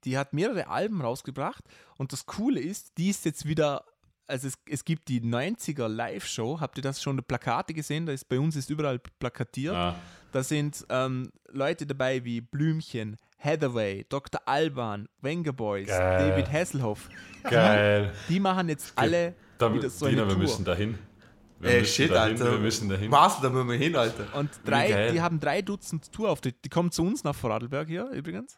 [0.05, 1.63] die hat mehrere Alben rausgebracht.
[1.97, 3.85] Und das Coole ist, die ist jetzt wieder
[4.25, 6.61] also es, es gibt die 90er Live-Show.
[6.61, 8.05] Habt ihr das schon, die Plakate gesehen?
[8.05, 9.75] Da ist, bei uns ist überall plakatiert.
[9.75, 9.95] Ah,
[10.31, 14.41] Da sind ähm, Leute dabei wie Blümchen, Hathaway, Dr.
[14.45, 16.29] Alban, Wenger Boys, Geil.
[16.29, 17.09] David Hasselhoff.
[17.43, 18.13] geil.
[18.29, 20.41] Die machen jetzt alle Da, wieder so Dina, eine wir Tour.
[20.43, 20.97] müssen dahin.
[21.63, 22.33] Wir Ey, shit, dahin.
[22.33, 22.51] Alter.
[22.51, 23.09] Wir müssen dahin.
[23.09, 24.25] Marcel, da müssen wir hin, Alter.
[24.37, 25.11] Und drei, geil.
[25.13, 26.59] die haben drei Dutzend Tourauftritte.
[26.65, 28.57] Die kommen zu uns nach Vorarlberg hier übrigens.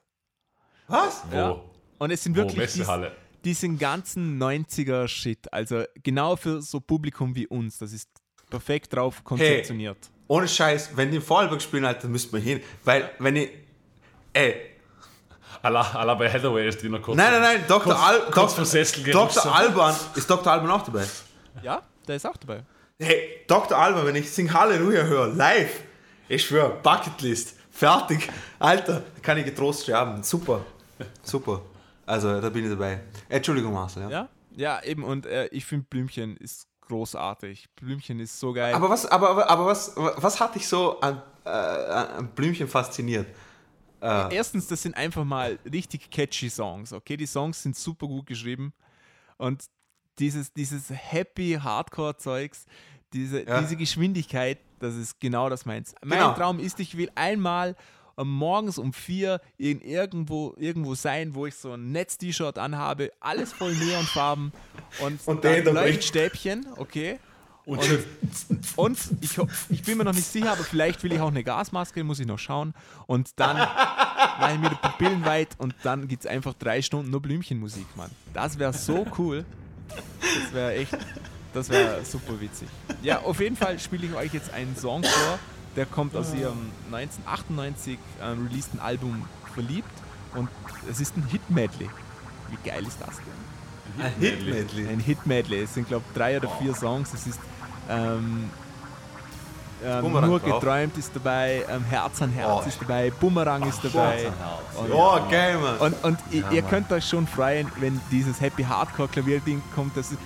[0.88, 1.24] Was?
[1.30, 1.36] Wo?
[1.36, 1.62] Ja.
[1.98, 2.42] Und es sind Wo?
[2.42, 3.12] wirklich dies, Messehalle.
[3.44, 5.52] diesen ganzen 90er Shit.
[5.54, 7.78] Also genau für so Publikum wie uns.
[7.78, 8.10] Das ist
[8.50, 9.98] perfekt drauf konzeptioniert.
[10.28, 12.62] Ohne Scheiß, wenn die in Vorarlberg spielen, Alter, müssen wir hin.
[12.84, 13.50] Weil, wenn ich.
[14.34, 14.56] Ey,
[15.62, 17.18] Allah, Allah bei Hathaway ist Dina kurz.
[17.18, 17.94] nein, nein, nein, Dr.
[17.94, 19.12] Kurz- Al kurz Dr.
[19.14, 19.56] Dr.
[19.56, 20.52] Alban, ist Dr.
[20.52, 21.06] Alban auch dabei?
[21.64, 22.64] Ja, der ist auch dabei.
[22.98, 23.78] Hey, Dr.
[23.78, 25.84] Alban, wenn ich Sing Halleluja höre, live,
[26.30, 28.30] ich schwöre, Bucketlist, fertig.
[28.58, 30.24] Alter, da kann ich getrost sterben.
[30.24, 30.66] Super,
[31.22, 31.62] super.
[32.06, 33.02] Also, da bin ich dabei.
[33.28, 34.04] Entschuldigung, Marcel.
[34.04, 34.10] Ja.
[34.10, 35.04] Ja, ja eben.
[35.04, 37.68] Und äh, ich finde Blümchen ist großartig.
[37.76, 38.74] Blümchen ist so geil.
[38.74, 43.28] Aber, was, aber, aber, aber was, was hat dich so an, äh, an Blümchen fasziniert?
[44.00, 47.18] Erstens, das sind einfach mal richtig catchy Songs, okay?
[47.18, 48.72] Die Songs sind super gut geschrieben
[49.38, 49.66] und
[50.20, 52.66] dieses, dieses happy Hardcore-Zeugs,
[53.14, 53.62] diese, Ja.
[53.62, 55.96] diese Geschwindigkeit, das ist genau das meins.
[56.04, 56.34] Mein Genau.
[56.34, 57.76] Traum ist, ich will einmal
[58.18, 63.74] morgens um vier in irgendwo, irgendwo sein, wo ich so ein Netz-T-Shirt anhabe, alles voll
[63.74, 64.54] Neonfarben
[65.02, 67.20] und, Und dann Leuchtstäbchen, okay?
[67.66, 68.04] Und schön.
[68.76, 69.38] Und ich,
[69.70, 72.28] ich bin mir noch nicht sicher, aber vielleicht will ich auch eine Gasmaske, muss ich
[72.28, 72.76] noch schauen.
[73.08, 73.58] Und dann
[74.40, 77.88] mache ich mir die Pupillen weit und dann gibt es einfach drei Stunden nur Blümchenmusik,
[77.98, 78.12] Mann.
[78.34, 79.46] Das wäre so cool.
[79.90, 80.98] Das wäre echt,
[81.54, 82.68] das wäre super witzig.
[83.02, 85.40] Ja, auf jeden Fall spiele ich euch jetzt einen Song vor,
[85.76, 89.88] der kommt aus ihrem 1998 ähm, releaseden Album Verliebt
[90.34, 90.50] und
[90.90, 91.90] es ist ein Hit-Medley.
[92.50, 94.06] Wie geil ist das denn?
[94.06, 94.88] Ein Hit-Medley.
[94.88, 95.64] Ein Hit-Medley.
[95.64, 97.14] Es sind, glaube ich, drei oder vier Songs.
[97.14, 97.40] Es ist
[97.90, 98.50] ähm,
[99.86, 103.84] ähm, nur geträumt ist dabei, ähm, Herz an Herz oh, ist dabei, Bumerang oh, ist
[103.84, 104.32] dabei.
[104.78, 105.78] Und, oh, geil, Mann.
[105.78, 106.70] Und, und ja, ihr Mann.
[106.72, 110.20] könnt euch schon freuen, wenn dieses Happy Hardcore Klavierding kommt, das ist.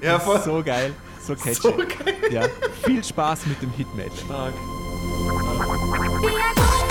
[0.00, 1.54] Ja, das so geil, so catchy.
[1.54, 2.14] So geil.
[2.30, 2.42] Ja,
[2.82, 4.20] viel Spaß mit dem Hitmatch.
[4.24, 4.54] Stark.
[6.54, 6.87] Stark.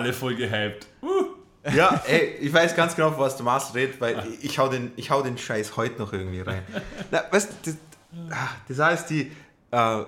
[0.00, 0.86] Alle voll gehypt.
[1.74, 4.92] Ja, ey, ich weiß ganz genau, was der Mars redet, weil ich, ich, hau den,
[4.96, 6.62] ich hau den Scheiß heute noch irgendwie rein.
[7.10, 7.76] Na, weißt du, das,
[8.30, 9.30] ah, das heißt, die,
[9.70, 10.04] äh,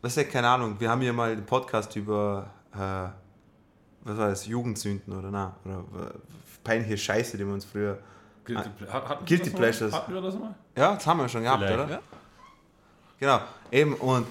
[0.00, 2.78] was ja, keine Ahnung, wir haben hier mal den Podcast über, äh,
[4.04, 5.78] was war das, Jugendsünden oder na, oder
[6.08, 6.10] äh,
[6.64, 7.98] peinliche Scheiße, die wir uns früher,
[8.44, 9.52] Guilty, hat- mal?
[9.54, 9.92] Pleasures.
[9.92, 10.54] Hatten wir das mal?
[10.76, 11.78] ja, das haben wir schon gehabt, Vielleicht.
[11.78, 11.90] oder?
[11.90, 12.00] Ja.
[13.20, 13.40] Genau,
[13.70, 14.26] eben, und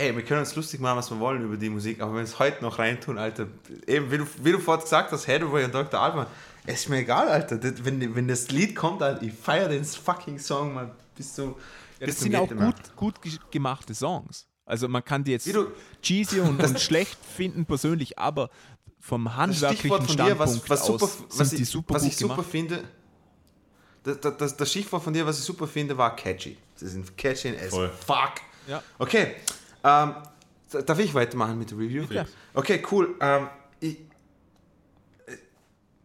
[0.00, 2.24] ey, wir können uns lustig machen, was wir wollen über die Musik, aber wenn wir
[2.24, 3.46] es heute noch reintun, Alter,
[3.86, 6.00] eben, wie du, wie du vorhin gesagt hast, Hathaway und Dr.
[6.00, 6.26] Alban,
[6.66, 9.84] es ist mir egal, Alter, das, wenn, wenn das Lied kommt, Alter, ich feiere den
[9.84, 11.56] fucking Song mal bis zu,
[11.98, 14.46] Ja, bis das zum sind auch gut, gut ge- gemachte Songs.
[14.66, 15.66] Also man kann die jetzt Wie du-
[16.02, 18.50] cheesy und, und schlecht finden persönlich, aber
[19.00, 21.68] vom Das handwerklichen Stichwort von dir, was, Standpunkt was, super, aus was, sind die ich,
[21.70, 22.50] super was gut ich super gemacht.
[22.50, 22.84] finde,
[24.04, 26.56] das, das, das, das Stichwort von dir, was ich super finde, war catchy.
[26.76, 27.90] Sie sind catchy as Voll.
[28.06, 28.32] fuck.
[28.66, 28.82] Ja.
[28.98, 29.36] Okay,
[29.84, 30.14] ähm,
[30.86, 32.04] darf ich weitermachen mit der Review?
[32.10, 32.24] Ja.
[32.54, 33.14] Okay, cool.
[33.20, 33.48] Ähm,
[33.80, 33.98] ich,
[35.26, 35.36] äh,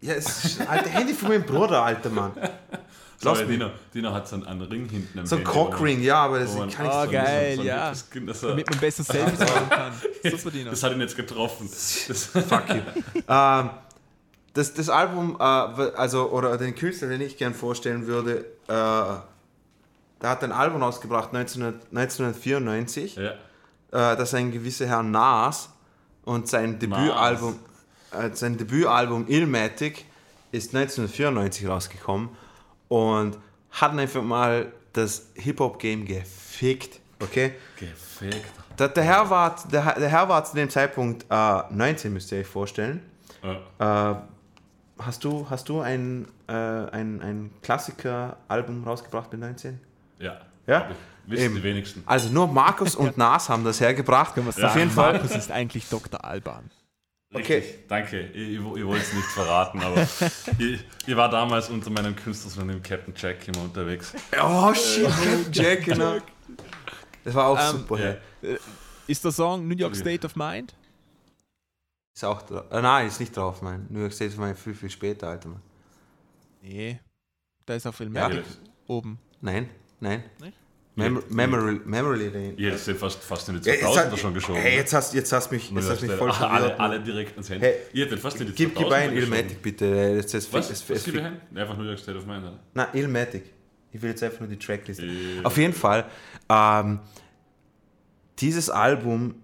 [0.02, 2.32] ja, es ist ein alter Handy von meinem Bruder, alter Mann.
[3.22, 3.58] Lass Sorry, mich.
[3.60, 6.54] Dino, Dino hat so einen, einen Ring hinten am So ein Cockring, ja, aber das
[6.56, 7.56] kann ich Oh, so geil.
[7.56, 7.90] so ja.
[7.90, 9.94] das er- Damit man besser Selfies machen kann.
[10.32, 10.70] Super, Dino.
[10.70, 11.70] Das hat ihn jetzt getroffen.
[11.70, 12.82] Das, Fuck you.
[13.28, 13.70] ähm,
[14.54, 19.16] das, das Album, äh, also, oder den Künstler, den ich gern vorstellen würde, äh,
[20.22, 23.16] der hat ein Album rausgebracht 19, 1994.
[23.16, 23.34] ja.
[23.96, 25.70] Äh, dass ein gewisser Herr Nas
[26.26, 27.58] und sein Debütalbum,
[28.12, 30.06] äh, sein Debütalbum Illmatic
[30.52, 32.30] ist 1994 rausgekommen
[32.90, 33.38] und
[33.72, 37.00] hat einfach mal das Hip-Hop-Game gefickt.
[37.22, 37.54] Okay?
[37.78, 38.46] Gefickt.
[38.78, 42.40] Der, der, Herr war, der, der Herr war zu dem Zeitpunkt äh, 19, müsst ihr
[42.40, 43.02] euch vorstellen.
[43.80, 44.12] Ja.
[44.12, 44.16] Äh,
[45.00, 49.80] hast du, hast du ein, äh, ein, ein Klassiker-Album rausgebracht mit 19?
[50.20, 50.42] ja.
[50.68, 50.90] Ja?
[51.28, 51.56] Wissen Eben.
[51.56, 52.04] die wenigsten.
[52.06, 54.34] Also nur Markus und Nas haben das hergebracht.
[54.36, 55.14] Können wir Auf sagen, jeden Fall.
[55.14, 56.24] Markus ist eigentlich Dr.
[56.24, 56.70] Alban.
[57.34, 57.56] Okay.
[57.58, 58.22] Richtig, danke.
[58.28, 60.08] Ich, ich, ich wollte es nicht verraten, aber
[60.60, 64.14] ich, ich war damals unter meinem Künstlersohn Captain Jack immer unterwegs.
[64.42, 65.10] Oh shit,
[65.52, 66.18] Jack, genau.
[67.24, 68.00] Das war auch Ähm, super.
[68.00, 68.16] ja.
[68.50, 68.58] ja.
[69.08, 69.96] Ist der Song New York.
[69.96, 70.74] State of Mind?
[72.16, 72.66] Ist auch drauf.
[72.72, 73.86] Äh, nein, ist nicht drauf, mein.
[73.90, 75.50] New York State ist mein viel, viel später, Alter.
[75.50, 75.62] Mann.
[76.62, 77.00] Nee.
[77.66, 78.30] Da ist auf Film Ja.
[78.88, 79.20] oben.
[79.42, 79.70] Nein,
[80.00, 80.24] nein.
[80.40, 80.58] Nicht?
[80.98, 81.22] Mem Ja.
[81.30, 82.56] Memory, Memory Lane.
[82.58, 84.62] Hätte sie fast, fast in die Ja, jetzt 2000er hat- schon geschoben.
[84.62, 86.52] Hey, jetzt hast, jetzt hast mich, jetzt hast mich voll verwirrt.
[86.52, 87.66] alle, alle direkt ins Handy.
[87.66, 89.34] Hey, ich hätte fast in die Gib, 2000er gib ein geschoben.
[89.34, 90.16] Ilmatic bitte.
[90.18, 90.70] Das, das, Was?
[90.70, 91.42] das, Was das, gib ich ein?
[91.54, 92.44] Einfach New York State of Mind.
[92.74, 93.44] Nein, Ilmatic.
[93.92, 95.02] Ich will jetzt einfach nur die Tracklist.
[95.02, 96.06] Äh, Auf jeden Fall,
[96.50, 97.00] ähm,
[98.40, 99.36] dieses Album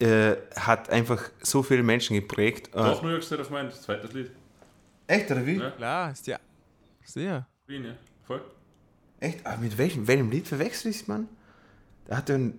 [0.00, 2.68] äh, hat einfach so viele Menschen geprägt.
[2.74, 4.30] Äh, Doch, New York State of Mind, zweites Lied.
[5.06, 5.56] echt, oder wie?
[5.56, 5.70] Ja.
[5.70, 6.38] Klar, ist ja
[7.04, 7.46] sehr.
[7.66, 7.92] Wien, ja.
[8.26, 8.42] Voll.
[9.20, 9.44] Echt?
[9.46, 11.28] Aber mit welchem, welchem Lied verwechsel ich man?
[12.08, 12.58] Der hat ein.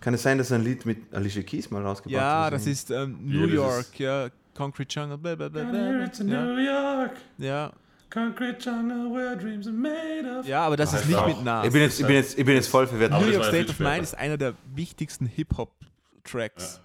[0.00, 2.54] Kann es sein, dass er ein Lied mit Alicia Keys mal rausgebracht Ja, hat?
[2.54, 4.28] das ist ähm, Ja, New das York, ist- ja.
[4.54, 5.80] Concrete Jungle, bla bla bla Come bla.
[5.80, 7.72] here to Ja, New York, ja.
[8.12, 10.46] concrete jungle where dreams are made of.
[10.46, 11.26] ja, aber das ist Heißt nicht auch.
[11.28, 11.66] mit Nas.
[11.66, 13.12] Ich bin, jetzt, ich, bin jetzt, ich bin jetzt voll verwirrt.
[13.12, 16.80] New York ja State of Mind ist einer der wichtigsten Hip-Hop-Tracks.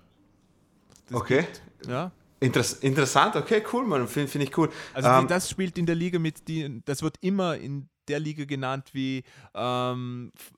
[1.11, 1.47] Okay.
[1.87, 2.11] Ja.
[2.39, 4.07] Interess interessant, okay, cool, Mann.
[4.07, 4.69] Finde find ich cool.
[4.93, 8.19] Also Ähm, die, das spielt in der Liga mit, die, das wird immer in der
[8.19, 9.23] Liga genannt wie
[9.53, 10.53] ähm, f-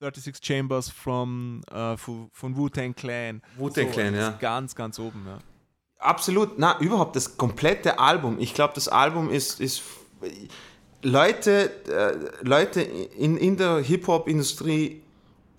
[0.00, 3.40] 36 Chambers from, äh, von Wu-Tang Clan.
[3.56, 4.38] Wu-Tang Clan, das ja.
[4.40, 5.38] Ganz, ganz oben, ja.
[5.98, 8.40] Absolut, na, überhaupt das komplette Album.
[8.40, 9.82] Ich glaube, das Album ist, ist
[11.02, 15.02] Leute, äh, Leute in, in der Hip-Hop-Industrie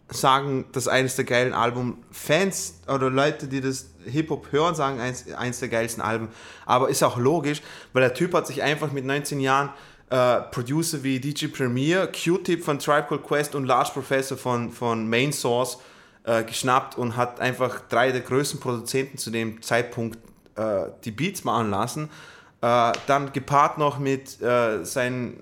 [0.09, 2.03] sagen, das ist eines der geilen Alben.
[2.11, 6.27] Fans oder Leute, die das Hip-Hop hören, sagen, eins, eins der geilsten Alben.
[6.65, 7.61] Aber ist auch logisch,
[7.93, 9.69] weil der Typ hat sich einfach mit 19 Jahren
[10.13, 15.09] äh, Producer wie DJ Premier, Q-Tip von Tribe Called Quest und Large Professor von, von
[15.09, 15.79] Main Source
[16.23, 20.19] äh, geschnappt und hat einfach drei der größten Produzenten zu dem Zeitpunkt
[20.55, 22.11] äh, die Beats machen lassen.
[22.61, 25.35] Äh, dann gepaart noch mit, äh, seinen,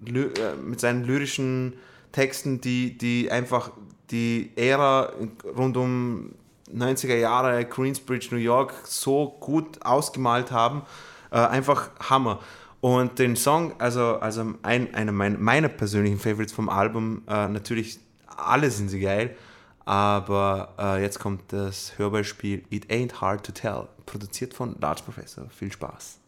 [0.00, 1.74] mit seinen lyrischen
[2.10, 3.70] Texten, die, die einfach
[4.10, 5.12] die Ära
[5.56, 6.32] rund um
[6.74, 10.82] 90er Jahre Queensbridge, New York so gut ausgemalt haben.
[11.30, 12.40] Äh, einfach Hammer.
[12.86, 17.98] Und den Song, also, also ein, einer meiner, meiner persönlichen Favorites vom Album, äh, natürlich
[18.28, 19.34] alle sind sie geil,
[19.84, 25.50] aber äh, jetzt kommt das Hörbeispiel It Ain't Hard to Tell, produziert von Large Professor.
[25.50, 26.20] Viel Spaß.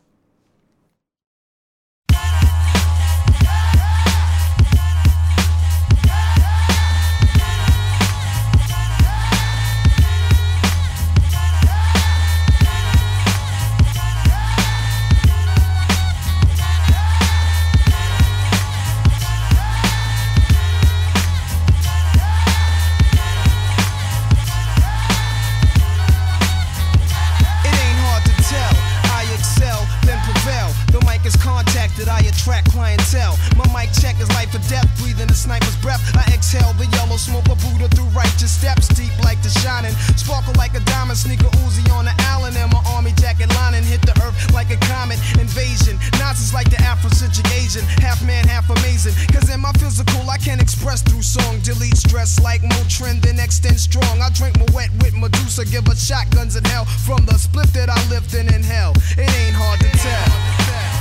[33.08, 33.38] Clientele.
[33.56, 36.00] My mic check is life or death, breathing a sniper's breath.
[36.16, 39.92] I exhale the yellow smoke of Buddha through righteous steps, deep like the shining.
[40.16, 44.02] Sparkle like a diamond, sneaker Uzi on the Allen, and my army jacket lining hit
[44.02, 45.98] the earth like a comet invasion.
[46.18, 49.14] Nazis like the Afrocentric Asian, half man, half amazing.
[49.32, 51.60] Cause in my physical, I can express through song.
[51.60, 54.20] Delete stress like Motrin, then extend strong.
[54.20, 57.88] I drink my wet with Medusa, give her shotguns in hell from the split that
[57.90, 58.92] I lived in in hell.
[59.16, 60.97] It ain't hard to tell.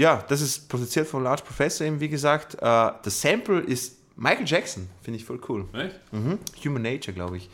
[0.00, 2.54] Ja, das ist produziert von Large Professor eben, wie gesagt.
[2.54, 5.66] Äh, das Sample ist Michael Jackson, finde ich voll cool.
[5.72, 5.96] Echt?
[6.12, 6.38] Mhm.
[6.64, 7.48] Human Nature, glaube ich.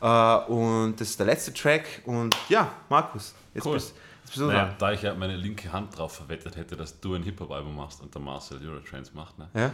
[0.00, 2.02] Äh, und das ist der letzte Track.
[2.06, 3.74] Und ja, Markus, jetzt Cool.
[3.74, 4.74] bist, jetzt bist du Naja, dran.
[4.78, 8.14] da ich ja meine linke Hand drauf verwettet hätte, dass du ein Hip-Hop-Album machst und
[8.14, 9.48] der Marcel Eurotrains macht, ne?
[9.54, 9.66] Ja?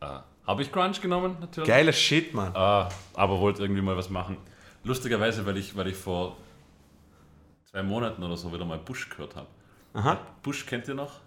[0.00, 1.68] Äh, Habe ich Grunge genommen, natürlich.
[1.68, 2.52] Geiler Shit, Mann.
[2.54, 4.36] Äh, aber wollte irgendwie mal was machen.
[4.84, 6.36] Lustigerweise, weil ich, weil ich vor
[7.70, 9.46] zwei Monaten oder so wieder mal Bush gehört habe.
[9.94, 10.18] Aha.
[10.42, 11.20] Bush kennt ihr noch?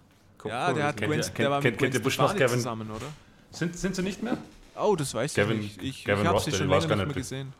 [0.50, 2.18] Ja, der, hat Kennt Gwen, ihr- der kennt- war kennt- mit kennt ihr Gwen Bush
[2.18, 2.58] noch, Stefani Kevin?
[2.58, 3.06] zusammen, oder?
[3.50, 4.38] Sind, sind sie nicht mehr?
[4.76, 5.82] Oh, das weiß Gavin- ich nicht.
[5.82, 7.14] Ich, Gavin ich habe sie schon ich weiß länger gar nicht mehr nicht.
[7.16, 7.52] gesehen.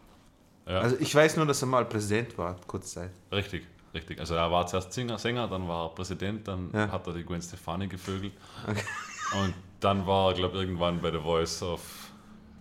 [0.65, 3.11] Also ich weiß nur, dass er mal Präsident war, kurzzeit.
[3.33, 4.19] Richtig, richtig.
[4.21, 6.91] Also er war zuerst Sänger, Sänger dann war er Präsident, dann Ja.
[6.91, 8.33] hat er die Gwen Stefani gevögelt.
[9.35, 11.81] Und dann war er, glaube ich, irgendwann bei The Voice of,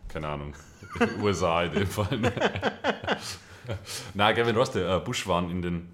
[0.08, 0.54] keine Ahnung,
[1.22, 2.20] USA in dem Fall.
[4.14, 5.90] Na, Gavin Ross, der äh, Bush waren in den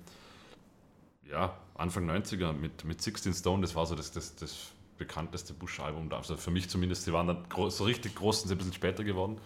[1.30, 6.10] ja, Anfang 90er mit, mit 16 Stone, das war so das, das, das bekannteste Bush-Album.
[6.10, 6.18] da.
[6.18, 8.74] Also für mich zumindest, sie waren dann groß, so richtig groß, sind sie ein bisschen
[8.74, 9.38] später geworden.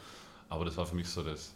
[0.50, 1.54] Aber das war für mich so das,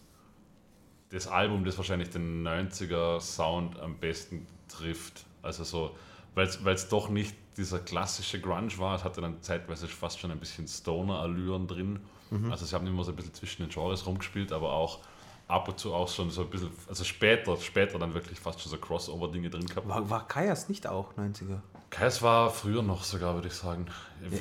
[1.10, 5.26] das Album, das wahrscheinlich den 90er Sound am besten trifft.
[5.42, 5.96] Also so,
[6.34, 10.40] weil es doch nicht dieser klassische Grunge war, es hatte dann zeitweise fast schon ein
[10.40, 12.00] bisschen Stoner-Allüren drin.
[12.52, 15.00] Also sie haben immer so ein bisschen zwischen den Genres rumgespielt, aber auch
[15.48, 18.72] ab und zu auch schon so ein bisschen, also später, später dann wirklich fast schon
[18.72, 19.88] so Crossover-Dinge drin gehabt.
[19.88, 21.60] War, war Kajas nicht auch 90er?
[21.92, 23.86] Kais war früher noch sogar, würde ich sagen.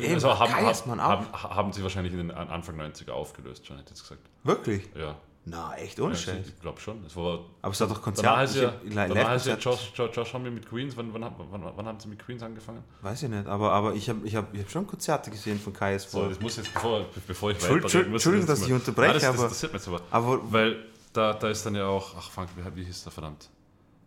[0.00, 1.04] eben, also haben, Kais, Mann, auch.
[1.08, 4.22] haben, haben sie wahrscheinlich in den An- Anfang 90er aufgelöst, schon hätte ich jetzt gesagt.
[4.42, 4.88] Wirklich?
[4.96, 5.16] Ja.
[5.46, 7.04] Na, echt ohne Ja, ich glaube schon.
[7.04, 8.44] Es war Aber es hat doch Danach Konzert.
[8.48, 8.72] ist ja,
[9.06, 10.96] danach ist ja Josh, Josh, Josh Homme mit Queens.
[10.96, 12.82] Wann, wann, wann, wann haben sie mit Queens angefangen?
[13.02, 15.74] Weiß ich nicht, aber, aber ich habe ich hab, ich hab schon Konzerte gesehen von
[15.74, 19.20] Kajas So, das muss jetzt, bevor, bevor ich Entschuldigung, muss Entschuldigung, dass ich unterbreche, Nein,
[19.20, 20.00] das, das aber- interessiert mich aber.
[20.10, 20.76] Aber Weil
[21.14, 23.48] da, da ist dann ja auch, ach Frank, wie, wie hieß der verdammt?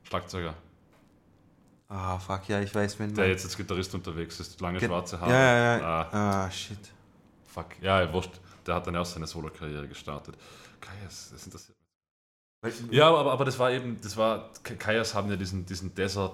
[0.04, 0.54] Schlagzeuger,
[1.90, 5.20] Ah, fuck, ja, ich weiß, wenn der jetzt als Gitarrist unterwegs ist, lange Gen- schwarze
[5.22, 5.32] Haare.
[5.32, 6.08] Ja, ja, ja.
[6.12, 6.78] Ah, Ah, shit.
[7.46, 7.68] fuck.
[7.82, 8.32] Ja, wurscht.
[8.66, 10.36] Der hat dann ja auch seine Solo-Karriere gestartet.
[10.82, 11.78] Kai, das, das interessiert
[12.84, 12.92] mich.
[12.92, 16.34] Ja, aber, aber das war eben, das war, Kajas haben ja diesen, diesen Desert,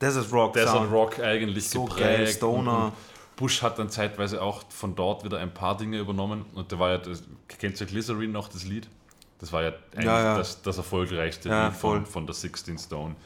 [0.00, 0.54] Desert Rock.
[0.54, 0.90] Desert Sound.
[0.90, 2.00] Rock eigentlich So geprägt.
[2.00, 2.92] geil, Stoner.
[3.36, 6.46] Bush hat dann zeitweise auch von dort wieder ein paar Dinge übernommen.
[6.54, 8.88] Und da war ja, das, kennst du Glycerin noch, das Lied?
[9.38, 10.38] Das war ja eigentlich Ja, ja.
[10.38, 11.98] Das, das erfolgreichste Ja, voll.
[11.98, 13.16] von, von der 16 Stone.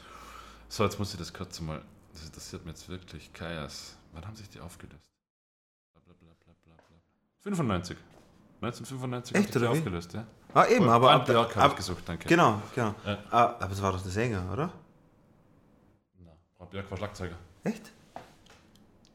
[0.67, 1.81] So, jetzt muss ich das kurz mal,
[2.13, 3.31] das interessiert mich jetzt wirklich.
[3.33, 5.09] Kajas, wann haben sich die aufgelöst?
[5.93, 6.97] Bla, bla, bla, bla, bla, bla.
[7.41, 7.97] 95.
[8.61, 10.25] 1995 Echt, oder aufgelöst, ja.
[10.53, 12.27] Ah, eben, aber ab, ab, ich gesucht, danke.
[12.27, 12.93] Genau, genau.
[13.05, 13.17] Ja.
[13.31, 14.71] Ah, aber das war doch der Sänger, oder?
[16.19, 17.35] Na, Brand Björk war Schlagzeuger.
[17.63, 17.91] Echt?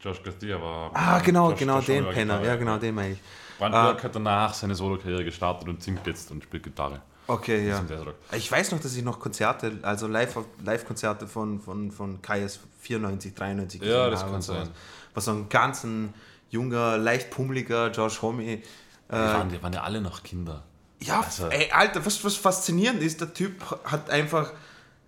[0.01, 0.91] Josh Garcia war.
[0.93, 2.43] Ah, genau, genau, den Penner.
[2.43, 3.19] Ja, genau, den meine ich.
[3.59, 3.83] Brand Ah.
[3.91, 7.01] Björk hat danach seine Solokarriere gestartet und singt jetzt und spielt Gitarre.
[7.29, 7.83] Okay, ja.
[8.33, 13.33] Ich weiß noch, dass ich noch Konzerte, also Live- Live-Konzerte von, von, von Kaius 94,
[13.35, 14.69] 93 Ja, gesehen das habe kann sein.
[15.13, 15.85] War so ein ganz
[16.49, 18.43] junger, leicht pummeliger Josh Homme.
[18.45, 18.61] Die,
[19.11, 20.63] waren, die waren ja alle noch Kinder.
[21.01, 24.53] Ja, Also- ey, Alter, was, was faszinierend ist, der Typ hat einfach,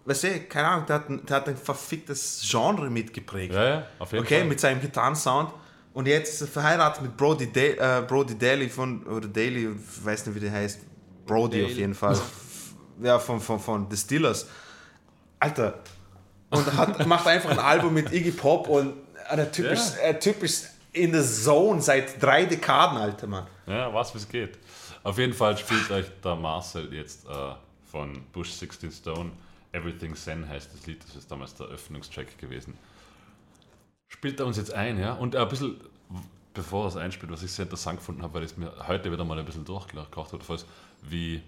[0.06, 3.54] weißt du, keine Ahnung, der hat, ein- der hat ein verficktes Genre mitgeprägt.
[3.54, 4.48] Ja, ja, auf jeden Okay, Fall.
[4.50, 5.52] mit seinem Gitarrensound.
[6.00, 9.68] Und jetzt er verheiratet mit Brody, da äh, Brody Daly von, oder Daly,
[10.02, 10.80] weiß nicht, wie der heißt.
[11.26, 11.80] Brody auf Daly.
[11.82, 12.18] jeden Fall.
[13.02, 14.48] ja, von, von, von The Steelers.
[15.42, 15.80] Alter.
[16.52, 18.94] Und hat, macht einfach ein Album mit Iggy Pop und
[19.30, 19.72] äh, der Typ, Ja.
[19.74, 23.48] ist, der typ ist in the zone seit drei Dekaden, Alter, Mann.
[23.68, 24.58] Ja, was wie es geht.
[25.04, 27.32] Auf jeden Fall spielt euch der Marcel jetzt äh,
[27.92, 29.32] von Bush 16 Stone.
[29.74, 32.78] Everything Zen heißt das Lied, das ist damals der Öffnungstrack gewesen.
[34.10, 35.14] Spielt er uns jetzt ein, ja?
[35.14, 35.80] Und ein bisschen,
[36.54, 39.24] bevor er es einspielt, was ich sehr interessant gefunden habe, weil es mir heute wieder
[39.24, 40.66] mal ein bisschen durchgekocht hat, falls,
[41.04, 41.42] wie,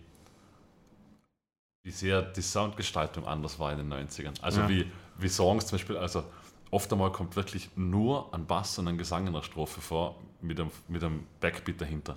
[1.83, 4.39] wie sehr die Soundgestaltung anders war in den 90ern.
[4.41, 4.69] Also Ja.
[4.69, 4.85] wie,
[5.17, 6.23] wie Songs zum Beispiel, also
[6.69, 10.59] oft einmal kommt wirklich nur ein Bass und ein Gesang in der Strophe vor, mit
[10.59, 12.15] einem, mit einem Backbeat dahinter.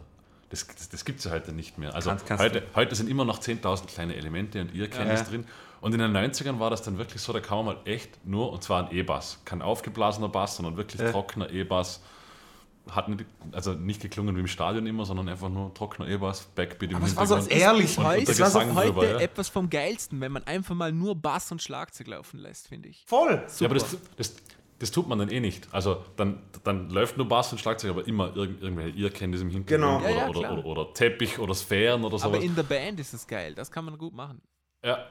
[0.50, 1.94] Das, das, das gibt es ja heute nicht mehr.
[1.94, 5.20] Also Kannst- kannst heute, heute sind immer noch 10.000 kleine Elemente und ihr kennt es
[5.20, 5.26] Ja.
[5.26, 5.46] drin.
[5.84, 8.50] Und in den 90ern war das dann wirklich so, da kam man mal echt nur,
[8.50, 9.40] und zwar ein E-Bass.
[9.44, 11.12] Kein aufgeblasener Bass, sondern wirklich Ja.
[11.12, 12.00] trockener E-Bass.
[12.90, 16.90] Hat nicht, also nicht geklungen wie im Stadion immer, sondern einfach nur trockener E-Bass, Backbeat
[16.92, 17.60] im Aber es war so Hintergrund.
[17.62, 19.18] ehrlich, heute, das war so heute drüber, ja.
[19.20, 23.04] etwas vom Geilsten, wenn man einfach mal nur Bass und Schlagzeug laufen lässt, finde ich.
[23.06, 23.44] Voll.
[23.58, 24.36] Ja, aber das, das,
[24.78, 25.68] das tut man dann eh nicht.
[25.70, 30.02] Also dann, dann läuft nur Bass und Schlagzeug, aber immer irgend, irgendwelche Earcandies im Hintergrund
[30.02, 30.10] Genau.
[30.10, 32.42] Ja, ja, oder, oder, oder, oder Teppich oder Sphären oder Aber sowas.
[32.42, 34.40] in der Band ist es geil, das kann man gut machen.
[34.82, 35.04] Ja,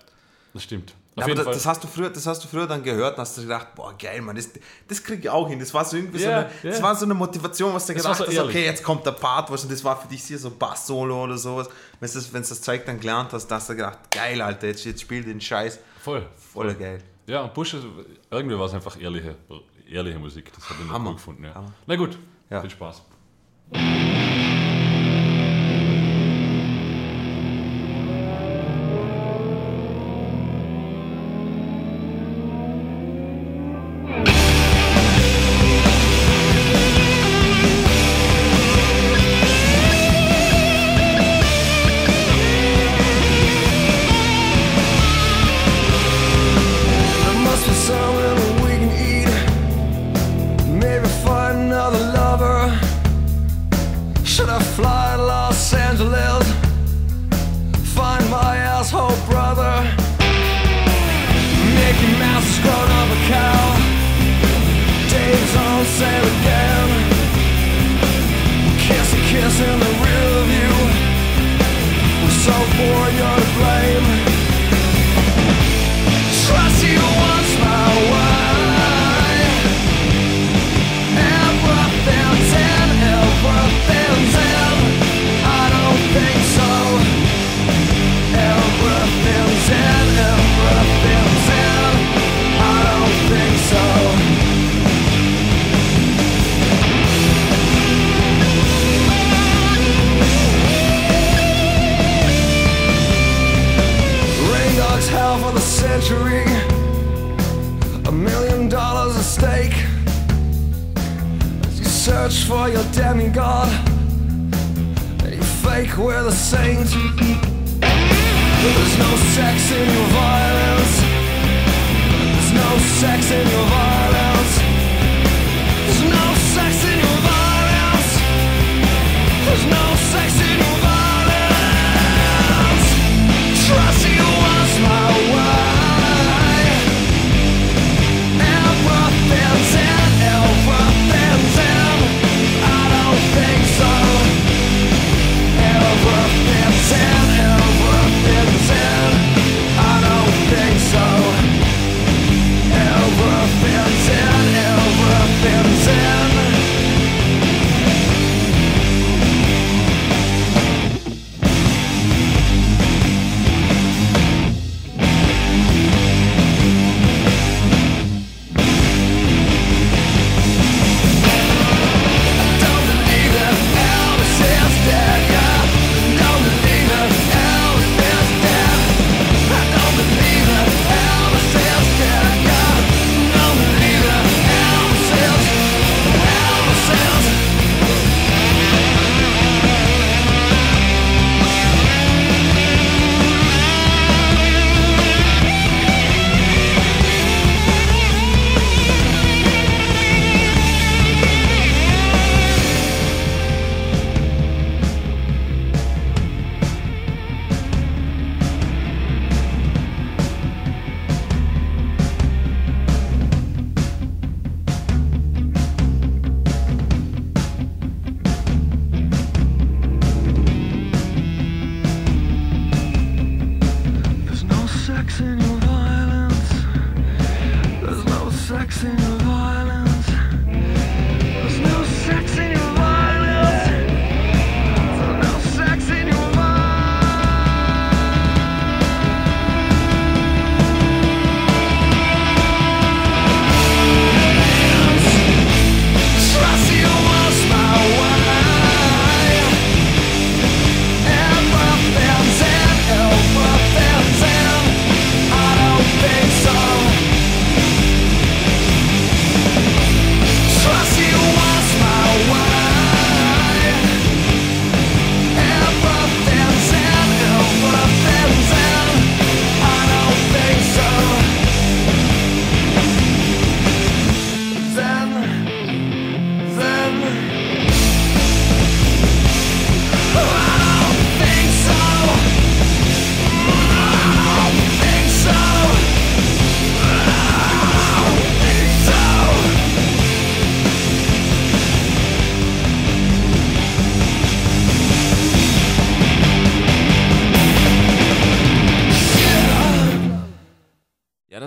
[0.54, 0.94] das stimmt.
[1.16, 1.54] Auf aber jeden das, Fall.
[1.54, 3.96] das, hast du früher, das hast du früher dann gehört und hast du gedacht, boah,
[3.98, 4.50] geil, Mann, das,
[4.88, 5.60] das kriege ich auch hin.
[5.60, 6.70] Das war so irgendwie Ja, so, eine, ja.
[6.72, 9.12] das war so eine Motivation, was du Das gedacht so hast, okay, jetzt kommt der
[9.12, 11.70] Part, was, und das war für dich hier so Bass-Solo oder sowas.
[12.00, 14.86] Wenn du das, wenn's das Zeug dann gelernt hast, hast du gedacht, geil, Alter, jetzt,
[14.86, 15.78] jetzt spiel den Scheiß.
[16.02, 16.26] Voll.
[16.52, 17.00] Voll geil.
[17.28, 17.76] Ja, und Bush,
[18.32, 19.36] irgendwie war es einfach ehrliche,
[19.88, 20.52] ehrliche Musik.
[20.56, 21.44] Das habe ich noch gut gefunden.
[21.44, 21.54] Ja.
[21.54, 21.74] Hammer.
[21.86, 22.18] Na gut,
[22.50, 22.60] Ja.
[22.62, 23.04] viel Spaß.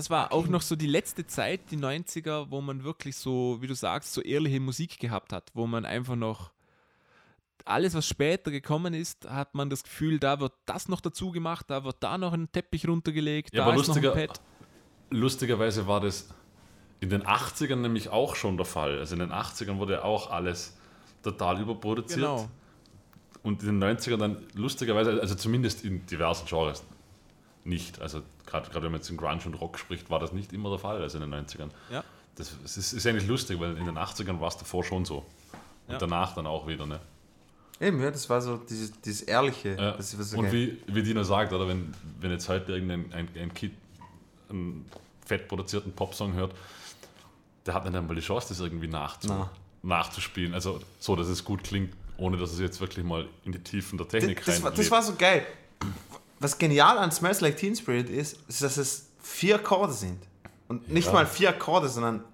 [0.07, 3.67] Das war auch noch so die letzte Zeit, die 90er, wo man wirklich so, wie
[3.67, 6.53] du sagst, so ehrliche Musik gehabt hat, wo man einfach noch
[7.65, 11.67] alles, was später gekommen ist, hat man das Gefühl, da wird das noch dazu gemacht,
[11.71, 14.41] da wird da noch ein Teppich runtergelegt, Ja, da aber ist noch ein lustiger, Pad.
[15.11, 16.29] lustigerweise war das
[17.01, 19.01] in den 80ern nämlich auch schon der Fall.
[19.01, 20.77] Also in den 80ern wurde auch alles
[21.25, 22.21] total überproduziert.
[22.21, 22.49] Genau.
[23.43, 26.85] Und in den 90ern dann lustigerweise, also zumindest in diversen Genres
[27.67, 28.01] nicht.
[28.01, 30.71] Also gerade gerade wenn man jetzt in Grunge und Rock spricht, war das nicht immer
[30.71, 31.71] der Fall, also in den 90ern.
[31.91, 32.05] Ja.
[32.37, 35.25] Das, das ist, ist eigentlich lustig, weil in den 80ern war es davor schon so.
[35.87, 35.99] Und Ja.
[35.99, 37.01] danach dann auch wieder, ne?
[37.81, 39.77] Eben, ja, das war so dieses, dieses Ehrliche.
[39.79, 39.93] Ja.
[39.93, 43.53] Das so und wie, wie Dino sagt, oder wenn, wenn jetzt heute irgendein ein, ein
[43.55, 43.73] Kid
[44.49, 44.87] einen
[45.25, 46.55] fett produzierten Popsong hört,
[47.67, 49.51] der hat nicht einmal die Chance, das irgendwie nachzu, Na.
[49.83, 50.55] nachzuspielen.
[50.55, 53.99] Also so, dass es gut klingt, ohne dass es jetzt wirklich mal in die Tiefen
[53.99, 55.45] der Technik das, das, war, das war so geil.
[56.41, 60.19] Was genial an Smells Like Teen Spirit ist, ist, dass es vier Akkorde sind.
[60.69, 61.13] Und nicht Ja.
[61.13, 62.25] mal vier Akkorde, sondern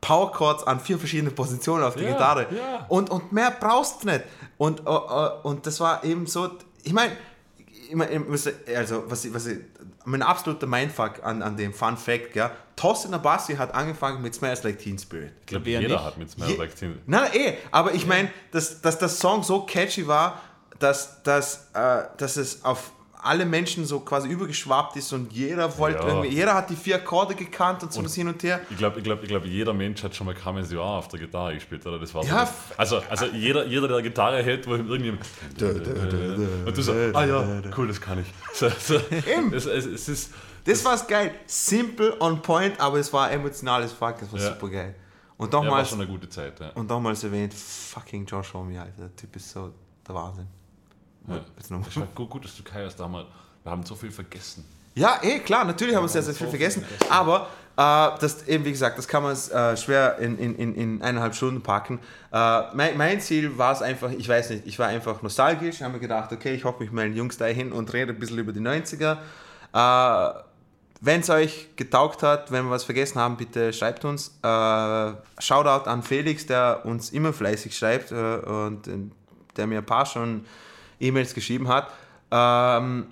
[0.00, 2.46] Power Chords an vier verschiedene Positionen auf der Ja, Gitarre.
[2.54, 2.86] ja.
[2.88, 4.24] Und, und mehr brauchst du nicht.
[4.58, 6.50] Und, äh, äh, und das war eben so,
[6.84, 7.16] ich meine,
[7.88, 8.08] ich mein,
[8.76, 9.58] also was ich, was ich,
[10.04, 14.62] mein absoluter Mindfuck an, an dem Fun Fact, ja, Tossin Abassi hat angefangen mit Smells
[14.62, 15.32] Like Teen Spirit.
[15.40, 15.98] ich glaube, jeder nicht?
[16.04, 16.98] hat mit Smells Je- Like Teen.
[17.06, 20.40] Nein, nein, eh, aber ich meine, dass, dass das Song so catchy war,
[20.78, 22.92] dass, dass, äh, dass es auf
[23.26, 26.08] alle Menschen so quasi übergeschwappt ist und jeder wollte Ja.
[26.08, 28.60] irgendwie, jeder hat die vier Akkorde gekannt und so das hin und her.
[28.70, 31.54] Ich glaube, ich glaub, ich glaub, jeder Mensch hat schon mal Are auf der Gitarre
[31.54, 31.98] gespielt, oder?
[31.98, 35.22] Das war so Ja, das- also, also jeder, jeder, der Gitarre hält, wo irgendjemand.
[36.66, 38.26] Und du so, ah ja, cool, das kann ich.
[38.54, 38.94] So, so.
[39.52, 40.32] Es, es, es ist.
[40.64, 41.32] Das war geil.
[41.46, 44.48] Simple, on point, aber es war emotionales Fuck, das war Ja.
[44.48, 44.94] super geil.
[45.36, 46.58] Und Ja, war nochmals, schon eine gute Zeit.
[46.58, 46.70] Ja.
[46.70, 48.92] und nochmals erwähnt, fucking Josh Homme, Alter.
[49.02, 49.72] Der Typ ist so
[50.08, 50.46] der Wahnsinn.
[51.28, 52.06] Ja.
[52.14, 53.26] Gut, gut, dass du Kai hast damals.
[53.62, 54.64] Wir haben so viel vergessen.
[54.94, 56.84] Ja, eh, klar, natürlich haben wir sehr, sehr viel vergessen.
[57.10, 61.02] Aber äh, das eben, wie gesagt, das kann man äh, schwer in, in, in, in
[61.02, 62.00] eineinhalb Stunden packen.
[62.32, 65.94] Äh, mein, mein Ziel war es einfach, ich weiß nicht, ich war einfach nostalgisch, habe
[65.94, 68.52] mir gedacht, okay, ich hoffe mich meinen Jungs da hin und rede ein bisschen über
[68.52, 69.18] die 90er.
[69.74, 70.42] Äh,
[71.02, 74.28] wenn es euch getaugt hat, wenn wir was vergessen haben, bitte schreibt uns.
[74.42, 78.88] Äh, Shoutout an Felix, der uns immer fleißig schreibt äh, und
[79.58, 80.46] der mir ein paar schon
[81.00, 81.88] E-Mails geschrieben hat.
[82.30, 83.06] Ähm,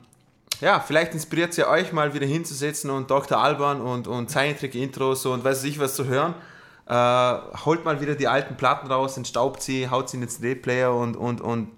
[0.60, 3.38] ja, vielleicht inspiriert es ja euch mal wieder hinzusetzen und Dr.
[3.38, 6.34] Alban und, und Zeichentrick-Intros und weiß ich was zu hören.
[6.86, 10.94] Äh, holt mal wieder die alten Platten raus, entstaubt sie, haut sie in den CD-Player
[10.94, 11.68] und, und, und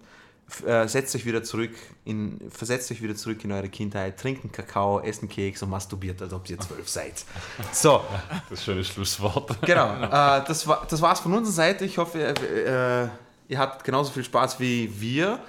[0.65, 1.73] äh, setzt euch wieder zurück,
[2.05, 5.71] in, versetzt euch wieder zurück in eure Kindheit, trinkt einen Kakao, esst einen Keks und
[5.71, 7.25] masturbiert, als ob ihr zwölf seid.
[7.73, 8.05] So,
[8.51, 9.61] Das schöne Schlusswort.
[9.63, 9.87] genau.
[10.07, 11.85] Äh, das, war, das war's von unserer Seite.
[11.85, 15.41] Ich hoffe, äh, ihr habt genauso viel Spaß wie wir.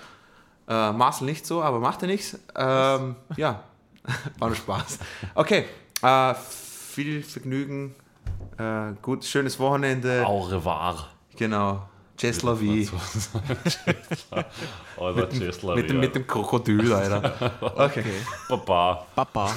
[0.67, 2.37] Äh, Marcel nicht so, aber macht ja nichts.
[2.55, 3.63] Ähm, ja,
[4.39, 4.99] war nur Spaß.
[5.35, 5.65] Okay,
[6.01, 7.95] äh, viel Vergnügen.
[8.57, 10.23] Äh, gut, schönes Wochenende.
[10.25, 11.09] Au revoir.
[11.35, 11.87] Genau.
[12.19, 12.43] Ist
[15.75, 17.51] Mit dem, mit dem Krokodil, Alter.
[17.75, 18.03] Okay.
[18.49, 19.05] Baba.
[19.15, 19.51] Papa.